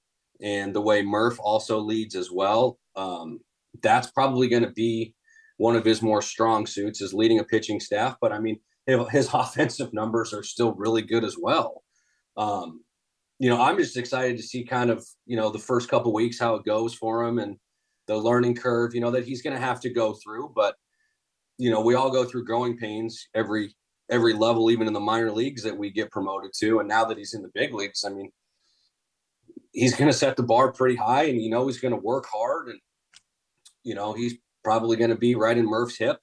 and 0.43 0.75
the 0.75 0.81
way 0.81 1.03
Murph 1.03 1.39
also 1.39 1.79
leads 1.79 2.17
as 2.17 2.31
well, 2.31 2.79
um, 2.97 3.41
that's 3.83 4.11
probably 4.11 4.49
going 4.49 4.65
to 4.65 4.73
be 4.73 5.15
one 5.61 5.77
of 5.77 5.85
his 5.85 6.01
more 6.01 6.23
strong 6.23 6.67
suits 6.67 7.03
is 7.03 7.13
leading 7.13 7.39
a 7.39 7.45
pitching 7.45 7.81
staff. 7.81 8.17
But 8.19 8.33
I 8.33 8.39
mean, 8.39 8.59
his 8.87 9.29
offensive 9.35 9.93
numbers 9.93 10.33
are 10.33 10.43
still 10.43 10.73
really 10.73 11.03
good 11.03 11.23
as 11.23 11.37
well. 11.39 11.83
Um, 12.39 12.83
you 13.39 13.51
know, 13.51 13.61
I'm 13.61 13.77
just 13.77 13.99
excited 13.99 14.39
to 14.39 14.43
see 14.43 14.65
kind 14.65 14.89
of 14.89 15.05
you 15.27 15.37
know 15.37 15.51
the 15.51 15.59
first 15.59 15.91
couple 15.91 16.15
weeks 16.15 16.41
how 16.41 16.55
it 16.55 16.65
goes 16.65 16.95
for 16.95 17.23
him 17.25 17.39
and 17.39 17.59
the 18.07 18.17
learning 18.17 18.57
curve, 18.57 18.95
you 18.95 19.03
know, 19.03 19.11
that 19.11 19.27
he's 19.27 19.43
going 19.43 19.55
to 19.55 19.63
have 19.63 19.81
to 19.83 19.91
go 19.91 20.15
through. 20.25 20.51
But 20.57 20.77
you 21.59 21.71
know, 21.71 21.83
we 21.83 21.95
all 21.95 22.11
go 22.11 22.25
through 22.25 22.47
growing 22.47 22.79
pains 22.79 23.29
every 23.35 23.77
every 24.11 24.33
level, 24.33 24.71
even 24.71 24.87
in 24.87 24.95
the 24.95 24.99
minor 24.99 25.31
leagues 25.31 25.63
that 25.65 25.77
we 25.77 25.91
get 25.91 26.11
promoted 26.11 26.53
to. 26.61 26.81
And 26.81 26.89
now 26.89 27.05
that 27.05 27.19
he's 27.19 27.35
in 27.35 27.43
the 27.43 27.51
big 27.53 27.75
leagues, 27.75 28.03
I 28.03 28.09
mean, 28.09 28.33
he's 29.73 29.95
going 29.95 30.11
to 30.11 30.17
set 30.17 30.39
the 30.39 30.43
bar 30.43 30.73
pretty 30.73 30.97
high, 30.97 31.25
and 31.25 31.41
you 31.43 31.51
know 31.51 31.67
he's 31.67 31.81
going 31.81 31.93
to 31.93 32.01
work 32.01 32.25
hard, 32.33 32.69
and 32.69 32.81
you 33.85 33.95
know 33.95 34.15
he's 34.15 34.37
probably 34.63 34.97
going 34.97 35.11
to 35.11 35.17
be 35.17 35.35
right 35.35 35.57
in 35.57 35.67
Murph's 35.67 35.97
hip 35.97 36.19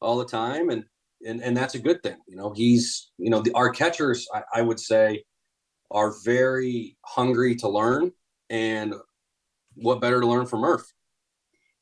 all 0.00 0.18
the 0.18 0.24
time, 0.24 0.70
and 0.70 0.84
and 1.26 1.42
and 1.42 1.56
that's 1.56 1.74
a 1.74 1.78
good 1.78 2.02
thing. 2.02 2.16
You 2.26 2.36
know, 2.36 2.52
he's 2.54 3.10
you 3.18 3.30
know 3.30 3.40
the 3.40 3.52
our 3.52 3.70
catchers, 3.70 4.26
I, 4.34 4.42
I 4.56 4.62
would 4.62 4.80
say, 4.80 5.24
are 5.90 6.14
very 6.24 6.96
hungry 7.04 7.56
to 7.56 7.68
learn, 7.68 8.12
and 8.50 8.94
what 9.74 10.00
better 10.00 10.20
to 10.20 10.26
learn 10.26 10.46
from 10.46 10.60
Murph? 10.60 10.86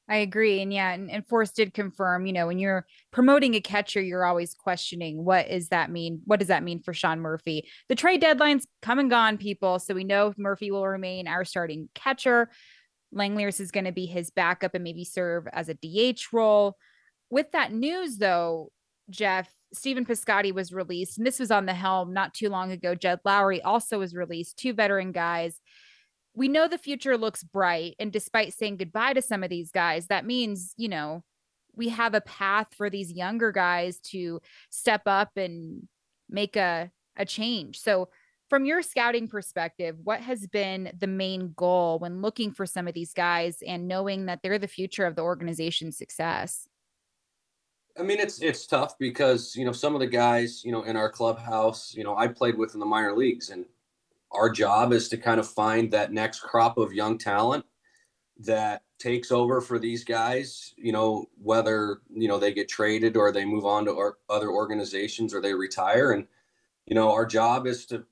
I 0.09 0.19
agree. 0.19 0.63
And 0.63 0.73
yeah, 0.73 0.93
and, 0.93 1.11
and 1.11 1.27
Forst 1.27 1.57
did 1.57 1.75
confirm, 1.75 2.27
you 2.27 2.33
know, 2.33 2.47
when 2.47 2.61
you're 2.61 2.87
promoting 3.11 3.55
a 3.55 3.61
catcher, 3.61 4.01
you're 4.01 4.25
always 4.25 4.55
questioning 4.55 5.25
what 5.25 5.49
does 5.49 5.69
that 5.71 5.91
mean? 5.91 6.21
What 6.27 6.39
does 6.39 6.49
that 6.49 6.63
mean 6.63 6.81
for 6.81 6.95
Sean 6.95 7.19
Murphy? 7.19 7.69
The 7.89 7.97
trade 7.97 8.21
deadline's 8.21 8.69
come 8.83 9.01
and 9.01 9.11
gone, 9.11 9.37
people. 9.37 9.81
So 9.81 9.95
we 9.95 10.05
know 10.05 10.33
Murphy 10.37 10.71
will 10.71 10.87
remain 10.87 11.27
our 11.27 11.45
starting 11.45 11.89
catcher. 11.95 12.51
Langeliers 13.15 13.61
is 13.61 13.71
going 13.71 13.85
to 13.85 13.93
be 13.93 14.07
his 14.07 14.31
backup 14.31 14.75
and 14.75 14.85
maybe 14.85 15.05
serve 15.05 15.47
as 15.53 15.69
a 15.69 15.75
DH 15.75 16.33
role. 16.33 16.77
With 17.31 17.53
that 17.53 17.73
news, 17.73 18.19
though, 18.19 18.71
Jeff, 19.11 19.53
Stephen 19.73 20.05
Piscotty 20.05 20.53
was 20.53 20.73
released, 20.73 21.19
and 21.19 21.27
this 21.27 21.39
was 21.39 21.51
on 21.51 21.67
the 21.67 21.75
helm 21.75 22.13
not 22.13 22.35
too 22.35 22.49
long 22.49 22.71
ago. 22.71 22.95
Jed 22.95 23.21
Lowrie 23.25 23.61
also 23.65 23.99
was 23.99 24.15
released, 24.15 24.59
two 24.59 24.73
veteran 24.73 25.13
guys 25.13 25.61
we 26.37 26.49
know 26.49 26.69
the 26.69 26.79
future 26.79 27.17
looks 27.17 27.43
bright. 27.43 27.97
And 27.99 28.13
despite 28.13 28.53
saying 28.53 28.77
goodbye 28.77 29.15
to 29.15 29.23
some 29.23 29.43
of 29.43 29.51
these 29.51 29.73
guys, 29.73 30.09
that 30.09 30.27
means, 30.27 30.75
you 30.77 30.89
know, 30.89 31.25
we 31.75 31.89
have 31.89 32.15
a 32.15 32.21
path 32.21 32.69
for 32.77 32.91
these 32.91 33.11
younger 33.11 33.51
guys 33.53 33.99
to 34.11 34.41
step 34.71 35.03
up 35.07 35.31
and 35.37 35.89
make 36.29 36.57
a 36.57 36.91
a 37.19 37.25
change. 37.25 37.81
So 37.81 38.11
from 38.49 38.65
your 38.65 38.83
scouting 38.83 39.29
perspective, 39.29 39.97
what 40.05 40.21
has 40.21 40.47
been 40.47 40.93
the 40.99 41.07
main 41.07 41.53
goal 41.57 41.99
when 41.99 42.23
looking 42.23 42.53
for 42.53 42.67
some 42.67 42.87
of 42.87 42.95
these 42.95 43.13
guys 43.13 43.59
and 43.67 43.89
knowing 43.89 44.27
that 44.27 44.41
they're 44.43 44.59
the 44.59 44.69
future 44.69 45.05
of 45.05 45.17
the 45.17 45.23
organization's 45.23 45.97
success? 45.97 46.69
I 47.99 48.03
mean, 48.03 48.21
it's 48.21 48.43
it's 48.43 48.67
tough 48.67 48.99
because 48.99 49.57
you 49.57 49.65
know 49.65 49.73
some 49.73 49.95
of 49.95 50.01
the 50.01 50.07
guys 50.07 50.63
you 50.65 50.71
know 50.71 50.83
in 50.83 50.97
our 50.97 51.11
clubhouse, 51.11 51.95
you 51.95 52.05
know, 52.05 52.17
I 52.17 52.29
played 52.29 52.59
with 52.59 52.75
in 52.75 52.81
the 52.81 52.87
minor 52.87 53.17
leagues, 53.17 53.51
and 53.51 53.65
our 54.33 54.51
job 54.51 54.93
is 54.93 55.09
to 55.09 55.17
kind 55.17 55.41
of 55.41 55.49
find 55.49 55.91
that 55.93 56.13
next 56.13 56.41
crop 56.41 56.77
of 56.77 56.93
young 56.93 57.17
talent 57.17 57.65
that 58.39 58.83
takes 58.99 59.33
over 59.33 59.63
for 59.63 59.79
these 59.79 60.05
guys. 60.05 60.75
You 60.77 60.93
know, 60.93 61.25
whether 61.43 62.01
you 62.15 62.29
know 62.29 62.39
they 62.39 62.53
get 62.53 62.69
traded 62.69 63.17
or 63.17 63.33
they 63.33 63.47
move 63.47 63.65
on 63.65 63.87
to 63.87 64.13
other 64.29 64.51
organizations 64.51 65.33
or 65.33 65.41
they 65.41 65.55
retire, 65.55 66.13
and 66.13 66.27
you 66.87 66.95
know, 66.95 67.11
our 67.11 67.27
job 67.27 67.67
is 67.67 67.87
to 67.87 68.05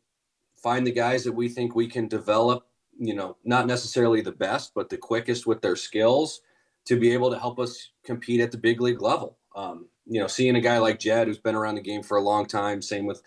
find 0.64 0.86
the 0.86 0.92
guys 0.92 1.22
that 1.22 1.32
we 1.32 1.48
think 1.48 1.74
we 1.76 1.86
can 1.86 2.08
develop. 2.08 2.66
You 2.98 3.14
know, 3.14 3.36
not 3.44 3.66
necessarily 3.66 4.20
the 4.20 4.32
best, 4.32 4.72
but 4.74 4.88
the 4.88 4.96
quickest 4.96 5.46
with 5.46 5.60
their 5.60 5.76
skills 5.76 6.40
to 6.86 6.98
be 6.98 7.12
able 7.12 7.30
to 7.30 7.38
help 7.38 7.58
us 7.58 7.90
compete 8.04 8.40
at 8.40 8.50
the 8.50 8.58
big 8.58 8.80
league 8.80 9.02
level. 9.02 9.38
Um, 9.54 9.88
you 10.06 10.20
know, 10.20 10.26
seeing 10.26 10.56
a 10.56 10.60
guy 10.60 10.78
like 10.78 10.98
Jed 10.98 11.28
who's 11.28 11.38
been 11.38 11.54
around 11.54 11.74
the 11.74 11.80
game 11.80 12.02
for 12.02 12.16
a 12.16 12.22
long 12.22 12.46
time, 12.46 12.80
same 12.80 13.06
with 13.06 13.22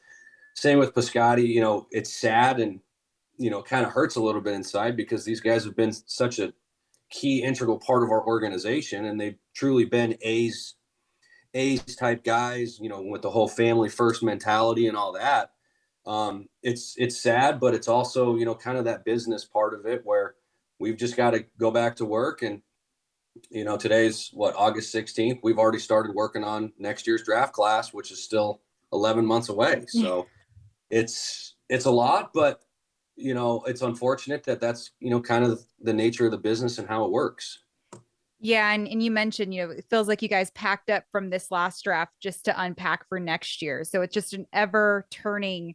same 0.55 0.79
with 0.79 0.93
Piscotty, 0.93 1.47
you 1.47 1.61
know, 1.61 1.87
it's 1.91 2.13
sad 2.13 2.59
and 2.59 2.79
you 3.37 3.51
know, 3.51 3.61
kind 3.61 3.85
of 3.85 3.91
hurts 3.91 4.15
a 4.15 4.21
little 4.21 4.41
bit 4.41 4.55
inside 4.55 4.97
because 4.97 5.23
these 5.23 5.39
guys 5.39 5.63
have 5.63 5.75
been 5.75 5.93
such 5.93 6.39
a 6.39 6.51
key 7.11 7.43
integral 7.43 7.77
part 7.77 8.03
of 8.03 8.09
our 8.09 8.25
organization 8.25 9.05
and 9.05 9.21
they've 9.21 9.37
truly 9.53 9.85
been 9.85 10.17
A's 10.21 10.75
A's 11.53 11.95
type 11.95 12.23
guys, 12.23 12.79
you 12.79 12.89
know, 12.89 13.01
with 13.01 13.21
the 13.21 13.29
whole 13.29 13.47
family 13.47 13.89
first 13.89 14.23
mentality 14.23 14.87
and 14.87 14.97
all 14.97 15.13
that. 15.13 15.51
Um, 16.07 16.47
it's 16.63 16.95
it's 16.97 17.21
sad, 17.21 17.59
but 17.59 17.73
it's 17.73 17.89
also, 17.89 18.37
you 18.37 18.45
know, 18.45 18.55
kind 18.55 18.77
of 18.77 18.85
that 18.85 19.03
business 19.03 19.43
part 19.43 19.73
of 19.73 19.85
it 19.85 20.01
where 20.05 20.35
we've 20.79 20.97
just 20.97 21.17
got 21.17 21.31
to 21.31 21.45
go 21.59 21.69
back 21.69 21.97
to 21.97 22.05
work 22.05 22.41
and 22.41 22.61
you 23.51 23.63
know, 23.63 23.77
today's 23.77 24.29
what 24.33 24.55
August 24.55 24.93
16th. 24.95 25.39
We've 25.43 25.59
already 25.59 25.79
started 25.79 26.15
working 26.15 26.43
on 26.43 26.73
next 26.79 27.05
year's 27.05 27.23
draft 27.23 27.53
class, 27.53 27.93
which 27.93 28.11
is 28.11 28.23
still 28.23 28.61
11 28.93 29.25
months 29.25 29.49
away. 29.49 29.85
So 29.87 30.25
it's 30.89 31.55
it's 31.69 31.85
a 31.85 31.91
lot, 31.91 32.31
but 32.33 32.61
you 33.15 33.33
know, 33.33 33.63
it's 33.67 33.81
unfortunate 33.81 34.43
that 34.45 34.59
that's 34.59 34.91
you 34.99 35.09
know 35.09 35.21
kind 35.21 35.43
of 35.43 35.61
the 35.81 35.93
nature 35.93 36.25
of 36.25 36.31
the 36.31 36.37
business 36.37 36.77
and 36.77 36.87
how 36.87 37.03
it 37.05 37.11
works. 37.11 37.59
Yeah, 38.39 38.71
and, 38.71 38.87
and 38.87 39.01
you 39.01 39.09
mentioned, 39.09 39.53
you 39.53 39.65
know, 39.65 39.71
it 39.71 39.85
feels 39.89 40.07
like 40.07 40.21
you 40.21 40.29
guys 40.29 40.51
packed 40.51 40.91
up 40.91 41.05
from 41.11 41.31
this 41.31 41.49
last 41.49 41.83
draft 41.83 42.13
just 42.21 42.45
to 42.45 42.61
unpack 42.61 43.07
for 43.09 43.19
next 43.19 43.63
year. 43.63 43.83
So 43.83 44.03
it's 44.03 44.13
just 44.13 44.33
an 44.33 44.45
ever 44.53 45.07
turning 45.09 45.73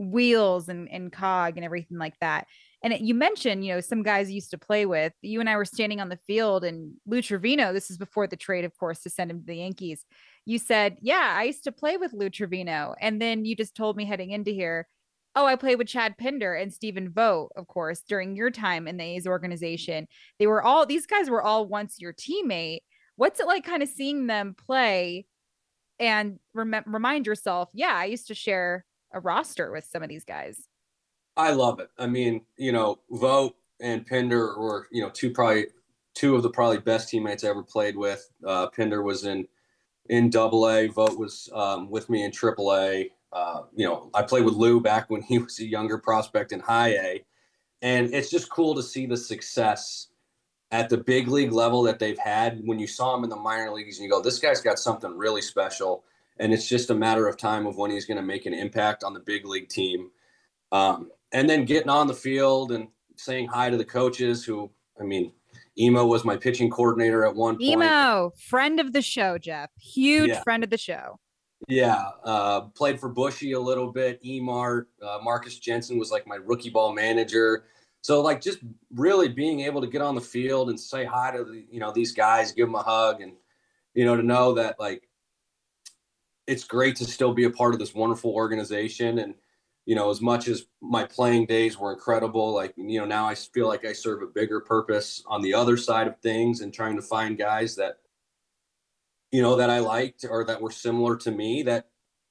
wheels 0.00 0.68
and, 0.68 0.88
and 0.90 1.12
cog 1.12 1.56
and 1.56 1.64
everything 1.64 1.98
like 1.98 2.18
that. 2.20 2.46
And 2.82 2.94
it, 2.94 3.02
you 3.02 3.14
mentioned, 3.14 3.64
you 3.64 3.74
know, 3.74 3.80
some 3.80 4.02
guys 4.02 4.30
used 4.30 4.50
to 4.52 4.58
play 4.58 4.86
with. 4.86 5.12
You 5.20 5.40
and 5.40 5.48
I 5.48 5.56
were 5.56 5.66
standing 5.66 6.00
on 6.00 6.08
the 6.08 6.18
field, 6.26 6.64
and 6.64 6.94
Lou 7.06 7.20
Trivino, 7.20 7.74
this 7.74 7.90
is 7.90 7.98
before 7.98 8.26
the 8.26 8.36
trade, 8.36 8.64
of 8.64 8.76
course, 8.78 9.00
to 9.02 9.10
send 9.10 9.30
him 9.30 9.40
to 9.40 9.46
the 9.46 9.56
Yankees. 9.56 10.04
You 10.46 10.58
said, 10.58 10.96
Yeah, 11.02 11.34
I 11.36 11.44
used 11.44 11.64
to 11.64 11.72
play 11.72 11.98
with 11.98 12.14
Lou 12.14 12.30
Trivino. 12.30 12.94
And 13.00 13.20
then 13.20 13.44
you 13.44 13.54
just 13.54 13.76
told 13.76 13.96
me 13.96 14.06
heading 14.06 14.30
into 14.30 14.50
here, 14.50 14.88
Oh, 15.36 15.44
I 15.44 15.56
played 15.56 15.76
with 15.76 15.88
Chad 15.88 16.16
Pinder 16.16 16.54
and 16.54 16.72
Stephen 16.72 17.12
Vogt, 17.12 17.52
of 17.54 17.68
course, 17.68 18.00
during 18.00 18.34
your 18.34 18.50
time 18.50 18.88
in 18.88 18.96
the 18.96 19.04
A's 19.04 19.26
organization. 19.26 20.08
They 20.38 20.46
were 20.46 20.62
all, 20.62 20.86
these 20.86 21.06
guys 21.06 21.28
were 21.28 21.42
all 21.42 21.68
once 21.68 22.00
your 22.00 22.14
teammate. 22.14 22.80
What's 23.16 23.38
it 23.38 23.46
like 23.46 23.64
kind 23.64 23.82
of 23.82 23.90
seeing 23.90 24.26
them 24.26 24.56
play 24.66 25.26
and 26.00 26.38
rem- 26.54 26.82
remind 26.86 27.26
yourself, 27.26 27.68
yeah, 27.74 27.94
I 27.94 28.06
used 28.06 28.28
to 28.28 28.34
share 28.34 28.86
a 29.12 29.20
roster 29.20 29.70
with 29.70 29.84
some 29.84 30.02
of 30.02 30.08
these 30.08 30.24
guys? 30.24 30.68
I 31.36 31.52
love 31.52 31.80
it. 31.80 31.88
I 31.98 32.06
mean, 32.06 32.42
you 32.56 32.72
know, 32.72 32.98
Vogt 33.10 33.56
and 33.80 34.06
Pinder 34.06 34.58
were, 34.58 34.88
you 34.90 35.02
know, 35.02 35.10
two 35.10 35.30
probably 35.30 35.66
two 36.14 36.34
of 36.34 36.42
the 36.42 36.50
probably 36.50 36.78
best 36.78 37.08
teammates 37.08 37.44
I 37.44 37.48
ever 37.48 37.62
played 37.62 37.96
with. 37.96 38.30
Uh, 38.46 38.68
Pinder 38.68 39.02
was 39.02 39.24
in 39.24 39.46
in 40.08 40.28
Double 40.28 40.68
A. 40.68 40.88
Vogt 40.88 41.18
was 41.18 41.48
um, 41.54 41.88
with 41.90 42.10
me 42.10 42.24
in 42.24 42.32
Triple 42.32 42.74
A. 42.74 43.10
Uh, 43.32 43.62
you 43.74 43.86
know, 43.86 44.10
I 44.12 44.22
played 44.22 44.44
with 44.44 44.54
Lou 44.54 44.80
back 44.80 45.08
when 45.08 45.22
he 45.22 45.38
was 45.38 45.58
a 45.60 45.64
younger 45.64 45.98
prospect 45.98 46.52
in 46.52 46.60
High 46.60 46.94
A, 46.94 47.24
and 47.80 48.12
it's 48.12 48.30
just 48.30 48.50
cool 48.50 48.74
to 48.74 48.82
see 48.82 49.06
the 49.06 49.16
success 49.16 50.08
at 50.72 50.88
the 50.88 50.96
big 50.96 51.28
league 51.28 51.52
level 51.52 51.82
that 51.84 51.98
they've 51.98 52.18
had. 52.18 52.60
When 52.64 52.78
you 52.78 52.86
saw 52.86 53.16
him 53.16 53.24
in 53.24 53.30
the 53.30 53.36
minor 53.36 53.72
leagues, 53.72 53.98
and 53.98 54.04
you 54.04 54.10
go, 54.10 54.20
"This 54.20 54.40
guy's 54.40 54.60
got 54.60 54.78
something 54.78 55.16
really 55.16 55.42
special," 55.42 56.04
and 56.38 56.52
it's 56.52 56.68
just 56.68 56.90
a 56.90 56.94
matter 56.94 57.26
of 57.26 57.36
time 57.36 57.66
of 57.66 57.76
when 57.76 57.90
he's 57.90 58.06
going 58.06 58.16
to 58.16 58.22
make 58.22 58.46
an 58.46 58.54
impact 58.54 59.04
on 59.04 59.12
the 59.14 59.20
big 59.20 59.44
league 59.44 59.68
team. 59.68 60.10
Um, 60.72 61.10
and 61.32 61.48
then 61.48 61.64
getting 61.64 61.90
on 61.90 62.06
the 62.06 62.14
field 62.14 62.72
and 62.72 62.88
saying 63.16 63.48
hi 63.48 63.70
to 63.70 63.76
the 63.76 63.84
coaches 63.84 64.44
who, 64.44 64.70
I 65.00 65.04
mean, 65.04 65.32
Emo 65.78 66.06
was 66.06 66.24
my 66.24 66.36
pitching 66.36 66.70
coordinator 66.70 67.24
at 67.24 67.34
one 67.34 67.54
point. 67.54 67.62
Emo, 67.62 68.32
friend 68.48 68.80
of 68.80 68.92
the 68.92 69.02
show, 69.02 69.38
Jeff. 69.38 69.70
Huge 69.78 70.30
Yeah. 70.30 70.42
friend 70.42 70.64
of 70.64 70.70
the 70.70 70.78
show. 70.78 71.18
Yeah, 71.68 72.02
uh, 72.24 72.62
played 72.62 72.98
for 72.98 73.10
Bushy 73.10 73.52
a 73.52 73.60
little 73.60 73.92
bit. 73.92 74.22
Emart, 74.22 74.86
uh, 75.02 75.18
Marcus 75.22 75.58
Jensen 75.58 75.98
was 75.98 76.10
like 76.10 76.26
my 76.26 76.36
rookie 76.36 76.70
ball 76.70 76.92
manager. 76.94 77.64
So 78.02 78.22
like 78.22 78.40
just 78.40 78.60
really 78.94 79.28
being 79.28 79.60
able 79.60 79.82
to 79.82 79.86
get 79.86 80.00
on 80.00 80.14
the 80.14 80.22
field 80.22 80.70
and 80.70 80.80
say 80.80 81.04
hi 81.04 81.32
to 81.32 81.44
the, 81.44 81.66
you 81.70 81.78
know 81.78 81.92
these 81.92 82.12
guys, 82.12 82.52
give 82.52 82.66
them 82.66 82.74
a 82.74 82.82
hug, 82.82 83.20
and 83.20 83.32
you 83.94 84.06
know 84.06 84.16
to 84.16 84.22
know 84.22 84.54
that 84.54 84.80
like 84.80 85.06
it's 86.50 86.64
great 86.64 86.96
to 86.96 87.04
still 87.04 87.32
be 87.32 87.44
a 87.44 87.50
part 87.50 87.74
of 87.74 87.80
this 87.80 87.94
wonderful 87.94 88.32
organization. 88.32 89.18
And 89.18 89.34
you 89.86 89.94
know 89.94 90.10
as 90.10 90.20
much 90.20 90.48
as 90.48 90.66
my 90.82 91.04
playing 91.04 91.46
days 91.46 91.78
were 91.78 91.92
incredible, 91.92 92.54
like 92.54 92.74
you 92.76 92.98
know 92.98 93.06
now 93.06 93.26
I 93.26 93.34
feel 93.34 93.68
like 93.68 93.84
I 93.84 93.92
serve 93.92 94.22
a 94.22 94.26
bigger 94.26 94.60
purpose 94.60 95.22
on 95.26 95.42
the 95.42 95.54
other 95.54 95.76
side 95.76 96.06
of 96.06 96.18
things 96.20 96.60
and 96.60 96.72
trying 96.72 96.96
to 96.96 97.02
find 97.02 97.38
guys 97.38 97.76
that 97.76 97.96
you 99.32 99.42
know, 99.42 99.56
that 99.56 99.70
I 99.70 99.78
liked 99.78 100.24
or 100.28 100.44
that 100.44 100.60
were 100.60 100.70
similar 100.70 101.16
to 101.18 101.30
me 101.30 101.62
that 101.64 101.88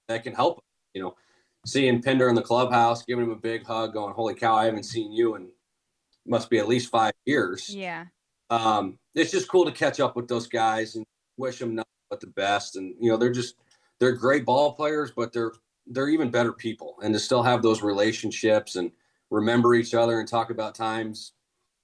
that 0.07 0.23
can 0.23 0.33
help. 0.33 0.63
You 0.93 1.03
know, 1.03 1.15
seeing 1.65 2.01
Pinder 2.01 2.29
in 2.29 2.35
the 2.35 2.41
clubhouse, 2.41 3.03
giving 3.03 3.25
him 3.25 3.31
a 3.31 3.35
big 3.35 3.65
hug, 3.65 3.93
going, 3.93 4.13
"Holy 4.13 4.35
cow, 4.35 4.55
I 4.55 4.65
haven't 4.65 4.83
seen 4.83 5.11
you 5.11 5.35
in 5.35 5.49
must 6.25 6.49
be 6.49 6.57
at 6.57 6.67
least 6.67 6.89
five 6.89 7.13
years." 7.25 7.73
Yeah. 7.73 8.05
Um, 8.49 8.97
it's 9.15 9.31
just 9.31 9.47
cool 9.47 9.65
to 9.65 9.71
catch 9.71 9.99
up 9.99 10.15
with 10.15 10.27
those 10.27 10.47
guys 10.47 10.95
and 10.95 11.05
wish 11.37 11.59
them 11.59 11.75
nothing 11.75 11.87
but 12.09 12.19
the 12.19 12.27
best. 12.27 12.75
And 12.75 12.95
you 12.99 13.11
know, 13.11 13.17
they're 13.17 13.31
just 13.31 13.55
they're 13.99 14.13
great 14.13 14.45
ball 14.45 14.73
players, 14.73 15.11
but 15.11 15.31
they're 15.33 15.51
they're 15.87 16.09
even 16.09 16.29
better 16.29 16.53
people. 16.53 16.95
And 17.03 17.13
to 17.13 17.19
still 17.19 17.41
have 17.43 17.61
those 17.63 17.81
relationships 17.81 18.75
and 18.75 18.91
remember 19.31 19.73
each 19.73 19.93
other 19.95 20.19
and 20.19 20.27
talk 20.27 20.51
about 20.51 20.75
times, 20.75 21.33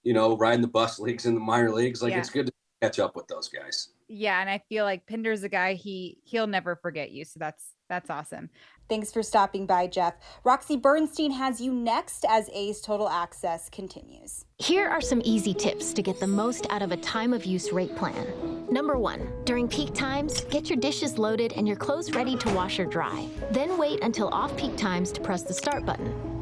you 0.03 0.13
know, 0.13 0.37
riding 0.37 0.61
the 0.61 0.67
bus 0.67 0.99
leagues 1.05 1.25
in 1.25 1.33
the 1.33 1.39
minor 1.39 1.71
leagues, 1.71 2.01
like 2.03 2.11
Yeah. 2.11 2.19
it's 2.19 2.29
good 2.29 2.47
to 2.47 2.53
catch 2.81 2.99
up 2.99 3.15
with 3.15 3.27
those 3.27 3.49
guys. 3.49 3.89
Yeah, 4.07 4.39
and 4.39 4.49
I 4.49 4.61
feel 4.69 4.85
like 4.85 5.07
Pinder's 5.07 5.43
a 5.43 5.49
guy 5.49 5.73
he 5.73 6.19
he'll 6.23 6.47
never 6.47 6.75
forget 6.75 7.11
you. 7.11 7.25
So 7.25 7.39
that's 7.39 7.63
that's 7.89 8.09
awesome. 8.09 8.49
Thanks 8.87 9.11
for 9.11 9.23
stopping 9.23 9.65
by, 9.65 9.87
Jeff. 9.87 10.13
Roxy 10.43 10.77
Bernstein 10.77 11.31
has 11.31 11.59
you 11.59 11.73
next 11.73 12.23
as 12.27 12.49
A's 12.53 12.81
Total 12.81 13.09
Access 13.09 13.69
continues. 13.69 14.45
Here 14.59 14.87
are 14.87 15.01
some 15.01 15.21
easy 15.25 15.53
tips 15.53 15.91
to 15.93 16.03
get 16.03 16.19
the 16.19 16.27
most 16.27 16.67
out 16.69 16.81
of 16.81 16.91
a 16.91 16.97
time 16.97 17.33
of 17.33 17.45
use 17.45 17.71
rate 17.71 17.95
plan. 17.95 18.27
Number 18.69 18.97
one, 18.97 19.27
during 19.43 19.67
peak 19.67 19.93
times, 19.93 20.41
get 20.45 20.69
your 20.69 20.77
dishes 20.77 21.17
loaded 21.17 21.53
and 21.53 21.67
your 21.67 21.77
clothes 21.77 22.13
ready 22.13 22.35
to 22.37 22.53
wash 22.53 22.79
or 22.79 22.85
dry. 22.85 23.27
Then 23.51 23.77
wait 23.77 24.03
until 24.03 24.29
off 24.29 24.55
peak 24.55 24.77
times 24.77 25.11
to 25.13 25.21
press 25.21 25.41
the 25.41 25.53
start 25.53 25.85
button. 25.85 26.34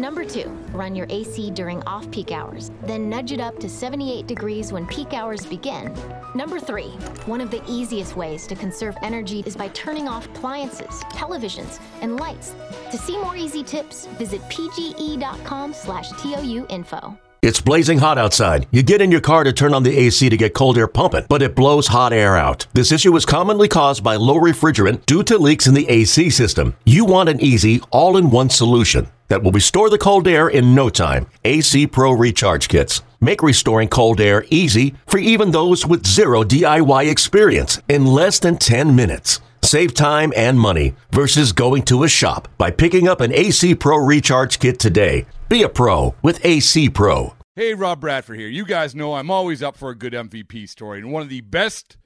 Number 0.00 0.24
two, 0.24 0.48
run 0.72 0.94
your 0.94 1.06
AC 1.10 1.50
during 1.50 1.82
off 1.82 2.10
peak 2.10 2.32
hours, 2.32 2.70
then 2.86 3.10
nudge 3.10 3.32
it 3.32 3.40
up 3.40 3.58
to 3.58 3.68
78 3.68 4.26
degrees 4.26 4.72
when 4.72 4.86
peak 4.86 5.12
hours 5.12 5.44
begin. 5.44 5.94
Number 6.34 6.58
three, 6.58 6.92
one 7.26 7.42
of 7.42 7.50
the 7.50 7.62
easiest 7.68 8.16
ways 8.16 8.46
to 8.46 8.54
conserve 8.54 8.96
energy 9.02 9.42
is 9.44 9.54
by 9.54 9.68
turning 9.68 10.08
off 10.08 10.24
appliances, 10.24 11.04
televisions, 11.12 11.80
and 12.00 12.18
lights. 12.18 12.54
To 12.90 12.96
see 12.96 13.18
more 13.18 13.36
easy 13.36 13.62
tips, 13.62 14.06
visit 14.16 14.40
pge.com 14.48 15.74
slash 15.74 16.08
TOU 16.12 16.64
info. 16.70 17.18
It's 17.42 17.60
blazing 17.60 17.98
hot 17.98 18.16
outside. 18.16 18.68
You 18.70 18.82
get 18.82 19.02
in 19.02 19.10
your 19.10 19.20
car 19.20 19.44
to 19.44 19.52
turn 19.52 19.74
on 19.74 19.82
the 19.82 19.98
AC 19.98 20.30
to 20.30 20.36
get 20.38 20.54
cold 20.54 20.78
air 20.78 20.88
pumping, 20.88 21.26
but 21.28 21.42
it 21.42 21.54
blows 21.54 21.88
hot 21.88 22.14
air 22.14 22.38
out. 22.38 22.66
This 22.72 22.90
issue 22.90 23.14
is 23.16 23.26
commonly 23.26 23.68
caused 23.68 24.02
by 24.02 24.16
low 24.16 24.36
refrigerant 24.36 25.04
due 25.04 25.22
to 25.24 25.36
leaks 25.36 25.66
in 25.66 25.74
the 25.74 25.88
AC 25.90 26.30
system. 26.30 26.74
You 26.86 27.04
want 27.04 27.28
an 27.28 27.40
easy, 27.40 27.82
all 27.90 28.16
in 28.16 28.30
one 28.30 28.48
solution 28.48 29.06
that 29.30 29.42
will 29.42 29.52
restore 29.52 29.88
the 29.88 29.98
cold 29.98 30.28
air 30.28 30.48
in 30.48 30.74
no 30.74 30.90
time. 30.90 31.26
AC 31.44 31.86
Pro 31.86 32.12
Recharge 32.12 32.68
Kits. 32.68 33.00
Make 33.20 33.42
restoring 33.42 33.88
cold 33.88 34.20
air 34.20 34.44
easy 34.50 34.94
for 35.06 35.18
even 35.18 35.50
those 35.50 35.86
with 35.86 36.06
zero 36.06 36.44
DIY 36.44 37.10
experience 37.10 37.80
in 37.88 38.04
less 38.04 38.38
than 38.38 38.58
10 38.58 38.94
minutes. 38.94 39.40
Save 39.62 39.94
time 39.94 40.32
and 40.36 40.58
money 40.58 40.94
versus 41.12 41.52
going 41.52 41.82
to 41.84 42.02
a 42.02 42.08
shop 42.08 42.48
by 42.58 42.70
picking 42.70 43.08
up 43.08 43.20
an 43.20 43.32
AC 43.32 43.74
Pro 43.76 43.96
Recharge 43.96 44.58
Kit 44.58 44.78
today. 44.78 45.26
Be 45.48 45.62
a 45.62 45.68
pro 45.68 46.14
with 46.22 46.44
AC 46.44 46.90
Pro. 46.90 47.34
Hey, 47.56 47.74
Rob 47.74 48.00
Bradford 48.00 48.38
here. 48.38 48.48
You 48.48 48.64
guys 48.64 48.94
know 48.94 49.14
I'm 49.14 49.30
always 49.30 49.62
up 49.62 49.76
for 49.76 49.90
a 49.90 49.94
good 49.94 50.12
MVP 50.12 50.68
story, 50.68 50.98
and 50.98 51.12
one 51.12 51.22
of 51.22 51.28
the 51.28 51.42
best 51.42 51.96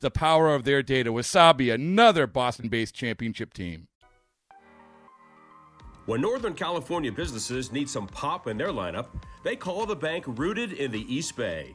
the 0.00 0.10
power 0.10 0.54
of 0.54 0.64
their 0.64 0.82
data. 0.82 1.12
Wasabi, 1.12 1.72
another 1.72 2.26
Boston 2.26 2.68
based 2.68 2.94
championship 2.94 3.52
team. 3.52 3.88
When 6.06 6.20
Northern 6.20 6.54
California 6.54 7.10
businesses 7.10 7.72
need 7.72 7.90
some 7.90 8.06
pop 8.06 8.46
in 8.46 8.56
their 8.56 8.68
lineup, 8.68 9.08
they 9.42 9.56
call 9.56 9.86
the 9.86 9.96
bank 9.96 10.24
rooted 10.26 10.72
in 10.72 10.92
the 10.92 11.12
East 11.12 11.36
Bay. 11.36 11.74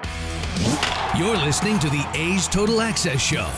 You're 1.17 1.37
listening 1.37 1.77
to 1.79 1.89
the 1.89 2.05
A's 2.15 2.47
Total 2.47 2.81
Access 2.81 3.21
Show. 3.21 3.49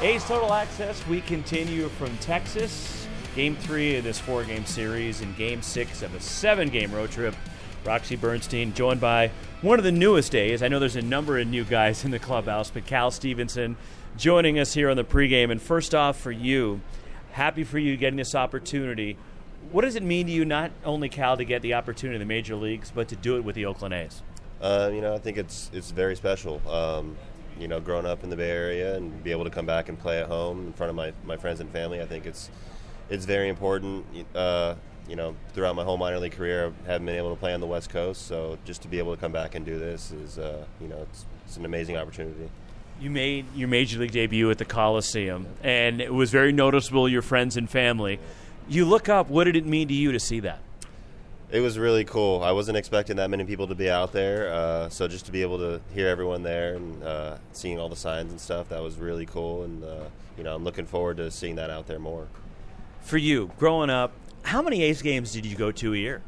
A's 0.00 0.24
Total 0.24 0.52
Access, 0.52 1.06
we 1.06 1.20
continue 1.20 1.88
from 1.88 2.16
Texas. 2.18 3.06
Game 3.34 3.56
three 3.56 3.96
of 3.96 4.04
this 4.04 4.18
four 4.18 4.44
game 4.44 4.66
series 4.66 5.20
and 5.20 5.34
game 5.36 5.62
six 5.62 6.02
of 6.02 6.14
a 6.14 6.20
seven 6.20 6.68
game 6.68 6.92
road 6.92 7.10
trip. 7.10 7.34
Roxy 7.84 8.16
Bernstein, 8.16 8.74
joined 8.74 9.00
by 9.00 9.30
one 9.60 9.78
of 9.78 9.84
the 9.84 9.92
newest 9.92 10.34
A's. 10.34 10.62
I 10.62 10.68
know 10.68 10.78
there's 10.78 10.96
a 10.96 11.02
number 11.02 11.38
of 11.38 11.46
new 11.46 11.64
guys 11.64 12.04
in 12.04 12.10
the 12.10 12.18
clubhouse, 12.18 12.70
but 12.70 12.84
Cal 12.86 13.10
Stevenson 13.10 13.76
joining 14.16 14.58
us 14.58 14.74
here 14.74 14.90
on 14.90 14.96
the 14.96 15.04
pregame. 15.04 15.50
And 15.50 15.60
first 15.60 15.94
off, 15.94 16.18
for 16.18 16.30
you, 16.30 16.80
happy 17.32 17.64
for 17.64 17.78
you 17.78 17.96
getting 17.96 18.18
this 18.18 18.34
opportunity. 18.34 19.16
What 19.70 19.82
does 19.82 19.96
it 19.96 20.02
mean 20.02 20.26
to 20.26 20.32
you, 20.32 20.44
not 20.44 20.72
only 20.84 21.08
Cal, 21.08 21.36
to 21.36 21.44
get 21.44 21.62
the 21.62 21.74
opportunity 21.74 22.16
in 22.16 22.20
the 22.20 22.26
major 22.26 22.56
leagues, 22.56 22.92
but 22.94 23.08
to 23.08 23.16
do 23.16 23.36
it 23.36 23.44
with 23.44 23.54
the 23.54 23.66
Oakland 23.66 23.94
A's? 23.94 24.22
Uh, 24.62 24.90
you 24.94 25.00
know, 25.00 25.14
I 25.14 25.18
think 25.18 25.38
it's 25.38 25.70
it's 25.74 25.90
very 25.90 26.14
special. 26.14 26.62
Um, 26.70 27.16
you 27.58 27.68
know, 27.68 27.80
growing 27.80 28.06
up 28.06 28.24
in 28.24 28.30
the 28.30 28.36
Bay 28.36 28.50
Area 28.50 28.96
and 28.96 29.22
be 29.22 29.30
able 29.30 29.44
to 29.44 29.50
come 29.50 29.66
back 29.66 29.88
and 29.88 29.98
play 29.98 30.20
at 30.20 30.26
home 30.26 30.66
in 30.68 30.72
front 30.72 30.88
of 30.90 30.96
my, 30.96 31.12
my 31.24 31.36
friends 31.36 31.60
and 31.60 31.70
family, 31.70 32.00
I 32.00 32.06
think 32.06 32.26
it's 32.26 32.50
it's 33.10 33.24
very 33.24 33.48
important. 33.48 34.06
Uh, 34.34 34.76
you 35.08 35.16
know, 35.16 35.34
throughout 35.52 35.74
my 35.74 35.82
whole 35.82 35.96
minor 35.96 36.18
league 36.18 36.32
career, 36.32 36.72
I 36.86 36.92
haven't 36.92 37.06
been 37.06 37.16
able 37.16 37.30
to 37.30 37.36
play 37.36 37.52
on 37.52 37.60
the 37.60 37.66
West 37.66 37.90
Coast, 37.90 38.26
so 38.26 38.56
just 38.64 38.82
to 38.82 38.88
be 38.88 38.98
able 38.98 39.14
to 39.14 39.20
come 39.20 39.32
back 39.32 39.56
and 39.56 39.66
do 39.66 39.76
this 39.76 40.12
is, 40.12 40.38
uh, 40.38 40.64
you 40.80 40.86
know, 40.86 40.98
it's, 40.98 41.26
it's 41.44 41.56
an 41.56 41.64
amazing 41.64 41.96
opportunity. 41.96 42.48
You 43.00 43.10
made 43.10 43.46
your 43.54 43.66
major 43.68 43.98
league 43.98 44.12
debut 44.12 44.48
at 44.50 44.58
the 44.58 44.64
Coliseum, 44.64 45.48
and 45.62 46.00
it 46.00 46.14
was 46.14 46.30
very 46.30 46.52
noticeable. 46.52 47.08
Your 47.08 47.22
friends 47.22 47.56
and 47.56 47.68
family. 47.68 48.20
You 48.68 48.84
look 48.84 49.08
up. 49.08 49.28
What 49.28 49.44
did 49.44 49.56
it 49.56 49.66
mean 49.66 49.88
to 49.88 49.94
you 49.94 50.12
to 50.12 50.20
see 50.20 50.38
that? 50.40 50.60
It 51.52 51.60
was 51.60 51.78
really 51.78 52.06
cool. 52.06 52.42
I 52.42 52.52
wasn't 52.52 52.78
expecting 52.78 53.16
that 53.16 53.28
many 53.28 53.44
people 53.44 53.66
to 53.66 53.74
be 53.74 53.90
out 53.90 54.12
there, 54.12 54.50
uh, 54.50 54.88
so 54.88 55.06
just 55.06 55.26
to 55.26 55.32
be 55.32 55.42
able 55.42 55.58
to 55.58 55.82
hear 55.92 56.08
everyone 56.08 56.42
there 56.42 56.76
and 56.76 57.02
uh, 57.02 57.36
seeing 57.52 57.78
all 57.78 57.90
the 57.90 57.96
signs 57.96 58.30
and 58.30 58.40
stuff, 58.40 58.70
that 58.70 58.82
was 58.82 58.96
really 58.96 59.26
cool. 59.26 59.64
And 59.64 59.84
uh, 59.84 60.04
you 60.38 60.44
know, 60.44 60.54
I'm 60.54 60.64
looking 60.64 60.86
forward 60.86 61.18
to 61.18 61.30
seeing 61.30 61.56
that 61.56 61.68
out 61.68 61.86
there 61.86 61.98
more. 61.98 62.26
For 63.02 63.18
you, 63.18 63.50
growing 63.58 63.90
up, 63.90 64.14
how 64.44 64.62
many 64.62 64.82
A's 64.82 65.02
games 65.02 65.30
did 65.30 65.44
you 65.44 65.54
go 65.54 65.70
to 65.72 65.92
a 65.92 65.96
year? 65.96 66.22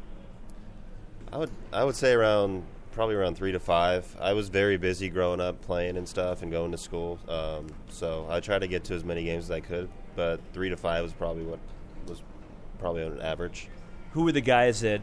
I 1.33 1.39
would 1.39 1.51
I 1.73 1.85
would 1.85 1.97
say 1.97 2.13
around 2.13 2.63
probably 2.93 3.15
around 3.15 3.39
three 3.39 3.53
to 3.53 3.61
five. 3.61 4.15
I 4.21 4.35
was 4.35 4.51
very 4.51 4.77
busy 4.77 5.09
growing 5.09 5.41
up, 5.41 5.59
playing 5.63 5.97
and 5.97 6.07
stuff, 6.07 6.43
and 6.43 6.53
going 6.53 6.71
to 6.73 6.79
school. 6.79 7.19
Um, 7.31 7.69
so 7.89 8.27
I 8.29 8.41
tried 8.41 8.59
to 8.59 8.69
get 8.69 8.85
to 8.85 8.95
as 8.95 9.05
many 9.05 9.25
games 9.25 9.45
as 9.45 9.51
I 9.51 9.61
could, 9.61 9.89
but 10.17 10.39
three 10.53 10.69
to 10.69 10.77
five 10.77 11.03
was 11.03 11.15
probably 11.15 11.45
what 11.45 11.61
was 12.07 12.21
probably 12.79 13.05
on 13.05 13.13
an 13.13 13.23
average. 13.23 13.69
Who 14.13 14.25
were 14.25 14.33
the 14.33 14.43
guys 14.43 14.83
that 14.83 15.01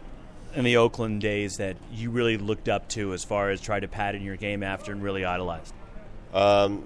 in 0.54 0.64
the 0.64 0.78
Oakland 0.78 1.22
days 1.22 1.58
that 1.58 1.78
you 1.92 2.12
really 2.12 2.38
looked 2.38 2.70
up 2.70 2.88
to 2.90 3.14
as 3.14 3.24
far 3.24 3.50
as 3.50 3.62
try 3.62 3.80
to 3.80 3.88
pattern 3.88 4.22
your 4.22 4.36
game 4.36 4.64
after 4.64 4.92
and 4.92 5.02
really 5.02 5.26
idolized? 5.26 5.74
Um, 6.34 6.84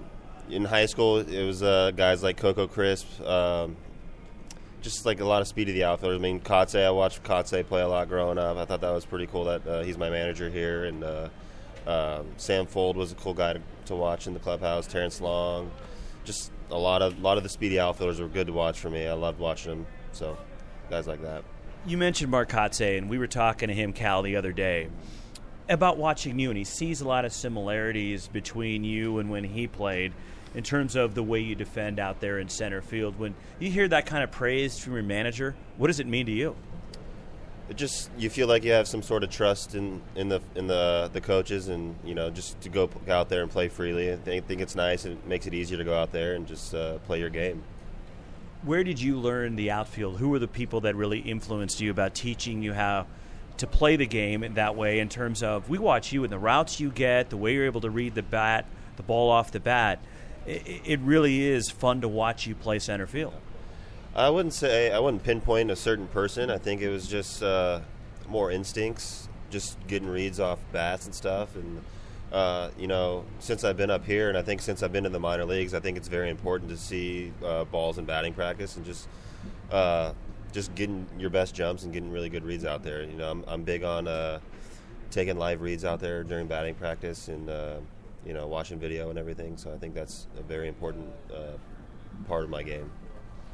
in 0.50 0.64
high 0.64 0.86
school, 0.86 1.18
it 1.18 1.44
was 1.44 1.62
uh, 1.62 1.92
guys 1.94 2.22
like 2.22 2.36
Coco 2.36 2.66
Crisp, 2.66 3.20
um, 3.22 3.76
just 4.82 5.04
like 5.06 5.20
a 5.20 5.24
lot 5.24 5.42
of 5.42 5.48
speed 5.48 5.68
of 5.68 5.74
the 5.74 5.84
outfielders. 5.84 6.18
I 6.18 6.22
mean, 6.22 6.40
Kotsay, 6.40 6.84
I 6.84 6.90
watched 6.90 7.22
Kotsay 7.22 7.66
play 7.66 7.82
a 7.82 7.88
lot 7.88 8.08
growing 8.08 8.38
up. 8.38 8.56
I 8.56 8.64
thought 8.64 8.80
that 8.80 8.90
was 8.90 9.04
pretty 9.04 9.26
cool 9.26 9.44
that 9.44 9.66
uh, 9.66 9.82
he's 9.82 9.98
my 9.98 10.10
manager 10.10 10.48
here. 10.48 10.84
And 10.84 11.02
uh, 11.04 11.28
um, 11.86 12.26
Sam 12.36 12.66
Fuld 12.66 12.94
was 12.94 13.12
a 13.12 13.16
cool 13.16 13.34
guy 13.34 13.54
to, 13.54 13.60
to, 13.86 13.96
watch 13.96 14.26
in 14.26 14.34
the 14.34 14.40
clubhouse. 14.40 14.86
Terrence 14.86 15.20
Long, 15.20 15.70
just 16.24 16.50
a 16.70 16.78
lot 16.78 17.02
of 17.02 17.18
a 17.18 17.20
lot 17.20 17.36
of 17.36 17.42
the 17.42 17.48
speedy 17.48 17.78
outfielders 17.78 18.20
were 18.20 18.28
good 18.28 18.46
to 18.46 18.52
watch 18.52 18.78
for 18.78 18.90
me. 18.90 19.06
I 19.06 19.12
loved 19.14 19.38
watching 19.38 19.70
them. 19.70 19.86
So, 20.12 20.36
guys 20.90 21.06
like 21.06 21.22
that. 21.22 21.44
You 21.86 21.96
mentioned 21.96 22.32
Mark 22.32 22.48
Kotsay, 22.48 22.98
and 22.98 23.08
we 23.08 23.16
were 23.16 23.28
talking 23.28 23.68
to 23.68 23.74
him, 23.74 23.92
Cal, 23.92 24.22
the 24.22 24.34
other 24.34 24.50
day 24.50 24.88
about 25.68 25.98
watching 25.98 26.36
you, 26.38 26.50
and 26.50 26.58
he 26.58 26.64
sees 26.64 27.00
a 27.00 27.06
lot 27.06 27.24
of 27.24 27.32
similarities 27.32 28.26
between 28.26 28.82
you 28.82 29.18
and 29.18 29.30
when 29.30 29.44
he 29.44 29.68
played 29.68 30.12
in 30.56 30.64
terms 30.64 30.96
of 30.96 31.14
the 31.14 31.22
way 31.22 31.38
you 31.38 31.54
defend 31.54 32.00
out 32.00 32.20
there 32.20 32.40
in 32.40 32.48
center 32.48 32.82
field. 32.82 33.20
When 33.20 33.36
you 33.60 33.70
hear 33.70 33.86
that 33.86 34.04
kind 34.04 34.24
of 34.24 34.32
praise 34.32 34.80
from 34.80 34.94
your 34.94 35.04
manager, 35.04 35.54
what 35.76 35.86
does 35.86 36.00
it 36.00 36.08
mean 36.08 36.26
to 36.26 36.32
you? 36.32 36.56
It 37.68 37.76
just 37.76 38.10
you 38.18 38.30
feel 38.30 38.48
like 38.48 38.64
you 38.64 38.72
have 38.72 38.88
some 38.88 39.02
sort 39.02 39.22
of 39.22 39.30
trust 39.30 39.76
in, 39.76 40.02
in 40.16 40.28
the 40.28 40.40
in 40.56 40.66
the 40.66 41.08
the 41.12 41.20
coaches, 41.20 41.68
and 41.68 41.94
you 42.04 42.14
know 42.14 42.30
just 42.30 42.60
to 42.62 42.68
go 42.68 42.90
out 43.08 43.28
there 43.28 43.42
and 43.42 43.50
play 43.50 43.68
freely. 43.68 44.12
I 44.12 44.16
think, 44.16 44.60
it's 44.60 44.74
nice. 44.74 45.04
And 45.04 45.18
it 45.18 45.26
makes 45.26 45.46
it 45.46 45.54
easier 45.54 45.78
to 45.78 45.84
go 45.84 45.96
out 45.96 46.10
there 46.10 46.34
and 46.34 46.46
just 46.48 46.74
uh, 46.74 46.98
play 47.06 47.20
your 47.20 47.30
game 47.30 47.62
where 48.62 48.84
did 48.84 49.00
you 49.00 49.18
learn 49.18 49.56
the 49.56 49.70
outfield? 49.70 50.18
Who 50.18 50.30
were 50.30 50.38
the 50.38 50.48
people 50.48 50.82
that 50.82 50.96
really 50.96 51.20
influenced 51.20 51.80
you 51.80 51.90
about 51.90 52.14
teaching 52.14 52.62
you 52.62 52.72
how 52.72 53.06
to 53.58 53.66
play 53.66 53.96
the 53.96 54.06
game 54.06 54.42
in 54.42 54.54
that 54.54 54.76
way 54.76 54.98
in 54.98 55.08
terms 55.08 55.42
of 55.42 55.68
we 55.68 55.78
watch 55.78 56.12
you 56.12 56.24
and 56.24 56.32
the 56.32 56.38
routes 56.38 56.78
you 56.78 56.90
get, 56.90 57.30
the 57.30 57.36
way 57.36 57.54
you're 57.54 57.64
able 57.64 57.80
to 57.80 57.90
read 57.90 58.14
the 58.14 58.22
bat, 58.22 58.66
the 58.96 59.02
ball 59.02 59.30
off 59.30 59.50
the 59.52 59.60
bat. 59.60 59.98
It, 60.46 60.82
it 60.84 61.00
really 61.00 61.44
is 61.44 61.70
fun 61.70 62.00
to 62.02 62.08
watch 62.08 62.46
you 62.46 62.54
play 62.54 62.78
center 62.78 63.06
field. 63.06 63.34
I 64.14 64.30
wouldn't 64.30 64.54
say 64.54 64.90
I 64.92 64.98
wouldn't 64.98 65.24
pinpoint 65.24 65.70
a 65.70 65.76
certain 65.76 66.06
person. 66.08 66.50
I 66.50 66.58
think 66.58 66.80
it 66.80 66.88
was 66.88 67.06
just 67.06 67.42
uh, 67.42 67.80
more 68.28 68.50
instincts, 68.50 69.28
just 69.50 69.76
getting 69.86 70.08
reads 70.08 70.40
off 70.40 70.58
bats 70.72 71.06
and 71.06 71.14
stuff. 71.14 71.54
And 71.54 71.82
uh, 72.36 72.70
you 72.78 72.86
know, 72.86 73.24
since 73.38 73.64
I've 73.64 73.78
been 73.78 73.90
up 73.90 74.04
here, 74.04 74.28
and 74.28 74.36
I 74.36 74.42
think 74.42 74.60
since 74.60 74.82
I've 74.82 74.92
been 74.92 75.06
in 75.06 75.12
the 75.12 75.18
minor 75.18 75.46
leagues, 75.46 75.72
I 75.72 75.80
think 75.80 75.96
it's 75.96 76.08
very 76.08 76.28
important 76.28 76.68
to 76.68 76.76
see 76.76 77.32
uh, 77.42 77.64
balls 77.64 77.96
in 77.96 78.04
batting 78.04 78.34
practice 78.34 78.76
and 78.76 78.84
just 78.84 79.08
uh, 79.70 80.12
just 80.52 80.74
getting 80.74 81.06
your 81.18 81.30
best 81.30 81.54
jumps 81.54 81.84
and 81.84 81.94
getting 81.94 82.10
really 82.10 82.28
good 82.28 82.44
reads 82.44 82.66
out 82.66 82.82
there. 82.82 83.02
You 83.04 83.16
know, 83.16 83.30
I'm, 83.30 83.42
I'm 83.48 83.62
big 83.62 83.84
on 83.84 84.06
uh, 84.06 84.40
taking 85.10 85.38
live 85.38 85.62
reads 85.62 85.82
out 85.82 85.98
there 85.98 86.24
during 86.24 86.46
batting 86.46 86.74
practice 86.74 87.28
and 87.28 87.48
uh, 87.48 87.76
you 88.26 88.34
know 88.34 88.46
watching 88.46 88.78
video 88.78 89.08
and 89.08 89.18
everything. 89.18 89.56
So 89.56 89.72
I 89.72 89.78
think 89.78 89.94
that's 89.94 90.26
a 90.38 90.42
very 90.42 90.68
important 90.68 91.08
part 92.28 92.44
of 92.44 92.50
my 92.50 92.62
game. 92.62 92.90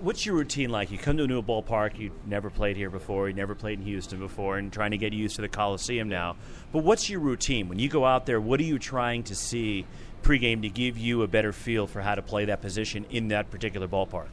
What's 0.02 0.26
your 0.26 0.34
routine 0.34 0.70
like? 0.70 0.90
You 0.90 0.98
come 0.98 1.16
to 1.18 1.22
a 1.22 1.26
new 1.28 1.40
ballpark, 1.42 1.96
you've 1.96 2.26
never 2.26 2.50
played 2.50 2.76
here 2.76 2.90
before, 2.90 3.28
you 3.28 3.34
never 3.34 3.54
played 3.54 3.78
in 3.78 3.84
Houston 3.84 4.18
before, 4.18 4.58
and 4.58 4.72
trying 4.72 4.90
to 4.90 4.98
get 4.98 5.12
used 5.12 5.36
to 5.36 5.42
the 5.42 5.48
Coliseum 5.48 6.08
now. 6.08 6.34
But 6.72 6.82
what's 6.82 7.08
your 7.08 7.20
routine? 7.20 7.68
When 7.68 7.78
you 7.78 7.88
go 7.88 8.04
out 8.04 8.26
there, 8.26 8.40
what 8.40 8.58
are 8.58 8.64
you 8.64 8.80
trying 8.80 9.22
to 9.22 9.36
see 9.36 9.86
pregame 10.24 10.62
to 10.62 10.68
give 10.68 10.98
you 10.98 11.22
a 11.22 11.28
better 11.28 11.52
feel 11.52 11.86
for 11.86 12.00
how 12.00 12.16
to 12.16 12.22
play 12.22 12.46
that 12.46 12.60
position 12.60 13.06
in 13.10 13.28
that 13.28 13.52
particular 13.52 13.86
ballpark? 13.86 14.26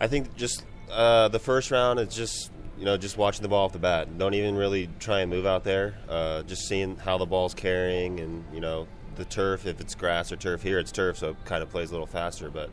I 0.00 0.06
think 0.06 0.34
just 0.34 0.64
uh, 0.90 1.28
the 1.28 1.38
first 1.38 1.70
round 1.70 2.00
is 2.00 2.16
just 2.16 2.50
you 2.78 2.86
know 2.86 2.96
just 2.96 3.18
watching 3.18 3.42
the 3.42 3.48
ball 3.48 3.66
off 3.66 3.74
the 3.74 3.78
bat. 3.78 4.16
Don't 4.16 4.32
even 4.32 4.54
really 4.54 4.88
try 4.98 5.20
and 5.20 5.30
move 5.30 5.44
out 5.44 5.62
there. 5.62 5.94
Uh, 6.08 6.42
just 6.44 6.66
seeing 6.66 6.96
how 6.96 7.18
the 7.18 7.26
ball's 7.26 7.52
carrying 7.52 8.18
and 8.18 8.42
you 8.54 8.60
know 8.60 8.88
the 9.16 9.26
turf. 9.26 9.66
If 9.66 9.78
it's 9.78 9.94
grass 9.94 10.32
or 10.32 10.36
turf 10.36 10.62
here, 10.62 10.78
it's 10.78 10.90
turf, 10.90 11.18
so 11.18 11.30
it 11.30 11.36
kind 11.44 11.62
of 11.62 11.68
plays 11.68 11.90
a 11.90 11.92
little 11.92 12.06
faster. 12.06 12.48
But 12.48 12.70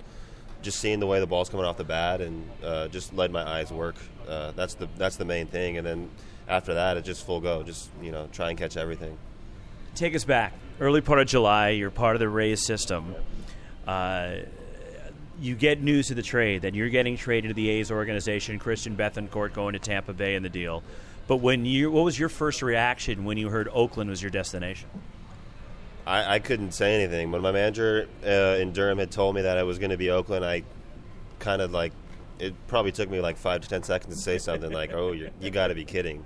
just 0.65 0.79
seeing 0.79 0.99
the 0.99 1.07
way 1.07 1.19
the 1.19 1.27
ball's 1.27 1.47
coming 1.47 1.65
off 1.65 1.77
the 1.77 1.85
bat 1.85 2.19
and 2.19 2.49
uh, 2.63 2.87
just 2.89 3.13
let 3.13 3.31
my 3.31 3.47
eyes 3.47 3.71
work. 3.71 3.95
Uh, 4.27 4.51
that's 4.51 4.73
the 4.73 4.89
that's 4.97 5.15
the 5.15 5.23
main 5.23 5.47
thing. 5.47 5.77
And 5.77 5.87
then 5.87 6.09
after 6.49 6.73
that, 6.73 6.97
it's 6.97 7.05
just 7.05 7.25
full 7.25 7.39
go. 7.39 7.63
Just 7.63 7.89
you 8.01 8.11
know 8.11 8.27
try 8.33 8.49
and 8.49 8.57
catch 8.57 8.75
everything. 8.75 9.17
Take 9.93 10.15
us 10.15 10.25
back. 10.25 10.51
Early 10.81 10.99
part 10.99 11.19
of 11.19 11.27
July, 11.27 11.69
you're 11.69 11.91
part 11.91 12.17
of 12.17 12.19
the 12.19 12.27
Rays 12.27 12.65
system. 12.65 13.15
Uh, 13.87 14.39
you 15.39 15.55
get 15.55 15.81
news 15.81 16.09
of 16.09 16.15
the 16.17 16.23
trade 16.23 16.63
that 16.63 16.75
you're 16.75 16.89
getting 16.89 17.15
traded 17.15 17.49
to 17.49 17.53
the 17.53 17.69
A's 17.69 17.91
organization. 17.91 18.59
Christian 18.59 18.97
Bethancourt 18.97 19.53
going 19.53 19.73
to 19.73 19.79
Tampa 19.79 20.13
Bay 20.13 20.35
in 20.35 20.43
the 20.43 20.49
deal. 20.49 20.83
But 21.27 21.37
when 21.37 21.65
you, 21.65 21.91
what 21.91 22.03
was 22.03 22.17
your 22.17 22.29
first 22.29 22.61
reaction 22.61 23.25
when 23.25 23.37
you 23.37 23.49
heard 23.49 23.67
Oakland 23.73 24.09
was 24.09 24.21
your 24.21 24.31
destination? 24.31 24.89
I, 26.05 26.35
I 26.35 26.39
couldn't 26.39 26.71
say 26.71 26.95
anything. 26.95 27.31
When 27.31 27.41
my 27.41 27.51
manager 27.51 28.07
uh, 28.25 28.59
in 28.59 28.73
Durham 28.73 28.99
had 28.99 29.11
told 29.11 29.35
me 29.35 29.41
that 29.41 29.57
it 29.57 29.65
was 29.65 29.79
going 29.79 29.89
to 29.89 29.97
be 29.97 30.11
Oakland, 30.11 30.45
I 30.45 30.63
kind 31.39 31.61
of 31.61 31.71
like 31.71 31.93
it. 32.39 32.53
Probably 32.67 32.91
took 32.91 33.09
me 33.09 33.21
like 33.21 33.37
five 33.37 33.61
to 33.61 33.69
ten 33.69 33.83
seconds 33.83 34.15
to 34.15 34.21
say 34.21 34.37
something 34.37 34.71
like, 34.71 34.93
"Oh, 34.93 35.13
you, 35.13 35.49
got 35.49 35.67
to 35.67 35.75
be 35.75 35.85
kidding." 35.85 36.23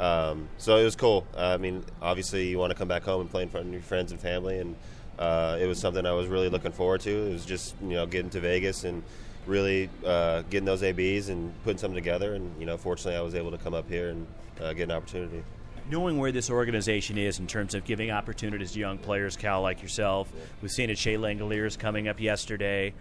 Um, 0.00 0.48
so 0.56 0.76
it 0.76 0.84
was 0.84 0.96
cool. 0.96 1.26
I 1.36 1.56
mean, 1.56 1.84
obviously, 2.00 2.48
you 2.48 2.58
want 2.58 2.70
to 2.70 2.78
come 2.78 2.88
back 2.88 3.02
home 3.02 3.20
and 3.20 3.30
play 3.30 3.42
in 3.42 3.48
front 3.48 3.66
of 3.66 3.72
your 3.72 3.82
friends 3.82 4.12
and 4.12 4.20
family, 4.20 4.58
and 4.58 4.76
uh, 5.18 5.58
it 5.60 5.66
was 5.66 5.78
something 5.78 6.06
I 6.06 6.12
was 6.12 6.28
really 6.28 6.48
looking 6.48 6.72
forward 6.72 7.00
to. 7.02 7.10
It 7.10 7.32
was 7.32 7.44
just 7.44 7.74
you 7.82 7.94
know 7.94 8.06
getting 8.06 8.30
to 8.30 8.40
Vegas 8.40 8.84
and 8.84 9.02
really 9.46 9.90
uh, 10.06 10.42
getting 10.48 10.66
those 10.66 10.82
ABs 10.82 11.28
and 11.28 11.52
putting 11.64 11.78
something 11.78 11.96
together. 11.96 12.34
And 12.34 12.58
you 12.58 12.66
know, 12.66 12.78
fortunately, 12.78 13.18
I 13.18 13.22
was 13.22 13.34
able 13.34 13.50
to 13.50 13.58
come 13.58 13.74
up 13.74 13.90
here 13.90 14.08
and 14.08 14.26
uh, 14.60 14.72
get 14.72 14.84
an 14.84 14.92
opportunity. 14.92 15.42
Knowing 15.90 16.18
where 16.18 16.32
this 16.32 16.50
organization 16.50 17.16
is 17.16 17.38
in 17.38 17.46
terms 17.46 17.74
of 17.74 17.84
giving 17.84 18.10
opportunities 18.10 18.72
to 18.72 18.78
young 18.78 18.98
players, 18.98 19.36
Cal, 19.36 19.62
like 19.62 19.80
yourself, 19.82 20.30
we've 20.60 20.70
seen 20.70 20.90
it. 20.90 20.98
Shea 20.98 21.14
Langeliers 21.14 21.78
coming 21.78 22.08
up 22.08 22.20
yesterday. 22.20 22.92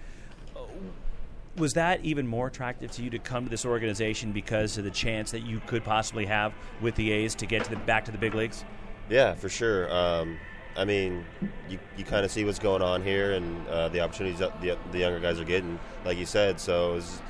Was 1.57 1.73
that 1.73 2.05
even 2.05 2.27
more 2.27 2.47
attractive 2.47 2.91
to 2.91 3.03
you 3.03 3.09
to 3.09 3.19
come 3.19 3.43
to 3.43 3.49
this 3.49 3.65
organization 3.65 4.31
because 4.31 4.77
of 4.77 4.83
the 4.83 4.91
chance 4.91 5.31
that 5.31 5.41
you 5.41 5.59
could 5.65 5.83
possibly 5.83 6.25
have 6.27 6.53
with 6.79 6.95
the 6.95 7.11
A's 7.11 7.35
to 7.35 7.45
get 7.45 7.63
to 7.65 7.71
the 7.71 7.75
back 7.77 8.05
to 8.05 8.11
the 8.11 8.17
big 8.17 8.35
leagues? 8.35 8.63
Yeah, 9.09 9.33
for 9.33 9.49
sure. 9.49 9.91
Um, 9.91 10.37
I 10.77 10.85
mean, 10.85 11.25
you, 11.67 11.79
you 11.97 12.05
kind 12.05 12.23
of 12.23 12.31
see 12.31 12.45
what's 12.45 12.59
going 12.59 12.83
on 12.83 13.01
here 13.01 13.33
and 13.33 13.67
uh, 13.67 13.89
the 13.89 13.99
opportunities 13.99 14.39
that 14.39 14.61
the, 14.61 14.77
the 14.91 14.99
younger 14.99 15.19
guys 15.19 15.39
are 15.39 15.45
getting, 15.45 15.79
like 16.05 16.17
you 16.17 16.25
said. 16.25 16.59
So 16.59 16.91
it 16.91 16.95
was 16.95 17.21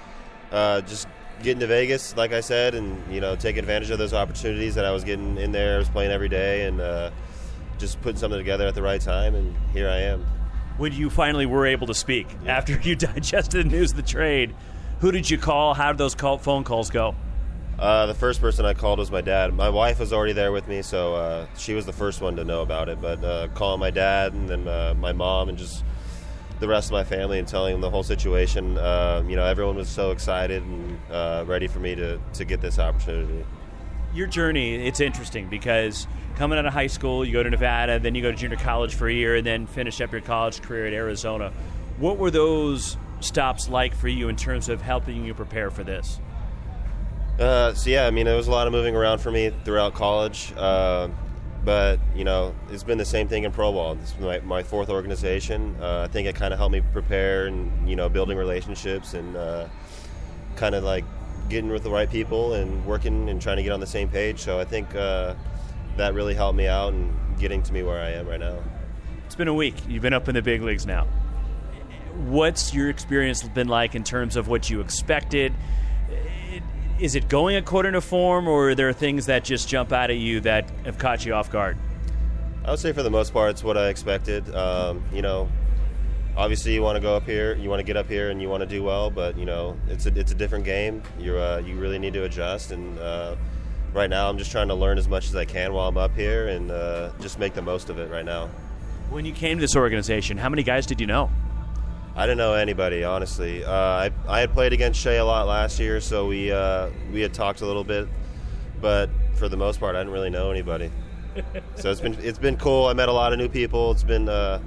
uh, 0.52 0.82
just 0.82 1.08
getting 1.44 1.60
to 1.60 1.68
Vegas, 1.68 2.16
like 2.16 2.34
I 2.34 2.42
said, 2.42 2.76
and 2.76 3.02
you 3.14 3.22
know 3.22 3.36
taking 3.36 3.60
advantage 3.60 3.90
of 3.90 4.00
those 4.00 4.14
opportunities 4.14 4.76
that 4.76 4.86
I 4.86 4.92
was 4.92 5.04
getting 5.04 5.38
in 5.38 5.52
there. 5.52 5.76
I 5.76 5.78
was 5.80 5.90
playing 5.90 6.12
every 6.12 6.30
day 6.30 6.66
and 6.66 6.82
uh, 6.82 7.12
just 7.78 8.02
putting 8.02 8.18
something 8.18 8.40
together 8.40 8.68
at 8.68 8.76
the 8.76 8.82
right 8.82 9.02
time, 9.02 9.36
and 9.36 9.56
here 9.74 9.90
I 9.90 10.00
am. 10.00 10.26
When 10.78 10.94
you 10.94 11.10
finally 11.10 11.46
were 11.46 11.66
able 11.66 11.88
to 11.88 11.94
speak 11.94 12.28
yeah. 12.44 12.58
after 12.58 12.80
you 12.84 12.96
digested 12.96 13.66
the 13.66 13.70
news 13.70 13.92
of 13.92 13.98
the 13.98 14.04
trade, 14.04 14.56
who 15.00 15.12
did 15.12 15.30
you 15.30 15.38
call? 15.38 15.74
How 15.74 15.92
did 15.92 15.98
those 15.98 16.16
call, 16.16 16.38
phone 16.38 16.64
calls 16.64 16.90
go? 16.90 17.16
Uh, 17.80 18.08
the 18.08 18.16
first 18.16 18.42
person 18.42 18.66
I 18.66 18.74
called 18.74 18.98
was 18.98 19.12
my 19.12 19.22
dad. 19.22 19.54
My 19.54 19.70
wife 19.70 20.00
was 20.00 20.12
already 20.12 20.34
there 20.34 20.52
with 20.52 20.68
me, 20.68 20.82
so 20.82 21.14
uh, 21.14 21.48
she 21.58 21.76
was 21.76 21.86
the 21.86 21.94
first 21.94 22.22
one 22.22 22.36
to 22.38 22.44
know 22.44 22.64
about 22.64 22.90
it. 22.90 23.00
But 23.00 23.24
uh, 23.24 23.50
calling 23.54 23.80
my 23.80 23.92
dad 23.92 24.34
and 24.34 24.50
then 24.50 24.68
uh, 24.68 24.96
my 24.98 25.14
mom 25.14 25.50
and 25.50 25.58
just 25.58 25.84
the 26.60 26.68
rest 26.68 26.88
of 26.88 26.94
my 26.94 27.04
family 27.04 27.40
and 27.40 27.48
telling 27.48 27.74
them 27.74 27.82
the 27.82 27.90
whole 27.90 28.04
situation, 28.04 28.78
uh, 28.78 29.24
you 29.28 29.36
know, 29.36 29.46
everyone 29.46 29.76
was 29.76 29.90
so 29.90 30.12
excited 30.12 30.64
and 30.64 31.00
uh, 31.12 31.44
ready 31.48 31.68
for 31.68 31.80
me 31.80 31.96
to, 31.96 32.20
to 32.34 32.46
get 32.46 32.62
this 32.62 32.80
opportunity. 32.80 33.46
Your 34.14 34.28
journey, 34.28 34.88
it's 34.88 35.00
interesting 35.00 35.48
because 35.50 36.08
coming 36.36 36.58
out 36.58 36.66
of 36.66 36.74
high 36.74 36.88
school, 36.88 37.26
you 37.26 37.34
go 37.34 37.44
to 37.44 37.50
Nevada, 37.50 38.00
then 38.00 38.16
you 38.16 38.22
go 38.22 38.32
to 38.32 38.38
junior 38.38 38.58
college 38.58 38.96
for 38.96 39.08
a 39.08 39.14
year, 39.14 39.36
and 39.36 39.46
then 39.46 39.68
finish 39.68 40.02
up 40.02 40.12
your 40.12 40.22
college 40.22 40.62
career 40.62 40.88
at 40.88 40.94
Arizona. 40.94 41.52
What 41.98 42.18
were 42.18 42.32
those 42.32 42.98
stops 43.20 43.68
like 43.70 43.96
for 43.96 44.08
you 44.08 44.30
in 44.30 44.36
terms 44.36 44.70
of 44.70 44.82
helping 44.82 45.26
you 45.26 45.34
prepare 45.34 45.70
for 45.70 45.84
this? 45.84 46.20
Uh, 47.40 47.74
so 47.74 47.90
yeah, 47.90 48.08
I 48.08 48.12
mean, 48.12 48.26
there 48.26 48.36
was 48.36 48.48
a 48.48 48.52
lot 48.52 48.66
of 48.66 48.74
moving 48.74 48.96
around 48.96 49.20
for 49.20 49.32
me 49.32 49.52
throughout 49.64 49.94
college, 49.94 50.54
uh, 50.58 51.10
but 51.68 52.00
you 52.16 52.24
know, 52.24 52.56
it's 52.72 52.84
been 52.84 52.98
the 52.98 53.04
same 53.04 53.28
thing 53.28 53.44
in 53.44 53.52
pro 53.52 53.74
ball. 53.74 53.96
This 53.96 54.14
is 54.14 54.20
my, 54.20 54.40
my 54.40 54.64
fourth 54.64 54.90
organization. 54.90 55.76
Uh, 55.82 56.04
I 56.04 56.08
think 56.08 56.26
it 56.26 56.34
kind 56.34 56.54
of 56.54 56.60
helped 56.60 56.72
me 56.72 56.82
prepare 56.94 57.48
and 57.48 57.90
you 57.90 57.98
know, 57.98 58.08
building 58.08 58.38
relationships 58.38 59.14
and 59.14 59.36
uh, 59.36 59.68
kind 60.56 60.76
of 60.76 60.86
like 60.86 61.04
getting 61.50 61.70
with 61.70 61.84
the 61.84 61.90
right 61.90 62.10
people 62.10 62.54
and 62.54 62.86
working 62.86 63.28
and 63.28 63.42
trying 63.42 63.58
to 63.58 63.64
get 63.64 63.74
on 63.74 63.82
the 63.82 63.86
same 63.86 64.08
page. 64.08 64.40
So 64.40 64.58
I 64.58 64.64
think 64.64 64.96
uh, 64.96 65.34
that 65.98 66.14
really 66.14 66.34
helped 66.34 66.56
me 66.56 66.68
out 66.68 66.94
and 66.94 67.14
getting 67.38 67.62
to 67.64 67.74
me 67.74 67.84
where 67.84 68.00
I 68.00 68.12
am 68.12 68.30
right 68.30 68.40
now. 68.40 68.64
It's 69.26 69.36
been 69.36 69.50
a 69.50 69.54
week. 69.54 69.76
You've 69.90 70.04
been 70.04 70.14
up 70.14 70.30
in 70.30 70.36
the 70.36 70.42
big 70.42 70.62
leagues 70.62 70.86
now. 70.86 71.06
What's 72.16 72.74
your 72.74 72.90
experience 72.90 73.44
been 73.44 73.68
like 73.68 73.94
in 73.94 74.06
terms 74.06 74.38
of 74.38 74.48
what 74.48 74.70
you 74.70 74.80
expected? 74.80 75.54
Is 77.00 77.16
it 77.16 77.30
going 77.30 77.56
according 77.56 77.94
to 77.94 78.02
form, 78.02 78.48
or 78.48 78.70
are 78.70 78.76
there 78.76 78.92
things 78.94 79.28
that 79.28 79.44
just 79.44 79.70
jump 79.70 79.92
out 79.92 80.10
at 80.10 80.18
you 80.18 80.40
that 80.42 80.70
have 80.86 80.98
caught 80.98 81.26
you 81.26 81.34
off 81.34 81.52
guard? 81.52 81.78
I 82.66 82.72
would 82.72 82.80
say 82.80 82.92
for 82.92 83.04
the 83.04 83.10
most 83.10 83.34
part, 83.34 83.52
it's 83.52 83.64
what 83.64 83.78
I 83.78 83.90
expected. 83.90 84.54
Um, 84.54 85.04
you 85.14 85.22
know, 85.22 85.50
obviously 86.36 86.74
you 86.74 86.82
want 86.82 86.96
to 86.96 87.02
go 87.02 87.16
up 87.16 87.24
here, 87.24 87.56
you 87.56 87.70
want 87.70 87.80
to 87.80 87.84
get 87.84 87.98
up 87.98 88.08
here, 88.08 88.30
and 88.30 88.42
you 88.42 88.50
want 88.50 88.62
to 88.62 88.68
do 88.68 88.84
well. 88.84 89.10
But 89.10 89.38
you 89.38 89.46
know, 89.46 89.78
it's 89.88 90.06
a 90.06 90.20
it's 90.20 90.32
a 90.32 90.36
different 90.36 90.66
game. 90.66 91.04
You 91.20 91.38
uh, 91.38 91.62
you 91.66 91.76
really 91.76 92.00
need 92.00 92.14
to 92.14 92.24
adjust. 92.24 92.72
And 92.72 92.98
uh, 93.00 93.36
right 93.94 94.10
now, 94.10 94.30
I'm 94.30 94.38
just 94.38 94.52
trying 94.52 94.68
to 94.70 94.76
learn 94.76 94.98
as 94.98 95.08
much 95.08 95.28
as 95.28 95.36
I 95.36 95.46
can 95.46 95.74
while 95.74 95.88
I'm 95.88 95.98
up 95.98 96.16
here, 96.16 96.48
and 96.48 96.72
uh, 96.72 97.12
just 97.22 97.40
make 97.40 97.54
the 97.54 97.62
most 97.62 97.90
of 97.90 98.00
it 98.00 98.10
right 98.10 98.26
now. 98.26 98.50
When 99.10 99.24
you 99.24 99.34
came 99.34 99.58
to 99.58 99.62
this 99.62 99.76
organization, 99.76 100.38
how 100.38 100.50
many 100.50 100.64
guys 100.64 100.86
did 100.86 101.00
you 101.00 101.08
know? 101.08 101.30
I 102.18 102.26
didn't 102.26 102.40
know 102.40 102.56
anybody, 102.56 103.04
honestly. 103.04 103.64
Uh, 103.64 103.72
I, 103.72 104.12
I 104.28 104.40
had 104.40 104.52
played 104.52 104.74
against 104.74 105.00
Shea 105.00 105.18
a 105.18 105.26
lot 105.26 105.46
last 105.46 105.80
year, 105.80 106.02
so 106.02 106.26
we 106.26 106.52
uh, 106.52 106.90
we 107.14 107.22
had 107.22 107.32
talked 107.32 107.62
a 107.62 107.66
little 107.68 107.84
bit, 107.84 108.08
but 108.82 109.12
for 109.36 109.48
the 109.48 109.56
most 109.56 109.80
part, 109.80 109.96
I 109.96 110.00
didn't 110.00 110.14
really 110.14 110.32
know 110.32 110.50
anybody. 110.50 110.92
so 111.76 111.92
it's 111.92 112.02
been 112.02 112.18
it's 112.20 112.40
been 112.40 112.58
cool. 112.58 112.88
I 112.88 112.94
met 112.94 113.08
a 113.08 113.14
lot 113.14 113.34
of 113.34 113.40
new 113.40 113.48
people. 113.48 113.92
It's 113.92 114.04
been 114.04 114.28
uh, 114.28 114.60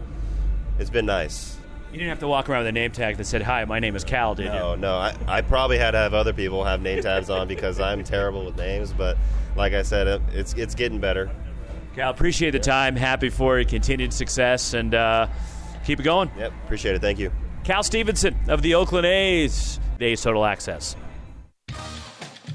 it's 0.79 0.91
been 0.91 1.07
nice. 1.07 1.59
You 1.91 1.99
didn't 1.99 2.11
have 2.11 2.21
to 2.21 2.29
walk 2.29 2.49
around 2.49 2.61
with 2.61 2.69
a 2.69 2.73
name 2.73 2.93
tag 2.93 3.17
that 3.17 3.27
said, 3.27 3.43
"Hi, 3.43 3.65
my 3.65 3.81
name 3.81 3.97
is 3.97 4.05
Cal," 4.05 4.37
did 4.37 4.47
no, 4.47 4.53
you? 4.53 4.59
No, 4.61 4.75
no. 4.77 4.95
I, 4.95 5.17
I 5.27 5.41
probably 5.41 5.77
had 5.77 5.91
to 5.91 5.99
have 5.99 6.15
other 6.15 6.33
people 6.33 6.63
have 6.63 6.81
name 6.81 7.03
tags 7.03 7.31
on 7.31 7.49
because 7.49 7.81
I'm 7.81 8.05
terrible 8.05 8.45
with 8.45 8.57
names. 8.57 8.93
But 8.93 9.19
like 9.57 9.73
I 9.73 9.83
said, 9.83 10.07
it, 10.07 10.23
it's 10.33 10.53
it's 10.55 10.77
getting 10.77 11.01
better. 11.01 11.29
Cal, 11.97 12.13
appreciate 12.13 12.53
the 12.53 12.61
time. 12.61 12.95
Happy 12.95 13.29
for 13.29 13.59
your 13.59 13.69
continued 13.69 14.13
success 14.13 14.73
and 14.73 14.95
uh, 14.95 15.27
keep 15.85 16.01
it 16.01 16.03
going. 16.05 16.31
Yep, 16.39 16.53
appreciate 16.65 16.95
it. 16.95 17.01
Thank 17.01 17.19
you. 17.19 17.31
Cal 17.65 17.83
Stevenson 17.83 18.37
of 18.49 18.63
the 18.63 18.75
Oakland 18.75 19.07
A's, 19.07 19.79
A's 20.01 20.23
Total 20.23 20.45
Access. 20.45 20.97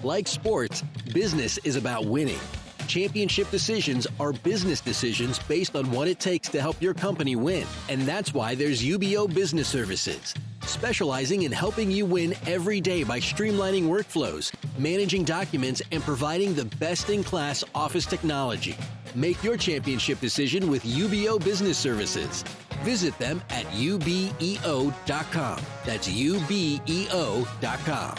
Like 0.04 0.28
sports, 0.28 0.84
business 1.14 1.58
is 1.60 1.76
about 1.76 2.06
winning. 2.06 2.40
Championship 2.88 3.50
decisions 3.50 4.06
are 4.20 4.32
business 4.32 4.80
decisions 4.80 5.40
based 5.40 5.76
on 5.76 5.90
what 5.92 6.08
it 6.08 6.20
takes 6.20 6.48
to 6.50 6.62
help 6.62 6.80
your 6.82 6.94
company 6.94 7.36
win. 7.36 7.66
And 7.90 8.02
that's 8.04 8.32
why 8.34 8.54
there's 8.54 8.84
UBEO 8.84 9.34
Business 9.34 9.68
Services. 9.68 10.36
specializing 10.68 11.44
in 11.44 11.52
helping 11.52 11.92
you 11.92 12.06
win 12.06 12.34
every 12.48 12.82
day 12.82 13.04
by 13.04 13.20
streamlining 13.20 13.84
workflows, 13.84 14.54
managing 14.78 15.24
documents, 15.24 15.82
and 15.92 16.02
providing 16.04 16.54
the 16.54 16.66
best 16.80 17.10
in 17.10 17.24
class 17.24 17.64
office 17.74 18.06
technology. 18.06 18.76
Make 19.14 19.42
your 19.44 19.58
championship 19.58 20.20
decision 20.20 20.70
with 20.70 20.84
UBEO 20.84 21.44
Business 21.44 21.78
Services. 21.78 22.44
Visit 22.84 23.18
them 23.18 23.42
at 23.50 23.66
ubeo.com. 23.68 25.62
That's 25.86 26.08
ubeo.com. 26.08 28.16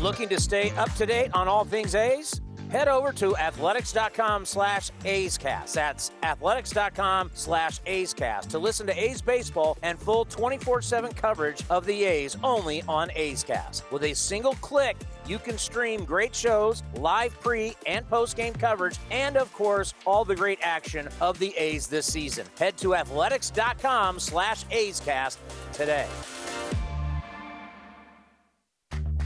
Looking 0.00 0.28
to 0.28 0.40
stay 0.40 0.70
up 0.72 0.92
to 0.94 1.06
date 1.06 1.30
on 1.32 1.48
all 1.48 1.64
things 1.64 1.94
A's? 1.94 2.40
Head 2.70 2.88
over 2.88 3.12
to 3.12 3.36
athletics.com 3.36 4.44
slash 4.44 4.90
A'scast. 5.04 5.72
That's 5.72 6.10
athletics.com 6.22 7.30
slash 7.34 7.80
A'scast 7.82 8.48
to 8.48 8.58
listen 8.58 8.86
to 8.88 9.00
A's 9.00 9.22
baseball 9.22 9.78
and 9.82 9.98
full 9.98 10.26
24-7 10.26 11.14
coverage 11.14 11.62
of 11.70 11.86
the 11.86 12.04
A's 12.04 12.36
only 12.42 12.82
on 12.88 13.10
A'scast. 13.10 13.90
With 13.92 14.02
a 14.02 14.14
single 14.14 14.54
click, 14.54 14.96
you 15.26 15.38
can 15.38 15.58
stream 15.58 16.04
great 16.04 16.34
shows, 16.34 16.82
live 16.94 17.38
pre 17.40 17.74
and 17.86 18.08
post 18.08 18.36
game 18.36 18.54
coverage, 18.54 18.96
and 19.10 19.36
of 19.36 19.52
course, 19.52 19.94
all 20.06 20.24
the 20.24 20.34
great 20.34 20.58
action 20.62 21.08
of 21.20 21.38
the 21.38 21.54
A's 21.56 21.86
this 21.86 22.06
season. 22.06 22.46
Head 22.58 22.76
to 22.78 22.94
athletics.com 22.94 24.18
slash 24.18 24.64
A'scast 24.66 25.36
today. 25.72 26.06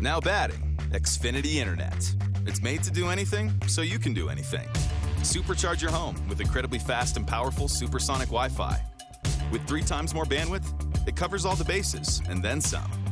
Now 0.01 0.20
batting, 0.20 0.78
Xfinity 0.90 1.57
Internet. 1.57 2.14
It's 2.46 2.62
made 2.62 2.82
to 2.84 2.90
do 2.90 3.09
anything, 3.09 3.53
so 3.66 3.82
you 3.82 3.99
can 3.99 4.14
do 4.14 4.28
anything. 4.28 4.68
Supercharge 5.20 5.82
your 5.82 5.90
home 5.90 6.16
with 6.28 6.40
incredibly 6.40 6.78
fast 6.78 7.16
and 7.16 7.26
powerful 7.26 7.68
supersonic 7.68 8.28
Wi 8.28 8.49
Fi. 8.49 8.80
With 9.51 9.66
three 9.66 9.82
times 9.82 10.14
more 10.14 10.24
bandwidth, 10.24 11.09
it 11.09 11.16
covers 11.16 11.44
all 11.44 11.57
the 11.57 11.64
bases 11.64 12.22
and 12.28 12.42
then 12.42 12.61
some. 12.61 13.07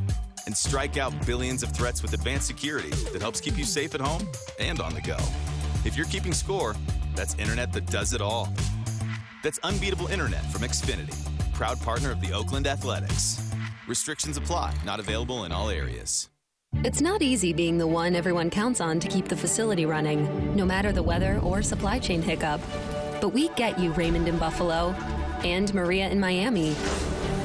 And 0.46 0.56
strike 0.56 0.96
out 0.96 1.12
billions 1.26 1.62
of 1.62 1.72
threats 1.72 2.02
with 2.02 2.12
advanced 2.12 2.46
security 2.46 2.90
that 3.12 3.20
helps 3.20 3.40
keep 3.40 3.58
you 3.58 3.64
safe 3.64 3.94
at 3.94 4.00
home 4.00 4.28
and 4.60 4.80
on 4.80 4.94
the 4.94 5.00
go. 5.00 5.16
If 5.84 5.96
you're 5.96 6.06
keeping 6.06 6.32
score, 6.32 6.76
that's 7.14 7.34
internet 7.34 7.72
that 7.72 7.86
does 7.86 8.12
it 8.12 8.20
all. 8.20 8.52
That's 9.42 9.58
unbeatable 9.64 10.06
internet 10.06 10.44
from 10.52 10.62
Xfinity, 10.62 11.14
proud 11.52 11.80
partner 11.80 12.12
of 12.12 12.20
the 12.20 12.32
Oakland 12.32 12.66
Athletics. 12.66 13.52
Restrictions 13.88 14.36
apply, 14.36 14.74
not 14.84 15.00
available 15.00 15.44
in 15.44 15.52
all 15.52 15.70
areas. 15.70 16.28
It's 16.84 17.00
not 17.00 17.22
easy 17.22 17.52
being 17.52 17.78
the 17.78 17.86
one 17.86 18.14
everyone 18.14 18.50
counts 18.50 18.80
on 18.80 19.00
to 19.00 19.08
keep 19.08 19.28
the 19.28 19.36
facility 19.36 19.86
running, 19.86 20.54
no 20.54 20.64
matter 20.64 20.92
the 20.92 21.02
weather 21.02 21.40
or 21.42 21.62
supply 21.62 21.98
chain 21.98 22.20
hiccup. 22.20 22.60
But 23.20 23.30
we 23.30 23.48
get 23.50 23.78
you, 23.78 23.92
Raymond 23.92 24.28
in 24.28 24.36
Buffalo, 24.38 24.94
and 25.42 25.72
Maria 25.72 26.08
in 26.08 26.20
Miami, 26.20 26.74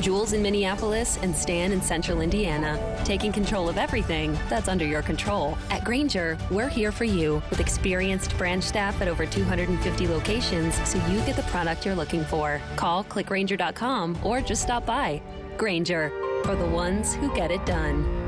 Jules 0.02 0.34
in 0.34 0.42
Minneapolis, 0.42 1.20
and 1.22 1.36
Stan 1.36 1.72
in 1.72 1.82
Central 1.82 2.22
Indiana, 2.22 3.00
taking 3.06 3.32
control 3.32 3.70
of 3.70 3.78
everything 3.78 4.38
that's 4.50 4.68
under 4.68 4.86
your 4.86 5.04
control. 5.04 5.58
At 5.70 5.84
Grainger, 5.84 6.38
we're 6.50 6.70
here 6.70 6.92
for 6.92 7.04
you 7.04 7.42
with 7.52 7.60
experienced 7.60 8.36
branch 8.38 8.64
staff 8.64 9.00
at 9.00 9.08
over 9.08 9.28
250 9.28 10.08
locations 10.08 10.76
so 10.90 10.98
you 11.08 11.20
get 11.22 11.36
the 11.36 11.44
product 11.44 11.86
you're 11.86 11.96
looking 11.96 12.26
for. 12.26 12.60
Call 12.76 13.04
clickgrainger.com 13.04 14.18
or 14.24 14.42
just 14.42 14.64
stop 14.64 14.86
by. 14.86 15.22
Grainger, 15.58 16.12
for 16.44 16.56
the 16.56 16.66
ones 16.66 17.14
who 17.14 17.34
get 17.36 17.52
it 17.52 17.64
done. 17.68 18.21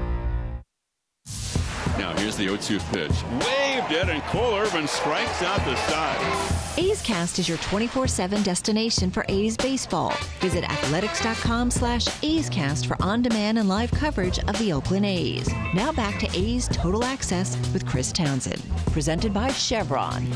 Now 2.04 2.14
here's 2.18 2.36
the 2.36 2.48
0-2 2.48 2.80
pitch. 2.92 3.24
Waved 3.48 3.94
it, 3.94 4.10
and 4.10 4.22
Cole 4.24 4.58
Irvin 4.58 4.90
strikes 4.90 5.42
out 5.42 5.64
the 5.64 5.74
side. 5.88 6.78
A's 6.78 7.02
Cast 7.02 7.40
is 7.40 7.48
your 7.48 7.58
24-7 7.60 8.44
destination 8.44 9.10
for 9.10 9.24
A's 9.30 9.56
baseball. 9.56 10.14
Visit 10.42 10.66
athletics.com 10.66 11.72
slash 11.72 12.10
A's 12.22 12.50
Cast 12.50 12.88
for 12.88 13.02
on-demand 13.02 13.58
and 13.58 13.70
live 13.70 13.90
coverage 13.90 14.38
of 14.38 14.60
the 14.60 14.74
Oakland 14.74 15.06
A's. 15.06 15.50
Now 15.74 15.94
back 15.94 16.20
to 16.20 16.30
A's 16.38 16.68
Total 16.74 17.06
Access 17.06 17.56
with 17.72 17.88
Chris 17.88 18.12
Townsend. 18.12 18.62
Presented 18.88 19.34
by 19.34 19.48
Chevron. 19.54 20.28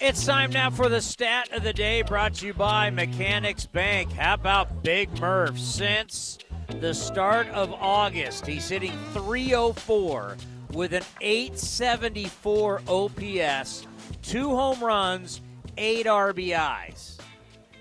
It's 0.00 0.26
time 0.26 0.50
now 0.50 0.70
for 0.70 0.88
the 0.88 1.00
stat 1.00 1.52
of 1.52 1.62
the 1.62 1.72
day 1.72 2.02
brought 2.02 2.34
to 2.34 2.46
you 2.46 2.54
by 2.54 2.90
Mechanics 2.90 3.66
Bank. 3.66 4.10
How 4.14 4.34
about 4.34 4.82
Big 4.82 5.08
Murph? 5.20 5.56
Since 5.56 6.38
the 6.80 6.94
start 6.94 7.48
of 7.48 7.72
August, 7.72 8.46
he's 8.46 8.68
hitting 8.68 8.96
304 9.12 10.36
with 10.72 10.92
an 10.92 11.02
874 11.20 12.82
OPS, 12.88 13.86
two 14.22 14.50
home 14.50 14.82
runs, 14.82 15.40
eight 15.78 16.06
RBIs. 16.06 17.18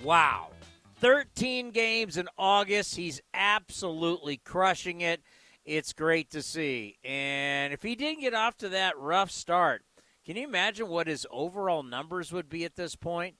Wow. 0.03 0.49
13 0.97 1.71
games 1.71 2.17
in 2.17 2.29
August. 2.37 2.95
He's 2.95 3.21
absolutely 3.33 4.37
crushing 4.37 5.01
it. 5.01 5.21
It's 5.65 5.93
great 5.93 6.29
to 6.31 6.41
see. 6.41 6.97
And 7.03 7.73
if 7.73 7.81
he 7.81 7.95
didn't 7.95 8.21
get 8.21 8.33
off 8.33 8.57
to 8.57 8.69
that 8.69 8.97
rough 8.97 9.31
start, 9.31 9.83
can 10.25 10.37
you 10.37 10.43
imagine 10.43 10.87
what 10.87 11.07
his 11.07 11.27
overall 11.29 11.83
numbers 11.83 12.31
would 12.31 12.49
be 12.49 12.63
at 12.63 12.75
this 12.75 12.95
point? 12.95 13.35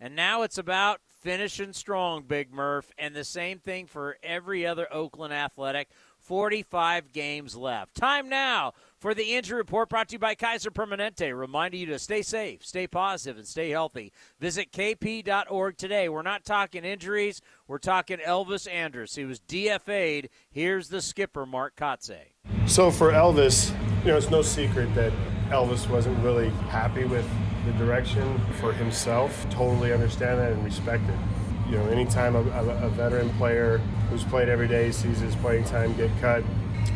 And 0.00 0.16
now 0.16 0.42
it's 0.42 0.58
about 0.58 1.00
finishing 1.22 1.72
strong, 1.72 2.24
Big 2.24 2.52
Murph. 2.52 2.90
And 2.98 3.14
the 3.14 3.24
same 3.24 3.58
thing 3.58 3.86
for 3.86 4.18
every 4.22 4.66
other 4.66 4.92
Oakland 4.92 5.32
athletic. 5.32 5.88
45 6.22 7.12
games 7.12 7.56
left. 7.56 7.96
Time 7.96 8.28
now 8.28 8.72
for 9.00 9.12
the 9.12 9.34
injury 9.34 9.58
report 9.58 9.88
brought 9.88 10.08
to 10.08 10.12
you 10.12 10.18
by 10.18 10.36
Kaiser 10.36 10.70
Permanente, 10.70 11.36
reminding 11.36 11.80
you 11.80 11.86
to 11.86 11.98
stay 11.98 12.22
safe, 12.22 12.64
stay 12.64 12.86
positive, 12.86 13.38
and 13.38 13.46
stay 13.46 13.70
healthy. 13.70 14.12
Visit 14.38 14.70
kp.org 14.70 15.76
today. 15.76 16.08
We're 16.08 16.22
not 16.22 16.44
talking 16.44 16.84
injuries, 16.84 17.42
we're 17.66 17.78
talking 17.78 18.18
Elvis 18.18 18.70
Andrus. 18.70 19.16
He 19.16 19.24
was 19.24 19.40
DFA'd. 19.40 20.28
Here's 20.48 20.88
the 20.88 21.00
skipper, 21.00 21.44
Mark 21.44 21.74
Kotsay. 21.74 22.34
So 22.66 22.92
for 22.92 23.10
Elvis, 23.10 23.70
you 24.04 24.12
know, 24.12 24.16
it's 24.16 24.30
no 24.30 24.42
secret 24.42 24.94
that 24.94 25.12
Elvis 25.48 25.88
wasn't 25.88 26.16
really 26.22 26.50
happy 26.70 27.04
with 27.04 27.28
the 27.66 27.72
direction 27.72 28.40
for 28.60 28.72
himself. 28.72 29.46
Totally 29.50 29.92
understand 29.92 30.40
that 30.40 30.52
and 30.52 30.64
respect 30.64 31.04
it. 31.08 31.70
You 31.70 31.78
know, 31.78 31.86
anytime 31.86 32.34
a, 32.36 32.40
a, 32.40 32.86
a 32.86 32.88
veteran 32.90 33.30
player 33.30 33.78
who's 34.10 34.24
played 34.24 34.48
every 34.48 34.68
day 34.68 34.90
sees 34.90 35.20
his 35.20 35.34
playing 35.36 35.64
time 35.64 35.94
get 35.96 36.10
cut, 36.20 36.44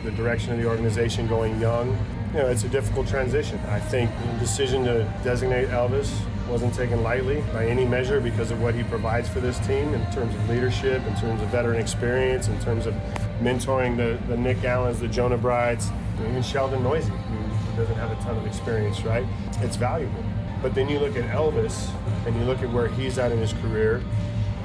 the 0.05 0.11
direction 0.13 0.53
of 0.53 0.59
the 0.59 0.67
organization 0.67 1.27
going 1.29 1.61
young, 1.61 1.97
you 2.33 2.43
know, 2.43 2.49
it's 2.49 2.65
a 2.65 2.69
difficult 2.69 3.07
transition. 3.07 3.59
I 3.69 3.81
think 3.81 4.11
the 4.33 4.39
decision 4.39 4.85
to 4.85 5.05
designate 5.25 5.69
Elvis 5.69 6.13
wasn't 6.49 6.75
taken 6.75 7.03
lightly 7.03 7.43
by 7.53 7.67
any 7.67 7.85
measure 7.85 8.21
because 8.21 8.51
of 8.51 8.61
what 8.61 8.75
he 8.75 8.83
provides 8.85 9.29
for 9.29 9.41
this 9.41 9.59
team 9.67 9.95
in 9.95 10.01
terms 10.13 10.35
of 10.35 10.49
leadership, 10.49 11.05
in 11.07 11.17
terms 11.17 11.41
of 11.43 11.49
veteran 11.49 11.81
experience, 11.81 12.49
in 12.49 12.61
terms 12.61 12.87
of 12.87 12.95
mentoring 13.41 13.97
the, 13.97 14.19
the 14.29 14.37
Nick 14.37 14.65
Allens, 14.65 15.01
the 15.01 15.09
Jonah 15.09 15.39
Brides, 15.39 15.91
even 16.21 16.43
Sheldon 16.43 16.83
Neuse, 16.83 17.07
who 17.09 17.77
doesn't 17.77 17.97
have 17.97 18.11
a 18.11 18.23
ton 18.23 18.37
of 18.37 18.47
experience, 18.47 19.03
right? 19.03 19.27
It's 19.61 19.77
valuable. 19.77 20.23
But 20.63 20.75
then 20.75 20.89
you 20.89 20.99
look 20.99 21.17
at 21.17 21.25
Elvis 21.31 21.91
and 22.27 22.35
you 22.37 22.45
look 22.45 22.63
at 22.63 22.71
where 22.71 22.89
he's 22.89 23.19
at 23.19 23.33
in 23.33 23.39
his 23.39 23.53
career, 23.55 24.03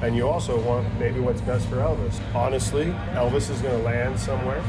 and 0.02 0.16
you 0.16 0.28
also 0.28 0.60
want 0.60 0.86
maybe 0.98 1.20
what's 1.20 1.40
best 1.40 1.68
for 1.68 1.76
Elvis. 1.76 2.20
Honestly, 2.34 2.86
Elvis 3.12 3.50
is 3.50 3.60
going 3.62 3.78
to 3.78 3.84
land 3.84 4.18
somewhere. 4.18 4.62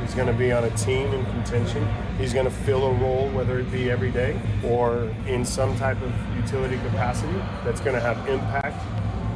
He's 0.00 0.14
going 0.14 0.28
to 0.28 0.32
be 0.32 0.52
on 0.52 0.64
a 0.64 0.70
team 0.70 1.12
in 1.12 1.24
contention. 1.26 1.86
He's 2.16 2.32
going 2.32 2.46
to 2.46 2.50
fill 2.50 2.86
a 2.86 2.92
role, 2.94 3.28
whether 3.30 3.58
it 3.58 3.70
be 3.70 3.90
every 3.90 4.10
day 4.10 4.40
or 4.64 5.14
in 5.26 5.44
some 5.44 5.76
type 5.76 6.00
of 6.00 6.12
utility 6.36 6.76
capacity 6.76 7.38
that's 7.64 7.80
going 7.80 7.94
to 7.94 8.00
have 8.00 8.16
impact 8.28 8.80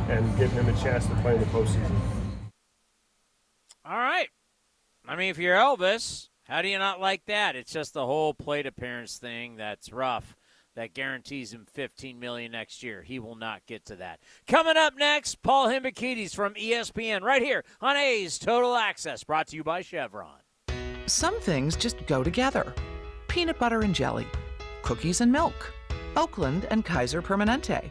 and 0.08 0.38
give 0.38 0.50
him 0.52 0.68
a 0.68 0.80
chance 0.80 1.06
to 1.06 1.14
play 1.16 1.34
in 1.34 1.40
the 1.40 1.46
postseason. 1.46 2.00
All 3.84 3.98
right. 3.98 4.28
I 5.06 5.16
mean, 5.16 5.30
if 5.30 5.38
you're 5.38 5.56
Elvis, 5.56 6.28
how 6.44 6.62
do 6.62 6.68
you 6.68 6.78
not 6.78 7.00
like 7.00 7.24
that? 7.26 7.56
It's 7.56 7.72
just 7.72 7.92
the 7.92 8.06
whole 8.06 8.32
plate 8.32 8.66
appearance 8.66 9.18
thing 9.18 9.56
that's 9.56 9.92
rough. 9.92 10.36
That 10.74 10.94
guarantees 10.94 11.52
him 11.52 11.66
15 11.70 12.18
million 12.18 12.52
next 12.52 12.82
year. 12.82 13.02
He 13.02 13.18
will 13.18 13.34
not 13.34 13.66
get 13.66 13.84
to 13.86 13.96
that. 13.96 14.20
Coming 14.46 14.76
up 14.76 14.94
next, 14.96 15.42
Paul 15.42 15.68
Hembekides 15.68 16.34
from 16.34 16.54
ESPN 16.54 17.20
right 17.22 17.42
here 17.42 17.64
on 17.80 17.96
A's 17.96 18.38
Total 18.38 18.74
Access, 18.74 19.22
brought 19.22 19.48
to 19.48 19.56
you 19.56 19.64
by 19.64 19.82
Chevron. 19.82 20.38
Some 21.06 21.38
things 21.40 21.76
just 21.76 22.06
go 22.06 22.22
together. 22.24 22.72
Peanut 23.28 23.58
butter 23.58 23.80
and 23.80 23.94
jelly, 23.94 24.26
cookies 24.82 25.20
and 25.20 25.30
milk, 25.30 25.72
Oakland 26.16 26.66
and 26.70 26.84
Kaiser 26.84 27.20
Permanente. 27.20 27.90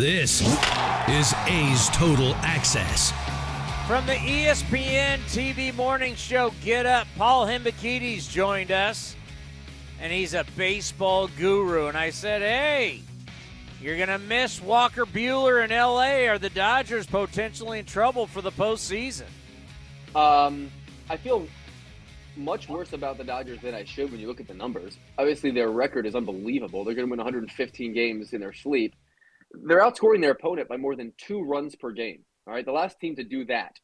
This 0.00 0.40
is 1.10 1.34
A's 1.46 1.90
Total 1.90 2.34
Access. 2.36 3.12
From 3.86 4.06
the 4.06 4.14
ESPN 4.14 5.18
TV 5.28 5.74
morning 5.76 6.14
show 6.14 6.54
Get 6.64 6.86
Up, 6.86 7.06
Paul 7.18 7.46
Hembekides 7.46 8.30
joined 8.30 8.72
us, 8.72 9.14
and 10.00 10.10
he's 10.10 10.32
a 10.32 10.46
baseball 10.56 11.28
guru. 11.38 11.88
And 11.88 11.98
I 11.98 12.08
said, 12.08 12.40
hey, 12.40 13.02
you're 13.78 13.98
going 13.98 14.08
to 14.08 14.18
miss 14.18 14.62
Walker 14.62 15.04
Buehler 15.04 15.62
in 15.62 15.70
L.A. 15.70 16.28
Are 16.28 16.38
the 16.38 16.48
Dodgers 16.48 17.06
potentially 17.06 17.80
in 17.80 17.84
trouble 17.84 18.26
for 18.26 18.40
the 18.40 18.52
postseason? 18.52 19.26
Um, 20.14 20.70
I 21.10 21.18
feel 21.18 21.46
much 22.36 22.70
worse 22.70 22.94
about 22.94 23.18
the 23.18 23.24
Dodgers 23.24 23.60
than 23.60 23.74
I 23.74 23.84
should 23.84 24.10
when 24.10 24.18
you 24.18 24.28
look 24.28 24.40
at 24.40 24.48
the 24.48 24.54
numbers. 24.54 24.96
Obviously, 25.18 25.50
their 25.50 25.70
record 25.70 26.06
is 26.06 26.14
unbelievable. 26.14 26.84
They're 26.84 26.94
going 26.94 27.06
to 27.06 27.10
win 27.10 27.18
115 27.18 27.92
games 27.92 28.32
in 28.32 28.40
their 28.40 28.54
sleep. 28.54 28.94
They're 29.52 29.80
outscoring 29.80 30.20
their 30.20 30.32
opponent 30.32 30.68
by 30.68 30.76
more 30.76 30.96
than 30.96 31.12
two 31.18 31.42
runs 31.42 31.74
per 31.74 31.90
game. 31.90 32.24
All 32.46 32.54
right, 32.54 32.64
the 32.64 32.72
last 32.72 32.98
team 33.00 33.16
to 33.16 33.24
do 33.24 33.44
that 33.46 33.76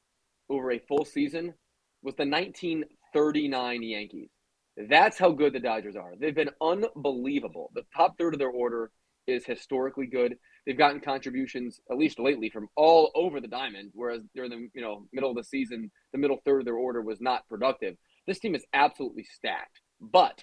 over 0.49 0.73
a 0.73 0.79
full 0.89 1.05
season 1.05 1.55
was 2.03 2.15
the 2.15 2.27
1939 2.27 3.83
Yankees. 3.83 4.31
That's 4.77 5.19
how 5.19 5.31
good 5.31 5.53
the 5.53 5.61
Dodgers 5.61 5.97
are. 5.97 6.13
They've 6.19 6.35
been 6.35 6.51
unbelievable. 6.61 7.71
The 7.75 7.85
top 7.97 8.19
third 8.19 8.35
of 8.35 8.39
their 8.39 8.51
order 8.51 8.91
is 9.27 9.45
historically 9.45 10.07
good. 10.07 10.37
They've 10.67 10.77
gotten 10.77 11.01
contributions, 11.01 11.81
at 11.91 11.97
least 11.97 12.19
lately, 12.19 12.51
from 12.51 12.69
all 12.77 13.11
over 13.15 13.41
the 13.41 13.49
diamond. 13.49 13.91
Whereas 13.95 14.23
during 14.35 14.51
the 14.51 14.69
you 14.75 14.83
know 14.83 15.07
middle 15.13 15.31
of 15.31 15.37
the 15.37 15.45
season, 15.45 15.91
the 16.13 16.19
middle 16.19 16.39
third 16.45 16.61
of 16.61 16.65
their 16.65 16.77
order 16.77 17.03
was 17.03 17.21
not 17.21 17.49
productive. 17.49 17.97
This 18.27 18.39
team 18.39 18.55
is 18.55 18.65
absolutely 18.73 19.25
stacked. 19.25 19.81
But 20.01 20.43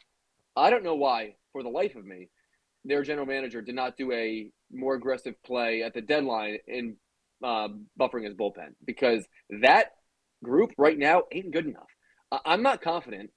I 0.55 0.69
don't 0.69 0.83
know 0.83 0.95
why, 0.95 1.35
for 1.51 1.63
the 1.63 1.69
life 1.69 1.95
of 1.95 2.05
me, 2.05 2.29
their 2.85 3.03
general 3.03 3.25
manager 3.25 3.61
did 3.61 3.75
not 3.75 3.97
do 3.97 4.11
a 4.11 4.49
more 4.71 4.95
aggressive 4.95 5.35
play 5.43 5.83
at 5.83 5.93
the 5.93 6.01
deadline 6.01 6.57
in 6.67 6.97
uh, 7.43 7.67
buffering 7.99 8.25
his 8.25 8.33
bullpen 8.33 8.73
because 8.85 9.25
that 9.61 9.91
group 10.43 10.71
right 10.77 10.97
now 10.97 11.23
ain't 11.31 11.51
good 11.51 11.65
enough. 11.65 11.87
I'm 12.45 12.63
not 12.63 12.81
confident 12.81 13.29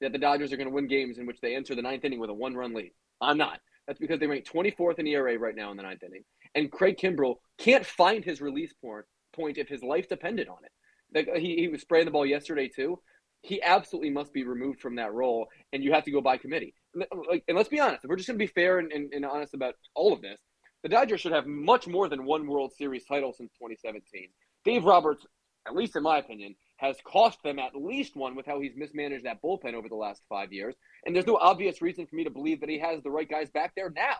that 0.00 0.12
the 0.12 0.18
Dodgers 0.18 0.52
are 0.52 0.56
going 0.56 0.68
to 0.68 0.74
win 0.74 0.86
games 0.86 1.18
in 1.18 1.26
which 1.26 1.40
they 1.40 1.56
enter 1.56 1.74
the 1.74 1.82
ninth 1.82 2.04
inning 2.04 2.20
with 2.20 2.30
a 2.30 2.34
one-run 2.34 2.74
lead. 2.74 2.92
I'm 3.20 3.38
not. 3.38 3.60
That's 3.86 3.98
because 3.98 4.20
they 4.20 4.26
rank 4.26 4.46
24th 4.46 4.98
in 4.98 5.06
ERA 5.06 5.38
right 5.38 5.54
now 5.54 5.70
in 5.70 5.76
the 5.76 5.82
ninth 5.82 6.02
inning, 6.02 6.24
and 6.54 6.72
Craig 6.72 6.96
Kimbrel 6.96 7.36
can't 7.58 7.84
find 7.84 8.24
his 8.24 8.40
release 8.40 8.72
point 8.72 9.04
point 9.34 9.58
if 9.58 9.68
his 9.68 9.82
life 9.82 10.08
depended 10.08 10.48
on 10.48 10.58
it. 10.64 10.72
Like 11.14 11.36
he, 11.36 11.56
he 11.56 11.68
was 11.68 11.82
spraying 11.82 12.06
the 12.06 12.10
ball 12.10 12.24
yesterday 12.24 12.68
too. 12.68 13.00
He 13.42 13.60
absolutely 13.62 14.10
must 14.10 14.32
be 14.32 14.44
removed 14.44 14.80
from 14.80 14.96
that 14.96 15.12
role, 15.12 15.48
and 15.72 15.84
you 15.84 15.92
have 15.92 16.04
to 16.04 16.10
go 16.10 16.20
by 16.20 16.38
committee. 16.38 16.74
Like, 17.28 17.44
and 17.48 17.56
let's 17.56 17.68
be 17.68 17.80
honest, 17.80 18.04
if 18.04 18.08
we're 18.10 18.16
just 18.16 18.28
going 18.28 18.38
to 18.38 18.44
be 18.44 18.52
fair 18.52 18.78
and, 18.78 18.92
and, 18.92 19.12
and 19.12 19.24
honest 19.24 19.54
about 19.54 19.74
all 19.94 20.12
of 20.12 20.20
this, 20.22 20.38
the 20.82 20.88
Dodgers 20.88 21.20
should 21.20 21.32
have 21.32 21.46
much 21.46 21.86
more 21.86 22.08
than 22.08 22.24
one 22.24 22.46
World 22.46 22.72
Series 22.76 23.04
title 23.04 23.32
since 23.32 23.52
2017. 23.54 24.28
Dave 24.64 24.84
Roberts, 24.84 25.26
at 25.66 25.74
least 25.74 25.96
in 25.96 26.02
my 26.02 26.18
opinion, 26.18 26.54
has 26.76 26.96
cost 27.06 27.38
them 27.42 27.58
at 27.58 27.74
least 27.74 28.16
one 28.16 28.34
with 28.34 28.46
how 28.46 28.60
he's 28.60 28.76
mismanaged 28.76 29.24
that 29.24 29.40
bullpen 29.42 29.74
over 29.74 29.88
the 29.88 29.94
last 29.94 30.22
five 30.28 30.52
years. 30.52 30.74
And 31.06 31.14
there's 31.14 31.26
no 31.26 31.36
obvious 31.36 31.80
reason 31.80 32.06
for 32.06 32.16
me 32.16 32.24
to 32.24 32.30
believe 32.30 32.60
that 32.60 32.68
he 32.68 32.78
has 32.80 33.02
the 33.02 33.10
right 33.10 33.28
guys 33.28 33.48
back 33.50 33.72
there 33.74 33.90
now. 33.90 34.16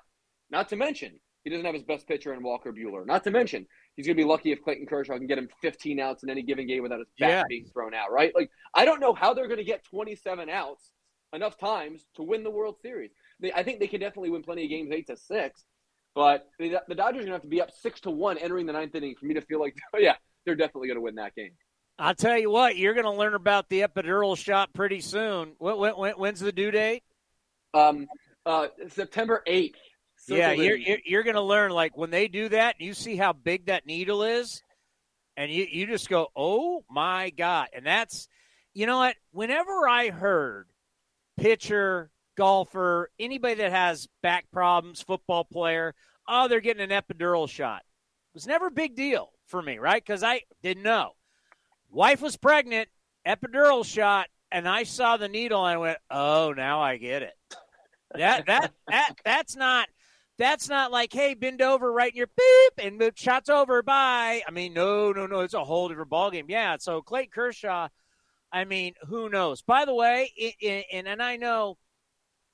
Not 0.50 0.68
to 0.70 0.76
mention, 0.76 1.18
he 1.42 1.50
doesn't 1.50 1.66
have 1.66 1.74
his 1.74 1.82
best 1.82 2.08
pitcher 2.08 2.32
in 2.32 2.42
Walker 2.42 2.72
Buehler. 2.72 3.04
Not 3.06 3.24
to 3.24 3.30
mention, 3.30 3.66
he's 3.96 4.06
going 4.06 4.16
to 4.16 4.22
be 4.22 4.26
lucky 4.26 4.52
if 4.52 4.62
Clayton 4.62 4.86
Kershaw 4.86 5.18
can 5.18 5.26
get 5.26 5.36
him 5.36 5.48
15 5.60 6.00
outs 6.00 6.22
in 6.22 6.30
any 6.30 6.42
given 6.42 6.66
game 6.66 6.82
without 6.82 7.00
his 7.00 7.08
bat 7.18 7.28
Yeah. 7.30 7.42
being 7.48 7.66
thrown 7.66 7.92
out, 7.92 8.10
right? 8.10 8.32
Like, 8.34 8.50
I 8.74 8.86
don't 8.86 9.00
know 9.00 9.12
how 9.12 9.34
they're 9.34 9.48
going 9.48 9.58
to 9.58 9.64
get 9.64 9.84
27 9.84 10.48
outs 10.48 10.92
enough 11.34 11.58
times 11.58 12.06
to 12.16 12.22
win 12.22 12.42
the 12.44 12.50
World 12.50 12.76
Series. 12.80 13.10
They, 13.40 13.52
I 13.52 13.62
think 13.62 13.80
they 13.80 13.86
can 13.86 14.00
definitely 14.00 14.30
win 14.30 14.42
plenty 14.42 14.64
of 14.64 14.70
games, 14.70 14.90
eight 14.92 15.06
to 15.08 15.16
six. 15.16 15.64
But 16.14 16.48
the, 16.58 16.80
the 16.88 16.94
Dodgers 16.94 17.22
are 17.22 17.26
going 17.26 17.26
to 17.26 17.32
have 17.32 17.42
to 17.42 17.48
be 17.48 17.60
up 17.60 17.70
six 17.72 18.00
to 18.02 18.10
one 18.10 18.38
entering 18.38 18.66
the 18.66 18.72
ninth 18.72 18.94
inning 18.94 19.16
for 19.18 19.26
me 19.26 19.34
to 19.34 19.40
feel 19.40 19.60
like, 19.60 19.76
oh 19.94 19.98
yeah, 20.00 20.14
they're 20.46 20.54
definitely 20.54 20.88
going 20.88 20.96
to 20.98 21.02
win 21.02 21.16
that 21.16 21.34
game. 21.34 21.52
I'll 21.98 22.14
tell 22.14 22.38
you 22.38 22.50
what, 22.50 22.76
you're 22.76 22.94
going 22.94 23.04
to 23.04 23.12
learn 23.12 23.34
about 23.34 23.68
the 23.68 23.82
epidural 23.82 24.36
shot 24.36 24.72
pretty 24.72 25.00
soon. 25.00 25.52
When, 25.58 25.76
when, 25.78 25.92
when- 25.92 26.14
when's 26.14 26.40
the 26.40 26.52
due 26.52 26.70
date? 26.70 27.02
Um, 27.72 28.06
uh, 28.46 28.68
September 28.88 29.42
8th. 29.46 29.74
yeah, 30.28 30.52
you're 30.52 30.76
you're, 30.76 30.98
you're 31.04 31.22
going 31.22 31.34
to 31.34 31.42
learn 31.42 31.70
like 31.70 31.96
when 31.96 32.10
they 32.10 32.28
do 32.28 32.48
that, 32.50 32.80
you 32.80 32.94
see 32.94 33.16
how 33.16 33.32
big 33.32 33.66
that 33.66 33.86
needle 33.86 34.22
is, 34.22 34.62
and 35.36 35.50
you 35.50 35.66
you 35.70 35.86
just 35.86 36.08
go, 36.08 36.28
oh 36.36 36.84
my 36.88 37.30
god! 37.30 37.68
And 37.74 37.84
that's, 37.84 38.28
you 38.74 38.86
know 38.86 38.98
what? 38.98 39.16
Whenever 39.32 39.88
I 39.88 40.10
heard 40.10 40.66
pitcher, 41.36 42.10
golfer, 42.36 43.10
anybody 43.18 43.54
that 43.56 43.72
has 43.72 44.08
back 44.22 44.46
problems, 44.52 45.02
football 45.02 45.44
player, 45.44 45.94
oh, 46.28 46.48
they're 46.48 46.60
getting 46.60 46.90
an 46.90 47.02
epidural 47.02 47.48
shot. 47.48 47.80
It 47.80 48.34
was 48.34 48.46
never 48.46 48.66
a 48.66 48.72
big 48.72 48.96
deal 48.96 49.30
for 49.46 49.62
me, 49.62 49.78
right? 49.78 50.02
Because 50.04 50.22
I 50.22 50.42
didn't 50.62 50.82
know. 50.82 51.12
Wife 51.90 52.20
was 52.20 52.36
pregnant, 52.36 52.88
epidural 53.26 53.84
shot, 53.84 54.28
and 54.50 54.68
I 54.68 54.84
saw 54.84 55.16
the 55.16 55.28
needle 55.28 55.64
and 55.64 55.74
I 55.74 55.78
went, 55.78 55.98
"Oh, 56.10 56.52
now 56.56 56.80
I 56.80 56.96
get 56.96 57.22
it." 57.22 57.34
That 58.14 58.46
that 58.46 58.72
that 58.88 59.14
that's 59.24 59.56
not 59.56 59.88
that's 60.38 60.68
not 60.68 60.90
like, 60.92 61.12
"Hey, 61.12 61.34
bend 61.34 61.62
over, 61.62 61.92
right 61.92 62.12
in 62.12 62.16
your 62.16 62.28
beep, 62.36 62.86
and 62.86 63.00
the 63.00 63.12
shot's 63.14 63.48
over, 63.48 63.82
bye." 63.82 64.42
I 64.46 64.50
mean, 64.50 64.72
no, 64.72 65.12
no, 65.12 65.26
no, 65.26 65.40
it's 65.40 65.54
a 65.54 65.64
whole 65.64 65.88
different 65.88 66.10
ballgame. 66.10 66.44
Yeah, 66.48 66.76
so 66.78 67.02
Clayton 67.02 67.32
Kershaw, 67.32 67.88
I 68.54 68.64
mean, 68.64 68.94
who 69.08 69.28
knows? 69.28 69.62
By 69.62 69.84
the 69.84 69.94
way, 69.94 70.30
i 70.40 70.54
i 70.62 70.84
and 70.92 71.08
and 71.08 71.20
I 71.20 71.36
know 71.36 71.76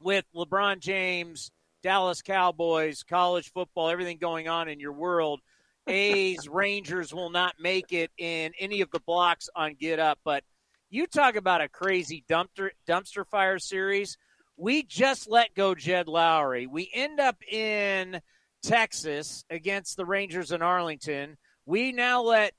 with 0.01 0.25
LeBron 0.35 0.81
James, 0.81 1.51
Dallas 1.83 2.23
Cowboys, 2.23 3.03
college 3.03 3.53
football, 3.53 3.91
everything 3.91 4.17
going 4.17 4.49
on 4.49 4.71
in 4.71 4.81
your 4.81 4.95
world, 4.95 5.41
A's, 5.87 6.49
Rangers 6.51 7.13
will 7.13 7.29
not 7.29 7.57
make 7.61 7.93
it 7.93 8.11
in 8.17 8.53
any 8.59 8.81
of 8.81 8.91
the 8.91 9.01
blocks 9.01 9.51
on 9.55 9.75
Get 9.75 9.99
Up. 9.99 10.19
But 10.25 10.43
you 10.89 11.07
talk 11.07 11.37
about 11.37 11.61
a 11.61 11.69
crazy 11.69 12.25
dumpster 12.31 12.71
dumpster 12.89 13.27
fire 13.27 13.59
series. 13.59 14.17
We 14.57 14.83
just 14.83 15.29
let 15.29 15.55
go 15.55 15.75
Jed 15.75 16.07
Lowrie. 16.07 16.67
We 16.67 16.91
end 16.95 17.21
up 17.21 17.37
in 17.45 18.23
Texas 18.63 19.45
against 19.51 19.99
the 19.99 20.07
Rangers 20.07 20.51
in 20.51 20.63
Arlington. 20.63 21.37
We 21.67 21.93
now 21.93 22.23
let 22.23 22.55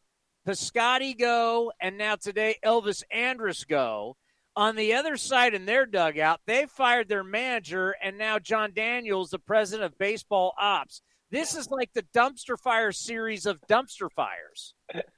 Piscotty 0.47 1.17
go, 1.17 1.71
and 1.79 1.97
now 1.97 2.15
today 2.15 2.57
Elvis 2.65 3.03
Andrus 3.11 3.63
go. 3.63 4.17
On 4.55 4.75
the 4.75 4.93
other 4.93 5.15
side 5.15 5.53
in 5.53 5.65
their 5.65 5.85
dugout, 5.85 6.41
they 6.45 6.65
fired 6.65 7.07
their 7.07 7.23
manager, 7.23 7.95
and 8.03 8.17
now 8.17 8.37
Jon 8.37 8.73
Daniels, 8.73 9.29
the 9.29 9.39
president 9.39 9.85
of 9.85 9.97
baseball 9.97 10.53
ops. 10.59 11.01
This 11.29 11.55
is 11.55 11.69
like 11.69 11.93
the 11.93 12.05
dumpster 12.13 12.59
fire 12.59 12.91
series 12.91 13.45
of 13.45 13.61
dumpster 13.69 14.09
fires. 14.11 14.73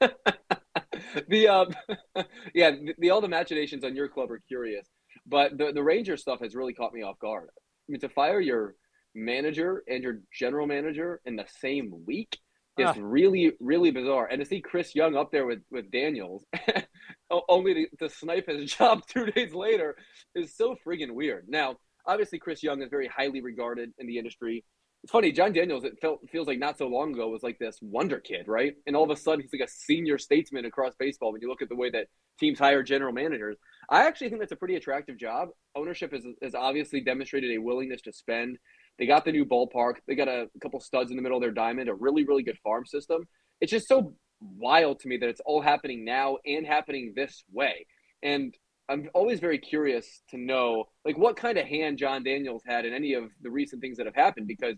the 1.28 1.48
um, 1.48 1.74
yeah, 2.54 2.70
the, 2.70 2.94
the 2.98 3.28
machinations 3.28 3.82
on 3.82 3.96
your 3.96 4.08
club 4.08 4.30
are 4.30 4.40
curious, 4.46 4.86
but 5.26 5.58
the 5.58 5.72
the 5.72 5.82
Ranger 5.82 6.16
stuff 6.16 6.40
has 6.40 6.54
really 6.54 6.74
caught 6.74 6.94
me 6.94 7.02
off 7.02 7.18
guard. 7.18 7.48
I 7.52 7.92
mean, 7.92 8.00
to 8.00 8.08
fire 8.08 8.40
your 8.40 8.76
manager 9.16 9.82
and 9.88 10.02
your 10.02 10.20
general 10.32 10.66
manager 10.66 11.20
in 11.24 11.34
the 11.34 11.46
same 11.60 11.92
week 12.06 12.38
is 12.78 12.86
Ah. 12.86 12.94
really 12.98 13.52
really 13.60 13.90
bizarre. 13.90 14.26
And 14.26 14.40
to 14.40 14.46
see 14.46 14.60
Chris 14.60 14.94
Young 14.94 15.16
up 15.16 15.30
there 15.30 15.46
with 15.46 15.60
with 15.70 15.90
Daniels, 15.90 16.44
only 17.48 17.74
to, 17.74 17.86
to 18.00 18.08
snipe 18.08 18.46
his 18.46 18.70
job 18.76 19.02
two 19.08 19.26
days 19.26 19.54
later, 19.54 19.96
is 20.34 20.56
so 20.56 20.76
friggin' 20.86 21.12
weird. 21.12 21.46
Now, 21.48 21.76
obviously, 22.06 22.38
Chris 22.38 22.62
Young 22.62 22.82
is 22.82 22.90
very 22.90 23.08
highly 23.08 23.40
regarded 23.40 23.92
in 23.98 24.06
the 24.06 24.18
industry. 24.18 24.64
It's 25.02 25.10
funny, 25.12 25.32
Jon 25.32 25.52
Daniels. 25.52 25.84
It 25.84 25.98
felt 26.00 26.20
feels 26.30 26.46
like 26.46 26.58
not 26.58 26.78
so 26.78 26.86
long 26.86 27.12
ago 27.12 27.28
was 27.28 27.42
like 27.42 27.58
this 27.58 27.78
wonder 27.82 28.20
kid, 28.20 28.48
right? 28.48 28.74
And 28.86 28.96
all 28.96 29.04
of 29.04 29.10
a 29.10 29.16
sudden, 29.16 29.42
he's 29.42 29.52
like 29.58 29.68
a 29.68 29.70
senior 29.70 30.16
statesman 30.16 30.64
across 30.64 30.94
baseball. 30.98 31.30
When 31.32 31.42
you 31.42 31.48
look 31.48 31.60
at 31.62 31.68
the 31.68 31.76
way 31.76 31.90
that 31.90 32.06
teams 32.40 32.58
hire 32.58 32.82
general 32.82 33.12
managers, 33.12 33.56
I 33.90 34.06
actually 34.06 34.30
think 34.30 34.40
that's 34.40 34.52
a 34.52 34.56
pretty 34.56 34.76
attractive 34.76 35.18
job. 35.18 35.50
Ownership 35.76 36.12
has, 36.12 36.24
has 36.42 36.54
obviously 36.54 37.02
demonstrated 37.02 37.50
a 37.54 37.58
willingness 37.60 38.00
to 38.02 38.12
spend. 38.14 38.56
They 38.98 39.06
got 39.06 39.24
the 39.24 39.32
new 39.32 39.44
ballpark. 39.44 39.94
They 40.06 40.14
got 40.14 40.28
a, 40.28 40.48
couple 40.62 40.80
studs 40.80 41.10
in 41.10 41.16
the 41.16 41.22
middle 41.22 41.38
of 41.38 41.42
their 41.42 41.50
diamond. 41.50 41.88
A 41.88 41.94
really, 41.94 42.24
really 42.24 42.42
good 42.42 42.58
farm 42.62 42.86
system. 42.86 43.26
It's 43.60 43.70
just 43.70 43.88
so 43.88 44.14
wild 44.40 45.00
to 45.00 45.08
me 45.08 45.16
that 45.18 45.28
it's 45.28 45.40
all 45.44 45.60
happening 45.60 46.04
now 46.04 46.38
and 46.46 46.66
happening 46.66 47.12
this 47.16 47.44
way. 47.52 47.86
And 48.22 48.54
I'm 48.88 49.08
always 49.14 49.40
very 49.40 49.58
curious 49.58 50.22
to 50.30 50.38
know, 50.38 50.84
like, 51.04 51.18
what 51.18 51.36
kind 51.36 51.58
of 51.58 51.66
hand 51.66 51.98
Jon 51.98 52.22
Daniels 52.22 52.62
had 52.66 52.84
in 52.84 52.92
any 52.92 53.14
of 53.14 53.24
the 53.42 53.50
recent 53.50 53.80
things 53.80 53.96
that 53.96 54.06
have 54.06 54.14
happened. 54.14 54.46
Because 54.46 54.76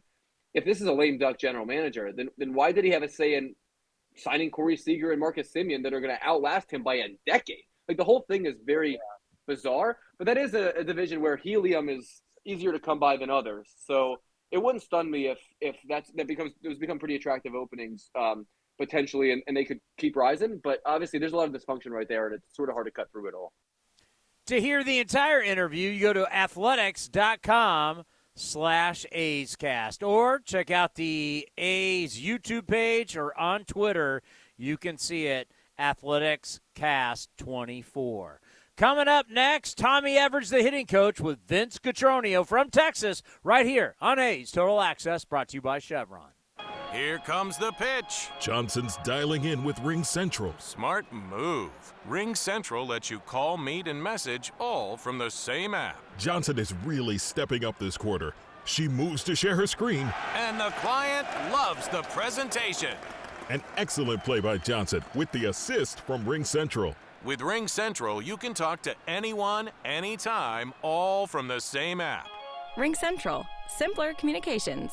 if 0.54 0.64
this 0.64 0.80
is 0.80 0.86
a 0.86 0.92
lame 0.92 1.18
duck 1.18 1.38
general 1.38 1.66
manager, 1.66 2.12
then 2.16 2.28
then 2.38 2.54
why 2.54 2.72
did 2.72 2.84
he 2.84 2.90
have 2.90 3.02
a 3.02 3.08
say 3.08 3.34
in 3.34 3.54
signing 4.16 4.50
Corey 4.50 4.76
Seager 4.76 5.12
and 5.12 5.20
Marcus 5.20 5.50
Semien 5.54 5.82
that 5.82 5.92
are 5.92 6.00
going 6.00 6.14
to 6.14 6.26
outlast 6.26 6.72
him 6.72 6.82
by 6.82 6.94
a 6.96 7.08
decade. 7.26 7.64
Like 7.88 7.98
the 7.98 8.04
whole 8.04 8.24
thing 8.28 8.46
is 8.46 8.54
very 8.64 8.92
yeah. 8.92 8.98
bizarre, 9.46 9.98
but 10.18 10.26
that 10.26 10.38
is 10.38 10.54
a, 10.54 10.70
a, 10.70 10.84
division 10.84 11.20
where 11.20 11.36
helium 11.36 11.88
is 11.88 12.22
easier 12.46 12.72
to 12.72 12.78
come 12.78 12.98
by 12.98 13.16
than 13.16 13.30
others. 13.30 13.68
So 13.86 14.16
it 14.50 14.58
wouldn't 14.58 14.82
stun 14.82 15.10
me 15.10 15.26
if 15.26 15.38
if 15.60 15.76
that's 15.88 16.10
that 16.12 16.28
becomes 16.28 16.52
those 16.62 16.78
become 16.78 16.98
pretty 16.98 17.16
attractive 17.16 17.54
openings 17.54 18.10
um, 18.18 18.46
potentially, 18.78 19.32
and, 19.32 19.42
and 19.46 19.56
they 19.56 19.64
could 19.64 19.80
keep 19.98 20.16
rising. 20.16 20.60
But 20.62 20.80
obviously, 20.86 21.18
there's 21.18 21.32
a 21.32 21.36
lot 21.36 21.48
of 21.48 21.54
dysfunction 21.54 21.90
right 21.90 22.08
there, 22.08 22.26
and 22.26 22.34
it's 22.34 22.54
sort 22.54 22.68
of 22.68 22.74
hard 22.74 22.86
to 22.86 22.92
cut 22.92 23.10
through 23.10 23.28
it 23.28 23.34
all. 23.34 23.52
To 24.46 24.60
hear 24.60 24.84
the 24.84 25.00
entire 25.00 25.42
interview, 25.42 25.90
you 25.90 26.00
go 26.00 26.12
to 26.12 26.32
athletics.com 26.32 28.04
slash 28.36 29.04
A's 29.10 29.56
Cast 29.56 30.02
or 30.02 30.38
check 30.38 30.70
out 30.70 30.94
the 30.94 31.48
A's 31.58 32.20
YouTube 32.20 32.68
page 32.68 33.16
or 33.16 33.36
on 33.38 33.64
Twitter. 33.64 34.22
You 34.56 34.76
can 34.76 34.98
see 34.98 35.26
it, 35.26 35.50
Athletics 35.78 36.60
Cast 36.74 37.30
24. 37.38 38.40
Coming 38.76 39.08
up 39.08 39.30
next, 39.30 39.78
Tommy 39.78 40.16
Everidge, 40.16 40.50
the 40.50 40.60
hitting 40.60 40.84
coach, 40.84 41.18
with 41.18 41.38
Vince 41.48 41.78
Cotroneo 41.78 42.46
from 42.46 42.68
Texas, 42.68 43.22
right 43.42 43.64
here 43.64 43.94
on 44.02 44.18
A's 44.18 44.50
Total 44.50 44.82
Access, 44.82 45.24
brought 45.24 45.48
to 45.48 45.54
you 45.54 45.62
by 45.62 45.78
Chevron. 45.78 46.28
Here 46.92 47.16
comes 47.20 47.56
the 47.56 47.72
pitch. 47.72 48.28
Johnson's 48.38 48.98
dialing 48.98 49.44
in 49.44 49.64
with 49.64 49.78
Ring 49.80 50.04
Central. 50.04 50.54
Smart 50.58 51.10
move. 51.10 51.70
Ring 52.06 52.34
Central 52.34 52.86
lets 52.86 53.10
you 53.10 53.18
call, 53.20 53.56
meet, 53.56 53.88
and 53.88 54.02
message 54.02 54.52
all 54.60 54.98
from 54.98 55.16
the 55.16 55.30
same 55.30 55.72
app. 55.72 55.96
Johnson 56.18 56.58
is 56.58 56.74
really 56.84 57.16
stepping 57.16 57.64
up 57.64 57.78
this 57.78 57.96
quarter. 57.96 58.34
She 58.66 58.88
moves 58.88 59.24
to 59.24 59.34
share 59.34 59.56
her 59.56 59.66
screen. 59.66 60.12
And 60.34 60.60
the 60.60 60.74
client 60.82 61.26
loves 61.50 61.88
the 61.88 62.02
presentation. 62.02 62.94
An 63.48 63.62
excellent 63.78 64.22
play 64.22 64.40
by 64.40 64.58
Johnson 64.58 65.02
with 65.14 65.32
the 65.32 65.46
assist 65.46 66.00
from 66.00 66.28
Ring 66.28 66.44
Central. 66.44 66.94
With 67.26 67.40
Ring 67.40 67.66
Central, 67.66 68.22
you 68.22 68.36
can 68.36 68.54
talk 68.54 68.82
to 68.82 68.94
anyone, 69.08 69.70
anytime, 69.84 70.72
all 70.82 71.26
from 71.26 71.48
the 71.48 71.60
same 71.60 72.00
app. 72.00 72.28
Ring 72.76 72.94
Central. 72.94 73.44
Simpler 73.66 74.14
communications. 74.14 74.92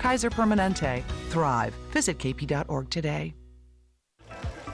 Kaiser 0.00 0.30
Permanente. 0.30 1.04
Thrive. 1.28 1.74
Visit 1.92 2.18
kp.org 2.18 2.90
today. 2.90 3.34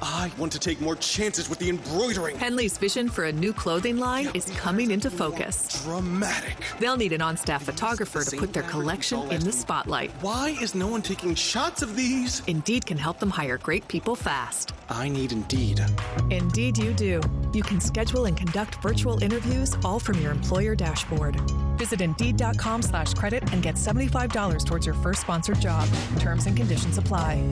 I 0.02 0.30
want 0.36 0.52
to 0.52 0.58
take 0.58 0.80
more 0.80 0.94
chances 0.96 1.48
with 1.48 1.58
the 1.58 1.68
embroidering. 1.68 2.36
Henley's 2.36 2.76
vision 2.76 3.08
for 3.08 3.24
a 3.24 3.32
new 3.32 3.52
clothing 3.52 3.98
line 3.98 4.28
is 4.34 4.50
coming 4.50 4.90
into 4.90 5.10
focus. 5.10 5.82
Dramatic. 5.84 6.56
They'll 6.78 6.96
need 6.96 7.12
an 7.12 7.22
on 7.22 7.36
staff 7.36 7.64
photographer 7.64 8.22
to 8.22 8.36
put 8.36 8.52
their 8.52 8.62
collection 8.64 9.20
in 9.32 9.42
the 9.42 9.52
spotlight. 9.52 10.10
Why 10.20 10.56
is 10.60 10.74
no 10.74 10.86
one 10.86 11.02
taking 11.02 11.34
shots 11.34 11.82
of 11.82 11.96
these? 11.96 12.42
Indeed 12.46 12.86
can 12.86 12.98
help 12.98 13.18
them 13.18 13.30
hire 13.30 13.58
great 13.58 13.88
people 13.88 14.14
fast. 14.14 14.72
I 14.90 15.08
need 15.08 15.32
Indeed. 15.32 15.80
Indeed, 16.30 16.78
you 16.78 16.92
do. 16.92 17.20
You 17.52 17.62
can 17.62 17.80
schedule 17.80 18.26
and 18.26 18.36
conduct 18.36 18.76
virtual 18.76 19.22
interviews 19.22 19.76
all 19.82 19.98
from 19.98 20.20
your 20.20 20.30
employer 20.30 20.74
dashboard. 20.74 21.40
Visit 21.76 22.00
Indeed.com 22.00 22.82
slash 22.82 23.12
credit 23.14 23.42
and 23.52 23.62
get 23.62 23.74
$75 23.74 24.64
towards 24.64 24.86
your 24.86 24.94
first 24.94 25.22
sponsored 25.22 25.60
job. 25.60 25.88
Terms 26.18 26.46
and 26.46 26.56
conditions 26.56 26.96
apply. 26.96 27.42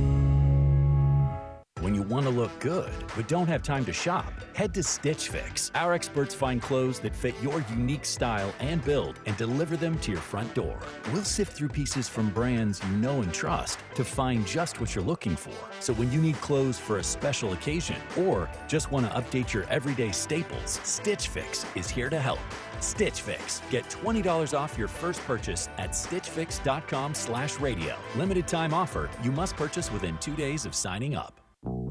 When 1.85 1.95
you 1.95 2.01
want 2.01 2.25
to 2.25 2.31
look 2.31 2.59
good 2.61 2.91
but 3.15 3.29
don't 3.29 3.47
have 3.47 3.63
time 3.63 3.85
to 3.85 3.93
shop, 3.93 4.33
head 4.55 4.73
to 4.73 4.83
Stitch 4.83 5.29
Fix. 5.29 5.71
Our 5.75 5.93
experts 5.93 6.35
find 6.35 6.63
clothes 6.63 6.99
that 7.01 7.15
fit 7.15 7.35
your 7.43 7.63
unique 7.69 8.07
style 8.07 8.55
and 8.59 8.83
build 8.83 9.21
and 9.27 9.37
deliver 9.37 9.77
them 9.77 9.99
to 9.99 10.11
your 10.11 10.23
front 10.23 10.55
door. 10.55 10.79
We'll 11.13 11.25
sift 11.25 11.53
through 11.53 11.69
pieces 11.69 12.09
from 12.09 12.31
brands 12.31 12.81
you 12.89 12.97
know 12.97 13.21
and 13.21 13.35
trust 13.35 13.81
to 13.97 14.05
find 14.05 14.47
just 14.47 14.81
what 14.81 14.95
you're 14.95 15.05
looking 15.05 15.37
for. 15.37 15.53
So 15.81 15.93
when 15.93 16.11
you 16.11 16.23
need 16.23 16.41
clothes 16.41 16.79
for 16.79 17.01
a 17.01 17.05
special 17.05 17.53
occasion 17.53 17.97
or 18.17 18.49
just 18.67 18.91
want 18.91 19.05
to 19.05 19.13
update 19.15 19.53
your 19.53 19.65
everyday 19.65 20.13
staples, 20.13 20.81
Stitch 20.85 21.29
Fix 21.29 21.67
is 21.75 21.91
here 21.91 22.09
to 22.09 22.19
help. 22.19 22.41
Stitch 22.81 23.21
Fix. 23.21 23.61
Get 23.71 23.85
$20 23.91 24.59
off 24.59 24.79
your 24.79 24.89
first 24.89 25.21
purchase 25.23 25.69
at 25.79 25.91
stitchfix.com 25.91 27.15
slash 27.15 27.61
radio. 27.61 27.97
Limited 28.17 28.49
time 28.49 28.73
offer. 28.73 29.11
You 29.23 29.33
must 29.33 29.57
purchase 29.57 29.93
within 29.93 30.17
two 30.19 30.35
days 30.35 30.65
of 30.65 30.75
signing 30.75 31.15
up. 31.15 31.44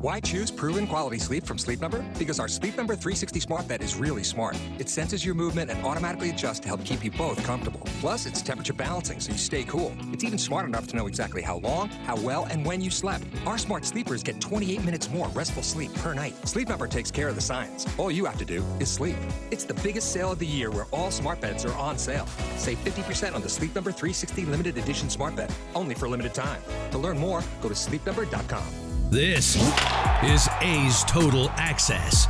Why 0.03 0.19
choose 0.19 0.51
proven 0.51 0.85
quality 0.85 1.17
sleep 1.17 1.45
from 1.45 1.57
Sleep 1.57 1.79
Number? 1.79 2.03
Because 2.19 2.37
our 2.37 2.49
Sleep 2.49 2.75
Number 2.75 2.93
360 2.93 3.39
smart 3.39 3.69
bed 3.69 3.81
is 3.81 3.95
really 3.95 4.21
smart. 4.21 4.59
It 4.77 4.89
senses 4.89 5.25
your 5.25 5.33
movement 5.33 5.71
and 5.71 5.81
automatically 5.85 6.29
adjusts 6.29 6.59
to 6.59 6.67
help 6.67 6.83
keep 6.83 7.05
you 7.05 7.11
both 7.11 7.41
comfortable. 7.45 7.79
Plus, 8.01 8.25
it's 8.25 8.41
temperature 8.41 8.73
balancing 8.73 9.21
so 9.21 9.31
you 9.31 9.37
stay 9.37 9.63
cool. 9.63 9.95
It's 10.11 10.25
even 10.25 10.37
smart 10.37 10.65
enough 10.65 10.87
to 10.87 10.97
know 10.97 11.07
exactly 11.07 11.41
how 11.41 11.59
long, 11.59 11.87
how 12.03 12.17
well, 12.17 12.43
and 12.51 12.65
when 12.65 12.81
you 12.81 12.91
slept. 12.91 13.23
Our 13.45 13.57
smart 13.57 13.85
sleepers 13.85 14.23
get 14.23 14.41
28 14.41 14.83
minutes 14.83 15.09
more 15.09 15.29
restful 15.29 15.63
sleep 15.63 15.93
per 15.95 16.13
night. 16.13 16.35
Sleep 16.45 16.67
Number 16.67 16.85
takes 16.89 17.09
care 17.09 17.29
of 17.29 17.35
the 17.35 17.41
science. 17.41 17.87
All 17.97 18.11
you 18.11 18.25
have 18.25 18.37
to 18.39 18.45
do 18.45 18.61
is 18.81 18.91
sleep. 18.91 19.15
It's 19.51 19.63
the 19.63 19.75
biggest 19.75 20.11
sale 20.11 20.33
of 20.33 20.39
the 20.39 20.45
year 20.45 20.69
where 20.69 20.87
all 20.91 21.11
smart 21.11 21.39
beds 21.39 21.63
are 21.63 21.75
on 21.75 21.97
sale. 21.97 22.25
Save 22.57 22.77
50% 22.79 23.35
on 23.35 23.41
the 23.41 23.47
Sleep 23.47 23.73
Number 23.73 23.93
360 23.93 24.43
limited 24.47 24.77
edition 24.77 25.09
smart 25.09 25.37
bed, 25.37 25.55
only 25.75 25.95
for 25.95 26.07
a 26.07 26.09
limited 26.09 26.33
time. 26.33 26.61
To 26.91 26.97
learn 26.97 27.17
more, 27.17 27.41
go 27.61 27.69
to 27.69 27.73
sleepnumber.com. 27.73 28.82
This 29.13 29.57
is 30.23 30.49
A's 30.61 31.03
Total 31.03 31.47
Access. 31.51 32.25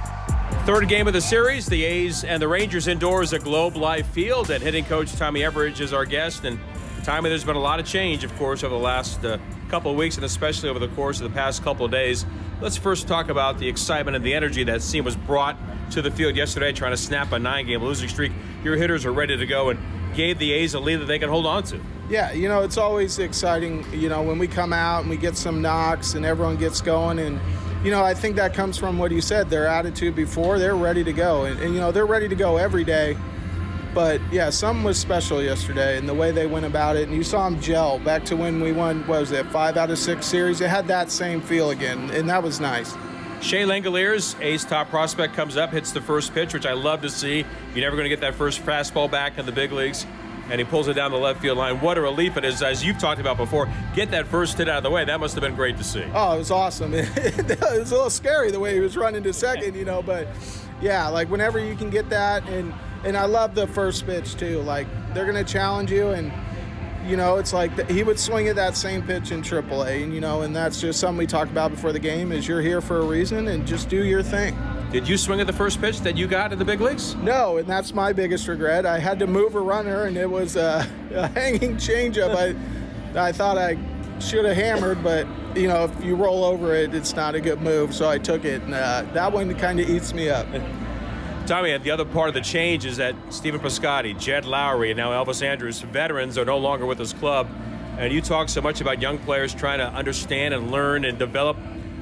Third 0.66 0.90
game 0.90 1.08
of 1.08 1.14
the 1.14 1.22
series, 1.22 1.66
the 1.66 1.82
A's 1.82 2.26
and 2.26 2.42
the 2.42 2.48
Rangers 2.50 2.90
indoors 2.90 3.32
at 3.32 3.42
Globe 3.42 3.78
Life 3.78 4.08
Field. 4.08 4.52
And 4.52 4.62
hitting 4.62 4.84
coach 4.84 5.14
Tommy 5.14 5.44
Everidge 5.44 5.80
is 5.80 5.94
our 5.94 6.04
guest. 6.04 6.44
And 6.44 6.60
Tommy, 7.06 7.30
there's 7.30 7.46
been 7.46 7.56
a 7.56 7.62
lot 7.62 7.80
of 7.80 7.86
change, 7.86 8.26
of 8.26 8.36
course, 8.36 8.66
over 8.66 8.76
the 8.76 8.82
last 8.82 9.24
uh, 9.24 9.38
couple 9.70 9.92
of 9.92 9.98
weeks, 9.98 10.18
and 10.18 10.26
especially 10.26 10.68
over 10.68 10.78
the 10.78 10.90
course 10.90 11.22
of 11.22 11.32
the 11.32 11.34
past 11.34 11.64
couple 11.64 11.86
of 11.86 11.92
days. 11.92 12.26
Let's 12.60 12.76
first 12.76 13.08
talk 13.08 13.30
about 13.30 13.60
the 13.60 13.70
excitement 13.70 14.18
and 14.18 14.26
the 14.26 14.34
energy 14.34 14.66
that 14.66 14.82
team 14.82 15.06
was 15.06 15.16
brought 15.16 15.56
to 15.92 16.02
the 16.02 16.12
field 16.12 16.36
yesterday, 16.36 16.74
trying 16.74 16.92
to 16.92 16.98
snap 16.98 17.32
a 17.32 17.40
nine-game 17.40 17.82
losing 17.82 18.10
streak. 18.10 18.34
Your 18.62 18.76
hitters 18.76 19.06
are 19.06 19.14
ready 19.14 19.38
to 19.38 19.46
go 19.46 19.70
and 19.70 19.80
gave 20.18 20.38
the 20.38 20.52
A's 20.52 20.74
a 20.74 20.82
lead 20.82 20.98
that 20.98 21.06
they 21.06 21.18
can 21.18 21.30
hold 21.30 21.46
on 21.46 21.64
to. 21.64 21.80
Yeah, 22.10 22.34
you 22.34 22.50
know, 22.50 22.62
it's 22.62 22.78
always 22.78 23.18
exciting, 23.20 23.86
you 23.94 24.10
know, 24.10 24.22
when 24.22 24.38
we 24.38 24.48
come 24.48 24.74
out 24.74 25.02
and 25.02 25.10
we 25.10 25.16
get 25.16 25.38
some 25.38 25.62
knocks 25.62 26.16
and 26.16 26.26
everyone 26.26 26.58
gets 26.58 26.82
going. 26.82 27.20
And, 27.20 27.40
you 27.84 27.92
know, 27.92 28.04
I 28.04 28.14
think 28.14 28.36
that 28.36 28.54
comes 28.54 28.78
from 28.78 28.98
what 28.98 29.12
you 29.12 29.22
said, 29.22 29.50
their 29.50 29.68
attitude 29.68 30.14
before. 30.16 30.60
They're 30.60 30.76
ready 30.76 31.04
to 31.06 31.14
go. 31.14 31.46
And, 31.46 31.60
and 31.62 31.74
you 31.74 31.80
know, 31.80 31.92
they're 31.92 32.06
ready 32.06 32.28
to 32.28 32.36
go 32.36 32.58
every 32.58 32.84
day. 32.84 33.16
But 33.94 34.20
yeah, 34.32 34.50
something 34.50 34.84
was 34.84 34.98
special 34.98 35.42
yesterday 35.42 35.98
and 35.98 36.10
the 36.10 36.14
way 36.14 36.32
they 36.32 36.46
went 36.46 36.66
about 36.66 36.98
it. 36.98 37.08
And 37.08 37.16
you 37.16 37.24
saw 37.24 37.50
them 37.50 37.62
gel 37.62 38.00
back 38.00 38.26
to 38.26 38.36
when 38.36 38.60
we 38.60 38.74
won, 38.74 39.08
what 39.08 39.22
was 39.22 39.32
it, 39.32 39.46
five 39.48 39.78
out 39.78 39.90
of 39.90 39.98
six 39.98 40.26
series? 40.26 40.60
It 40.60 40.70
had 40.70 40.88
that 40.88 41.10
same 41.10 41.42
feel 41.42 41.70
again. 41.70 42.10
And 42.10 42.30
that 42.30 42.44
was 42.44 42.60
nice. 42.60 42.94
Shea 43.42 43.64
Langeliers, 43.64 44.40
A's 44.42 44.66
top 44.66 44.90
prospect, 44.90 45.36
comes 45.36 45.58
up, 45.58 45.72
hits 45.72 45.92
the 45.92 46.02
first 46.02 46.34
pitch, 46.34 46.54
which 46.54 46.66
I 46.66 46.74
love 46.74 47.02
to 47.02 47.10
see. 47.10 47.46
You're 47.76 47.86
never 47.86 47.96
going 47.96 48.06
to 48.06 48.10
get 48.10 48.22
that 48.22 48.36
first 48.36 48.66
fastball 48.66 49.10
back 49.10 49.38
in 49.38 49.46
the 49.46 49.52
big 49.52 49.72
leagues 49.72 50.06
and 50.54 50.60
he 50.60 50.66
pulls 50.66 50.88
it 50.88 50.94
down 50.94 51.10
the 51.10 51.18
left 51.18 51.42
field 51.42 51.58
line. 51.58 51.82
What 51.82 51.98
a 51.98 52.02
relief 52.02 52.38
it 52.38 52.46
is, 52.46 52.62
as 52.62 52.86
you've 52.86 53.00
talked 53.00 53.20
about 53.20 53.38
before. 53.38 53.68
Get 53.96 54.12
that 54.12 54.28
first 54.28 54.56
hit 54.60 54.70
out 54.70 54.78
of 54.78 54.84
the 54.84 54.92
way. 54.92 55.04
That 55.04 55.20
must 55.20 55.34
have 55.34 55.42
been 55.42 55.56
great 55.56 55.78
to 55.78 55.84
see. 55.84 56.06
Oh, 56.14 56.36
it 56.36 56.38
was 56.38 56.52
awesome. 56.52 56.94
it 56.94 57.60
was 57.60 57.92
a 57.92 57.96
little 57.96 58.12
scary 58.12 58.52
the 58.52 58.60
way 58.60 58.76
he 58.76 58.80
was 58.80 58.96
running 58.96 59.24
to 59.24 59.34
second, 59.34 59.76
you 59.76 59.84
know, 59.84 60.04
but 60.04 60.28
yeah, 60.80 61.08
like 61.08 61.32
whenever 61.32 61.58
you 61.58 61.76
can 61.76 61.90
get 61.90 62.08
that, 62.12 62.48
and 62.48 62.72
and 63.04 63.18
I 63.18 63.26
love 63.26 63.56
the 63.56 63.66
first 63.66 64.06
pitch 64.06 64.36
too. 64.36 64.62
Like 64.62 64.86
they're 65.16 65.26
to 65.32 65.44
challenge 65.44 65.92
you, 65.92 66.10
and 66.10 66.32
you 67.06 67.18
know, 67.18 67.38
it's 67.38 67.54
like 67.54 67.90
he 67.90 68.04
would 68.04 68.20
swing 68.20 68.48
at 68.48 68.56
that 68.56 68.78
same 68.78 69.02
pitch 69.02 69.32
in 69.32 69.42
AAA, 69.42 70.04
and 70.04 70.14
you 70.14 70.22
know, 70.22 70.42
and 70.42 70.56
that's 70.56 70.80
just 70.80 71.00
something 71.00 71.18
we 71.18 71.28
talked 71.28 71.52
about 71.52 71.72
before 71.72 71.92
the 71.92 72.00
game. 72.00 72.32
Is 72.32 72.48
you're 72.48 72.62
here 72.62 72.82
for 72.82 73.00
a 73.00 73.06
reason, 73.06 73.48
and 73.50 73.68
just 73.68 73.90
do 73.90 74.04
your 74.04 74.24
thing. 74.24 74.58
Did 74.92 75.08
you 75.08 75.18
swing 75.18 75.42
at 75.42 75.48
the 75.48 75.54
first 75.54 75.82
pitch 75.82 76.02
that 76.02 76.16
you 76.16 76.28
got 76.28 76.54
in 76.54 76.60
the 76.60 76.66
big 76.66 76.80
leagues? 76.80 77.16
No, 77.16 77.58
and 77.58 77.68
that's 77.68 77.94
my 77.94 78.14
biggest 78.14 78.48
regret. 78.48 78.86
I 78.86 79.00
had 79.00 79.20
to 79.20 79.28
move 79.28 79.56
a 79.56 79.60
runner, 79.60 80.04
and 80.04 80.16
it 80.16 80.30
was 80.30 80.56
a, 80.56 80.88
a 81.12 81.28
hanging 81.30 81.76
changeup. 81.76 82.36
I, 82.36 83.28
I 83.28 83.32
thought 83.32 83.58
I 83.58 83.78
should 84.20 84.46
have 84.46 84.56
hammered, 84.56 85.04
but 85.04 85.28
you 85.56 85.68
know, 85.68 85.86
if 85.86 86.04
you 86.04 86.16
roll 86.16 86.44
over 86.44 86.76
it, 86.76 86.94
it's 86.94 87.16
not 87.16 87.36
a 87.36 87.42
good 87.42 87.62
move. 87.62 87.94
So 87.94 88.10
I 88.10 88.18
took 88.18 88.46
it, 88.46 88.62
and 88.62 88.74
uh, 88.74 89.06
that 89.14 89.32
one 89.32 89.54
kind 89.56 89.80
of 89.80 89.90
eats 89.90 90.14
me 90.14 90.30
up. 90.30 90.48
Tommy, 91.46 91.78
the 91.78 91.92
other 91.92 92.06
part 92.06 92.30
of 92.30 92.34
the 92.34 92.42
change 92.42 92.86
is 92.86 92.96
that 92.98 93.16
Stephen 93.30 93.60
Piscotty, 93.60 94.18
Jed 94.18 94.46
Lowrie, 94.46 94.92
and 94.92 94.98
now 94.98 95.12
Elvis 95.12 95.44
Andrus, 95.44 95.82
veterans, 95.82 96.38
are 96.38 96.46
no 96.46 96.58
longer 96.58 96.86
with 96.86 96.98
this 96.98 97.12
club. 97.12 97.50
And 97.98 98.14
you 98.14 98.22
talk 98.22 98.48
so 98.48 98.62
much 98.62 98.80
about 98.80 99.02
young 99.02 99.18
players 99.20 99.54
trying 99.54 99.80
to 99.80 99.88
understand 99.88 100.54
and 100.54 100.72
learn 100.72 101.04
and 101.04 101.20
develop 101.20 101.58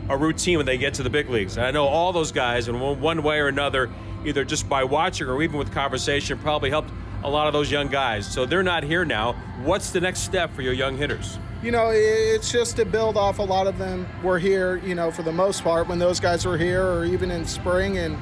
a 0.10 0.16
routine 0.18 0.58
when 0.58 0.68
they 0.68 0.78
get 0.78 0.94
to 0.96 1.04
the 1.04 1.10
big 1.10 1.28
leagues. 1.28 1.58
And 1.58 1.66
I 1.66 1.72
know 1.72 1.88
all 1.88 2.14
those 2.14 2.32
guys, 2.32 2.68
in 2.68 2.80
one 2.80 3.24
way 3.24 3.40
or 3.40 3.48
another, 3.48 3.90
either 4.26 4.46
just 4.46 4.70
by 4.70 4.84
watching 4.84 5.28
or 5.28 5.42
even 5.42 5.58
with 5.58 5.72
conversation, 5.72 6.38
probably 6.38 6.70
helped 6.70 6.92
a 7.24 7.30
lot 7.30 7.48
of 7.48 7.54
those 7.54 7.72
young 7.72 7.88
guys. 7.88 8.32
So 8.32 8.46
they're 8.46 8.62
not 8.62 8.84
here 8.84 9.06
now. 9.06 9.34
What's 9.64 9.90
the 9.90 10.02
next 10.02 10.20
step 10.20 10.54
for 10.54 10.62
your 10.62 10.74
young 10.74 10.98
hitters? 10.98 11.40
You 11.64 11.72
know, 11.72 11.90
it's 11.92 12.52
just 12.52 12.76
to 12.76 12.86
build 12.86 13.18
off 13.18 13.40
a 13.40 13.44
lot 13.44 13.66
of 13.66 13.80
them 13.80 14.08
were 14.24 14.40
here, 14.40 14.78
you 14.78 14.94
know, 14.94 15.10
for 15.10 15.24
the 15.24 15.32
most 15.32 15.64
part 15.64 15.88
when 15.88 15.98
those 15.98 16.20
guys 16.20 16.46
were 16.46 16.58
here 16.58 16.86
or 16.86 17.06
even 17.06 17.32
in 17.32 17.46
spring. 17.46 17.98
And 17.98 18.18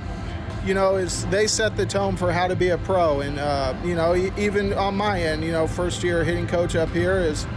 you 0.69 0.75
know, 0.75 0.97
is 0.97 1.25
they 1.25 1.47
set 1.47 1.75
the 1.75 1.85
tone 1.85 2.15
for 2.15 2.31
how 2.31 2.45
to 2.47 2.55
be 2.55 2.69
a 2.69 2.77
pro. 2.77 3.21
And, 3.21 3.39
uh, 3.39 3.73
you 3.83 3.95
know, 3.95 4.15
even 4.37 4.71
on 4.73 4.95
my 4.95 5.19
end, 5.19 5.43
you 5.43 5.51
know, 5.51 5.65
first 5.65 6.03
year 6.03 6.23
hitting 6.23 6.45
coach 6.45 6.75
up 6.75 6.89
here 6.89 7.17
is, 7.17 7.47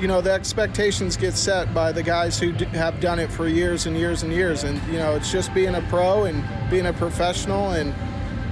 you 0.00 0.08
know, 0.08 0.22
the 0.22 0.32
expectations 0.32 1.18
get 1.18 1.34
set 1.34 1.74
by 1.74 1.92
the 1.92 2.02
guys 2.02 2.40
who 2.40 2.52
have 2.72 2.98
done 2.98 3.18
it 3.18 3.30
for 3.30 3.46
years 3.46 3.84
and 3.84 3.94
years 3.94 4.22
and 4.22 4.32
years. 4.32 4.64
And, 4.64 4.80
you 4.90 4.98
know, 4.98 5.14
it's 5.16 5.30
just 5.30 5.52
being 5.52 5.74
a 5.74 5.82
pro 5.82 6.24
and 6.24 6.42
being 6.70 6.86
a 6.86 6.94
professional 6.94 7.72
and 7.72 7.94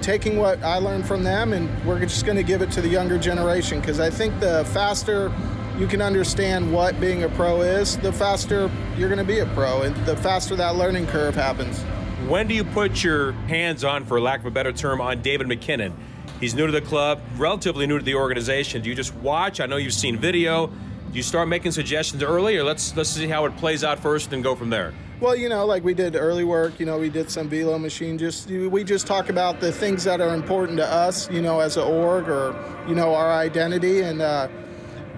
taking 0.02 0.36
what 0.36 0.62
I 0.62 0.76
learned 0.76 1.06
from 1.06 1.22
them 1.24 1.54
and 1.54 1.70
we're 1.86 2.00
just 2.00 2.26
going 2.26 2.36
to 2.36 2.42
give 2.42 2.60
it 2.60 2.70
to 2.72 2.82
the 2.82 2.88
younger 2.88 3.16
generation 3.16 3.80
because 3.80 4.00
I 4.00 4.10
think 4.10 4.38
the 4.38 4.66
faster 4.74 5.32
you 5.78 5.86
can 5.86 6.02
understand 6.02 6.70
what 6.70 7.00
being 7.00 7.22
a 7.22 7.28
pro 7.30 7.62
is, 7.62 7.96
the 7.96 8.12
faster 8.12 8.70
you're 8.98 9.08
going 9.08 9.18
to 9.18 9.24
be 9.24 9.38
a 9.38 9.46
pro 9.54 9.80
and 9.80 9.96
the 10.04 10.16
faster 10.18 10.54
that 10.56 10.76
learning 10.76 11.06
curve 11.06 11.34
happens. 11.34 11.82
When 12.28 12.48
do 12.48 12.54
you 12.54 12.64
put 12.64 13.04
your 13.04 13.32
hands 13.32 13.84
on, 13.84 14.06
for 14.06 14.18
lack 14.18 14.40
of 14.40 14.46
a 14.46 14.50
better 14.50 14.72
term, 14.72 14.98
on 15.02 15.20
David 15.20 15.46
MacKinnon? 15.46 15.94
He's 16.40 16.54
new 16.54 16.64
to 16.64 16.72
the 16.72 16.80
club, 16.80 17.20
relatively 17.36 17.86
new 17.86 17.98
to 17.98 18.04
the 18.04 18.14
organization. 18.14 18.80
Do 18.80 18.88
you 18.88 18.94
just 18.94 19.14
watch? 19.16 19.60
I 19.60 19.66
know 19.66 19.76
you've 19.76 19.92
seen 19.92 20.16
video. 20.16 20.68
Do 20.68 20.72
you 21.12 21.22
start 21.22 21.48
making 21.48 21.72
suggestions 21.72 22.22
early, 22.22 22.56
or 22.56 22.64
let's 22.64 22.96
let's 22.96 23.10
see 23.10 23.28
how 23.28 23.44
it 23.44 23.54
plays 23.58 23.84
out 23.84 23.98
first 23.98 24.32
and 24.32 24.42
go 24.42 24.54
from 24.54 24.70
there? 24.70 24.94
Well, 25.20 25.36
you 25.36 25.50
know, 25.50 25.66
like 25.66 25.84
we 25.84 25.92
did 25.92 26.16
early 26.16 26.44
work. 26.44 26.80
You 26.80 26.86
know, 26.86 26.98
we 26.98 27.10
did 27.10 27.30
some 27.30 27.46
velo 27.46 27.78
machine. 27.78 28.16
Just 28.16 28.48
we 28.48 28.84
just 28.84 29.06
talk 29.06 29.28
about 29.28 29.60
the 29.60 29.70
things 29.70 30.02
that 30.04 30.22
are 30.22 30.34
important 30.34 30.78
to 30.78 30.86
us. 30.86 31.30
You 31.30 31.42
know, 31.42 31.60
as 31.60 31.76
an 31.76 31.82
org 31.82 32.30
or 32.30 32.56
you 32.88 32.94
know 32.94 33.14
our 33.14 33.32
identity 33.32 34.00
and. 34.00 34.22
Uh, 34.22 34.48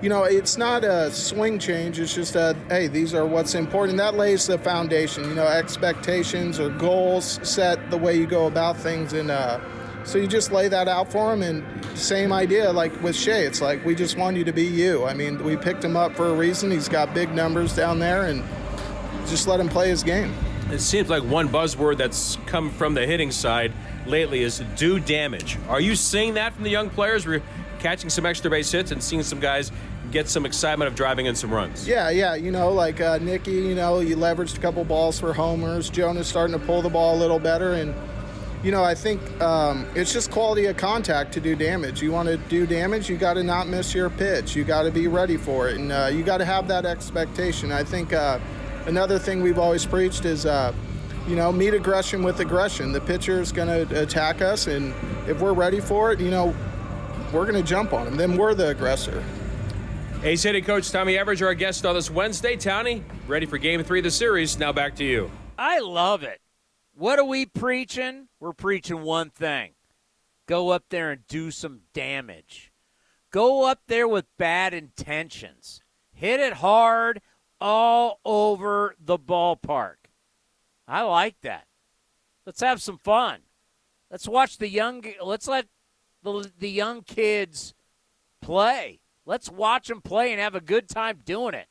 you 0.03 0.09
know, 0.09 0.25
it's 0.25 0.57
not 0.57 0.85
a 0.85 1.11
swing 1.11 1.59
change. 1.59 1.99
It's 1.99 2.15
just 2.15 2.37
a, 2.37 2.57
hey, 2.69 2.87
these 2.87 3.15
are 3.15 3.25
what's 3.25 3.55
important. 3.55 3.97
That 3.99 4.15
lays 4.15 4.47
the 4.47 4.59
foundation. 4.59 5.25
You 5.25 5.35
know, 5.35 5.47
expectations 5.47 6.61
or 6.61 6.71
goals 6.71 7.41
set 7.43 7.91
the 7.91 7.97
way 7.97 8.17
you 8.17 8.27
go 8.27 8.47
about 8.47 8.77
things. 8.77 9.15
And 9.15 9.31
uh, 9.31 9.59
so 10.05 10.19
you 10.19 10.27
just 10.27 10.53
lay 10.53 10.69
that 10.69 10.87
out 10.87 11.11
for 11.11 11.35
them. 11.35 11.43
And 11.43 11.99
same 11.99 12.33
idea, 12.33 12.71
like 12.73 13.03
with 13.03 13.17
Shea, 13.17 13.45
it's 13.45 13.61
like 13.61 13.85
we 13.85 13.95
just 13.95 14.17
want 14.17 14.37
you 14.37 14.45
to 14.45 14.53
be 14.53 14.65
you. 14.65 15.05
I 15.05 15.15
mean, 15.15 15.43
we 15.43 15.57
picked 15.57 15.83
him 15.83 15.97
up 15.97 16.15
for 16.15 16.29
a 16.29 16.35
reason. 16.35 16.71
He's 16.71 16.89
got 16.89 17.15
big 17.15 17.33
numbers 17.33 17.75
down 17.75 17.99
there, 17.99 18.27
and 18.27 18.45
just 19.27 19.49
let 19.49 19.59
him 19.59 19.69
play 19.69 19.89
his 19.89 20.03
game. 20.03 20.33
It 20.71 20.81
seems 20.81 21.09
like 21.09 21.23
one 21.23 21.49
buzzword 21.49 21.97
that's 21.97 22.39
come 22.47 22.71
from 22.71 22.95
the 22.95 23.07
hitting 23.07 23.31
side 23.31 23.73
lately 24.05 24.43
is 24.43 24.63
do 24.77 25.01
damage. 25.01 25.59
Are 25.69 25.81
you 25.81 25.97
seeing 25.97 26.35
that 26.35 26.55
from 26.55 26.65
the 26.65 26.71
young 26.71 26.91
players? 26.91 27.27
Catching 27.87 28.11
some 28.11 28.27
extra 28.27 28.51
base 28.51 28.73
hits 28.73 28.91
and 28.91 29.01
seeing 29.01 29.23
some 29.23 29.39
guys 29.39 29.71
get 30.11 30.29
some 30.29 30.45
excitement 30.45 30.89
of 30.89 30.97
driving 30.97 31.27
in 31.27 31.37
some 31.37 31.55
runs. 31.55 31.87
Yeah, 31.87 32.11
yeah. 32.11 32.35
You 32.35 32.51
know, 32.51 32.73
like 32.73 33.01
uh, 33.01 33.19
Nicky, 33.19 33.53
you 33.53 33.77
know, 33.77 34.01
you 34.01 34.17
leveraged 34.17 34.59
a 34.59 34.61
couple 34.61 34.83
balls 34.83 35.21
for 35.21 35.33
homers. 35.33 35.89
Jonah's 35.89 36.27
starting 36.27 36.59
to 36.59 36.67
pull 36.67 36.83
the 36.83 36.89
ball 36.89 37.15
a 37.15 37.19
little 37.21 37.39
better. 37.39 37.75
And, 37.75 37.95
you 38.65 38.73
know, 38.73 38.83
I 38.83 38.97
think 38.97 39.21
um, 39.41 39.87
it's 39.95 40.13
just 40.13 40.33
quality 40.33 40.67
of 40.67 40.77
contact 40.77 41.33
to 41.35 41.41
do 41.41 41.55
damage. 41.55 42.03
You 42.03 42.11
want 42.11 42.27
to 42.27 42.39
do 42.39 42.67
damage, 42.67 43.09
you 43.09 43.17
got 43.17 43.35
to 43.35 43.45
not 43.45 43.69
miss 43.69 43.95
your 43.95 44.11
pitch. 44.11 44.57
You 44.57 44.65
got 44.65 44.83
to 44.83 44.91
be 44.91 45.07
ready 45.07 45.37
for 45.37 45.69
it. 45.69 45.77
And 45.77 45.93
uh, 45.93 46.11
you 46.13 46.25
got 46.25 46.39
to 46.39 46.45
have 46.45 46.67
that 46.67 46.87
expectation. 46.87 47.71
I 47.71 47.85
think 47.85 48.13
uh, 48.13 48.41
another 48.87 49.17
thing 49.17 49.45
we've 49.45 49.61
always 49.61 49.87
preached 49.87 50.25
is, 50.25 50.45
uh, 50.45 50.75
you 51.29 51.37
know, 51.37 51.53
meet 51.53 51.73
aggression 51.73 52.25
with 52.25 52.41
aggression. 52.41 52.91
The 52.91 53.01
pitcher 53.01 53.41
is 53.41 53.53
going 53.53 53.69
to 53.69 54.03
attack 54.03 54.43
us. 54.43 54.67
And 54.67 54.93
if 55.29 55.41
we're 55.41 55.53
ready 55.55 55.79
for 55.79 56.11
it, 56.11 56.19
you 56.19 56.33
know, 56.33 56.53
we're 57.33 57.45
going 57.45 57.63
to 57.63 57.69
jump 57.69 57.93
on 57.93 58.05
them. 58.05 58.17
Then 58.17 58.37
we're 58.37 58.55
the 58.55 58.69
aggressor. 58.69 59.23
A's 60.23 60.43
hitting 60.43 60.65
coach 60.65 60.91
Tommy 60.91 61.15
Everidge, 61.15 61.45
our 61.45 61.55
guest 61.55 61.85
on 61.87 61.95
this 61.95 62.11
Wednesday. 62.11 62.57
Townie, 62.57 63.03
ready 63.27 63.47
for 63.47 63.59
game 63.59 63.83
three 63.83 64.01
of 64.01 64.05
the 64.05 64.11
series. 64.11 64.59
Now 64.59 64.73
back 64.73 64.97
to 64.97 65.05
you. 65.05 65.31
I 65.59 65.81
love 65.81 66.23
it. 66.23 66.41
What 66.95 67.19
are 67.19 67.25
we 67.25 67.47
preaching? 67.47 68.29
We're 68.41 68.53
preaching 68.53 69.03
one 69.03 69.31
thing 69.31 69.73
go 70.47 70.71
up 70.71 70.85
there 70.91 71.11
and 71.11 71.27
do 71.27 71.51
some 71.51 71.81
damage. 71.93 72.73
Go 73.31 73.69
up 73.69 73.81
there 73.89 74.09
with 74.09 74.25
bad 74.39 74.73
intentions. 74.73 75.83
Hit 76.13 76.41
it 76.41 76.55
hard 76.55 77.21
all 77.61 78.21
over 78.25 78.95
the 78.99 79.19
ballpark. 79.19 79.97
I 80.89 81.03
like 81.03 81.41
that. 81.43 81.67
Let's 82.47 82.61
have 82.61 82.81
some 82.81 82.99
fun. 82.99 83.41
Let's 84.11 84.29
watch 84.29 84.59
the 84.59 84.69
young 84.69 85.05
let's 85.21 85.49
let 85.49 85.67
the, 86.35 86.53
the 86.59 86.71
young 86.71 87.03
kids 87.03 87.75
play. 88.43 89.01
Let's 89.25 89.51
watch 89.51 89.89
them 89.89 90.01
play 90.01 90.33
and 90.33 90.41
have 90.41 90.55
a 90.55 90.61
good 90.61 90.89
time 90.89 91.21
doing 91.25 91.55
it. 91.55 91.67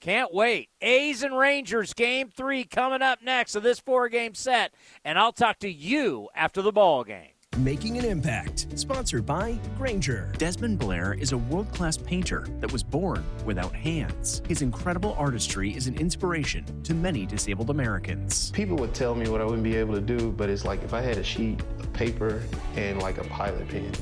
Can't 0.00 0.32
wait. 0.32 0.70
A's 0.80 1.22
and 1.22 1.36
Rangers 1.36 1.92
game 1.92 2.30
three 2.34 2.64
coming 2.64 3.02
up 3.02 3.22
next 3.22 3.54
of 3.54 3.62
this 3.62 3.80
four 3.80 4.08
game 4.08 4.34
set. 4.34 4.72
And 5.04 5.18
I'll 5.18 5.32
talk 5.32 5.58
to 5.58 5.70
you 5.70 6.28
after 6.34 6.62
the 6.62 6.72
ball 6.72 7.04
game. 7.04 7.32
Making 7.58 7.98
an 7.98 8.04
Impact, 8.04 8.68
sponsored 8.76 9.26
by 9.26 9.58
Grainger. 9.76 10.32
Desmond 10.38 10.78
Blair 10.78 11.14
is 11.14 11.32
a 11.32 11.36
world 11.36 11.70
class 11.72 11.96
painter 11.96 12.46
that 12.60 12.72
was 12.72 12.82
born 12.82 13.24
without 13.44 13.74
hands. 13.74 14.40
His 14.48 14.62
incredible 14.62 15.14
artistry 15.18 15.76
is 15.76 15.86
an 15.86 15.96
inspiration 15.96 16.64
to 16.84 16.94
many 16.94 17.26
disabled 17.26 17.68
Americans. 17.68 18.50
People 18.52 18.76
would 18.76 18.94
tell 18.94 19.14
me 19.14 19.28
what 19.28 19.40
I 19.40 19.44
wouldn't 19.44 19.64
be 19.64 19.76
able 19.76 19.94
to 19.94 20.00
do, 20.00 20.30
but 20.30 20.48
it's 20.48 20.64
like 20.64 20.82
if 20.84 20.94
I 20.94 21.02
had 21.02 21.18
a 21.18 21.24
sheet 21.24 21.60
of 21.60 21.92
paper 21.92 22.40
and 22.76 23.02
like 23.02 23.18
a 23.18 23.24
pilot 23.24 23.68
pen 23.68 23.92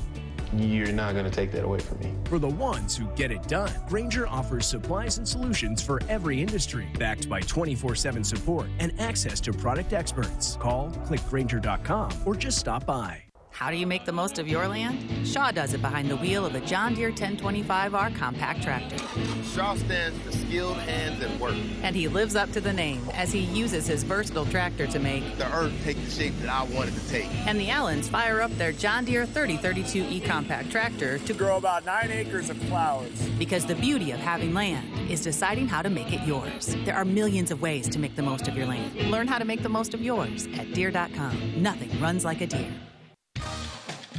you're 0.57 0.93
not 0.93 1.13
going 1.13 1.27
to 1.27 1.31
take 1.31 1.53
that 1.53 1.63
away 1.65 1.79
from 1.79 1.99
me. 1.99 2.11
For 2.25 2.39
the 2.39 2.49
ones 2.49 2.97
who 2.97 3.07
get 3.09 3.31
it 3.31 3.47
done, 3.49 3.71
Grainger 3.87 4.27
offers 4.27 4.67
supplies 4.67 5.19
and 5.19 5.29
solutions 5.29 5.83
for 5.83 6.01
every 6.09 6.41
industry, 6.41 6.87
backed 6.99 7.29
by 7.29 7.41
24 7.41 7.95
7 7.95 8.25
support 8.25 8.67
and 8.79 8.99
access 8.99 9.41
to 9.41 9.53
product 9.53 9.93
experts. 9.93 10.57
Call 10.57 10.89
clickgrainger.com 11.07 12.13
or 12.25 12.35
just 12.35 12.57
stop 12.57 12.87
by. 12.87 13.28
How 13.59 13.73
do 13.73 13.77
you 13.77 13.89
make 13.89 14.05
the 14.05 14.13
most 14.13 14.39
of 14.39 14.47
your 14.47 14.69
land? 14.69 15.27
Shaw 15.27 15.51
does 15.51 15.75
it 15.75 15.83
behind 15.83 16.09
the 16.09 16.17
wheel 16.17 16.47
of 16.47 16.53
the 16.53 16.61
John 16.61 16.95
Deere 16.95 17.11
1025R 17.11 18.15
compact 18.15 18.63
tractor. 18.63 18.97
Shaw 19.53 19.75
stands 19.75 20.17
for 20.21 20.31
skilled 20.31 20.77
hands 20.77 21.21
at 21.21 21.41
work. 21.41 21.57
And 21.83 21.97
he 21.97 22.07
lives 22.07 22.37
up 22.37 22.53
to 22.53 22.61
the 22.61 22.73
name 22.73 23.03
as 23.15 23.33
he 23.33 23.41
uses 23.41 23.89
his 23.89 24.05
versatile 24.05 24.47
tractor 24.47 24.87
to 24.87 25.01
make 25.01 25.25
the 25.39 25.53
earth 25.53 25.73
take 25.83 25.97
the 26.05 26.09
shape 26.09 26.39
that 26.39 26.49
I 26.49 26.63
wanted 26.73 26.95
to 26.95 27.09
take. 27.09 27.27
And 27.49 27.59
the 27.59 27.69
Allens 27.69 28.09
fire 28.09 28.41
up 28.41 28.53
their 28.59 28.71
John 28.71 29.05
Deere 29.05 29.27
3032E 29.27 30.25
compact 30.25 30.71
tractor 30.71 31.19
to 31.19 31.35
grow 31.35 31.57
about 31.57 31.85
nine 31.85 32.13
acres 32.13 32.51
of 32.51 32.59
flowers. 32.59 33.29
Because 33.41 33.67
the 33.67 33.75
beauty 33.75 34.13
of 34.13 34.21
having 34.21 34.55
land 34.55 35.11
is 35.11 35.21
deciding 35.21 35.67
how 35.67 35.83
to 35.83 35.91
make 35.91 36.13
it 36.13 36.25
yours. 36.25 36.77
There 36.85 36.95
are 36.95 37.05
millions 37.05 37.51
of 37.51 37.61
ways 37.61 37.89
to 37.89 37.99
make 37.99 38.15
the 38.15 38.23
most 38.23 38.47
of 38.47 38.57
your 38.57 38.67
land. 38.67 38.95
Learn 39.11 39.27
how 39.27 39.39
to 39.39 39.45
make 39.45 39.65
the 39.65 39.69
most 39.69 39.95
of 39.95 40.01
yours 40.01 40.47
at 40.57 40.73
Deere.com. 40.75 41.61
Nothing 41.61 42.01
runs 42.01 42.25
like 42.25 42.41
a 42.41 42.47
Deere. 42.47 42.73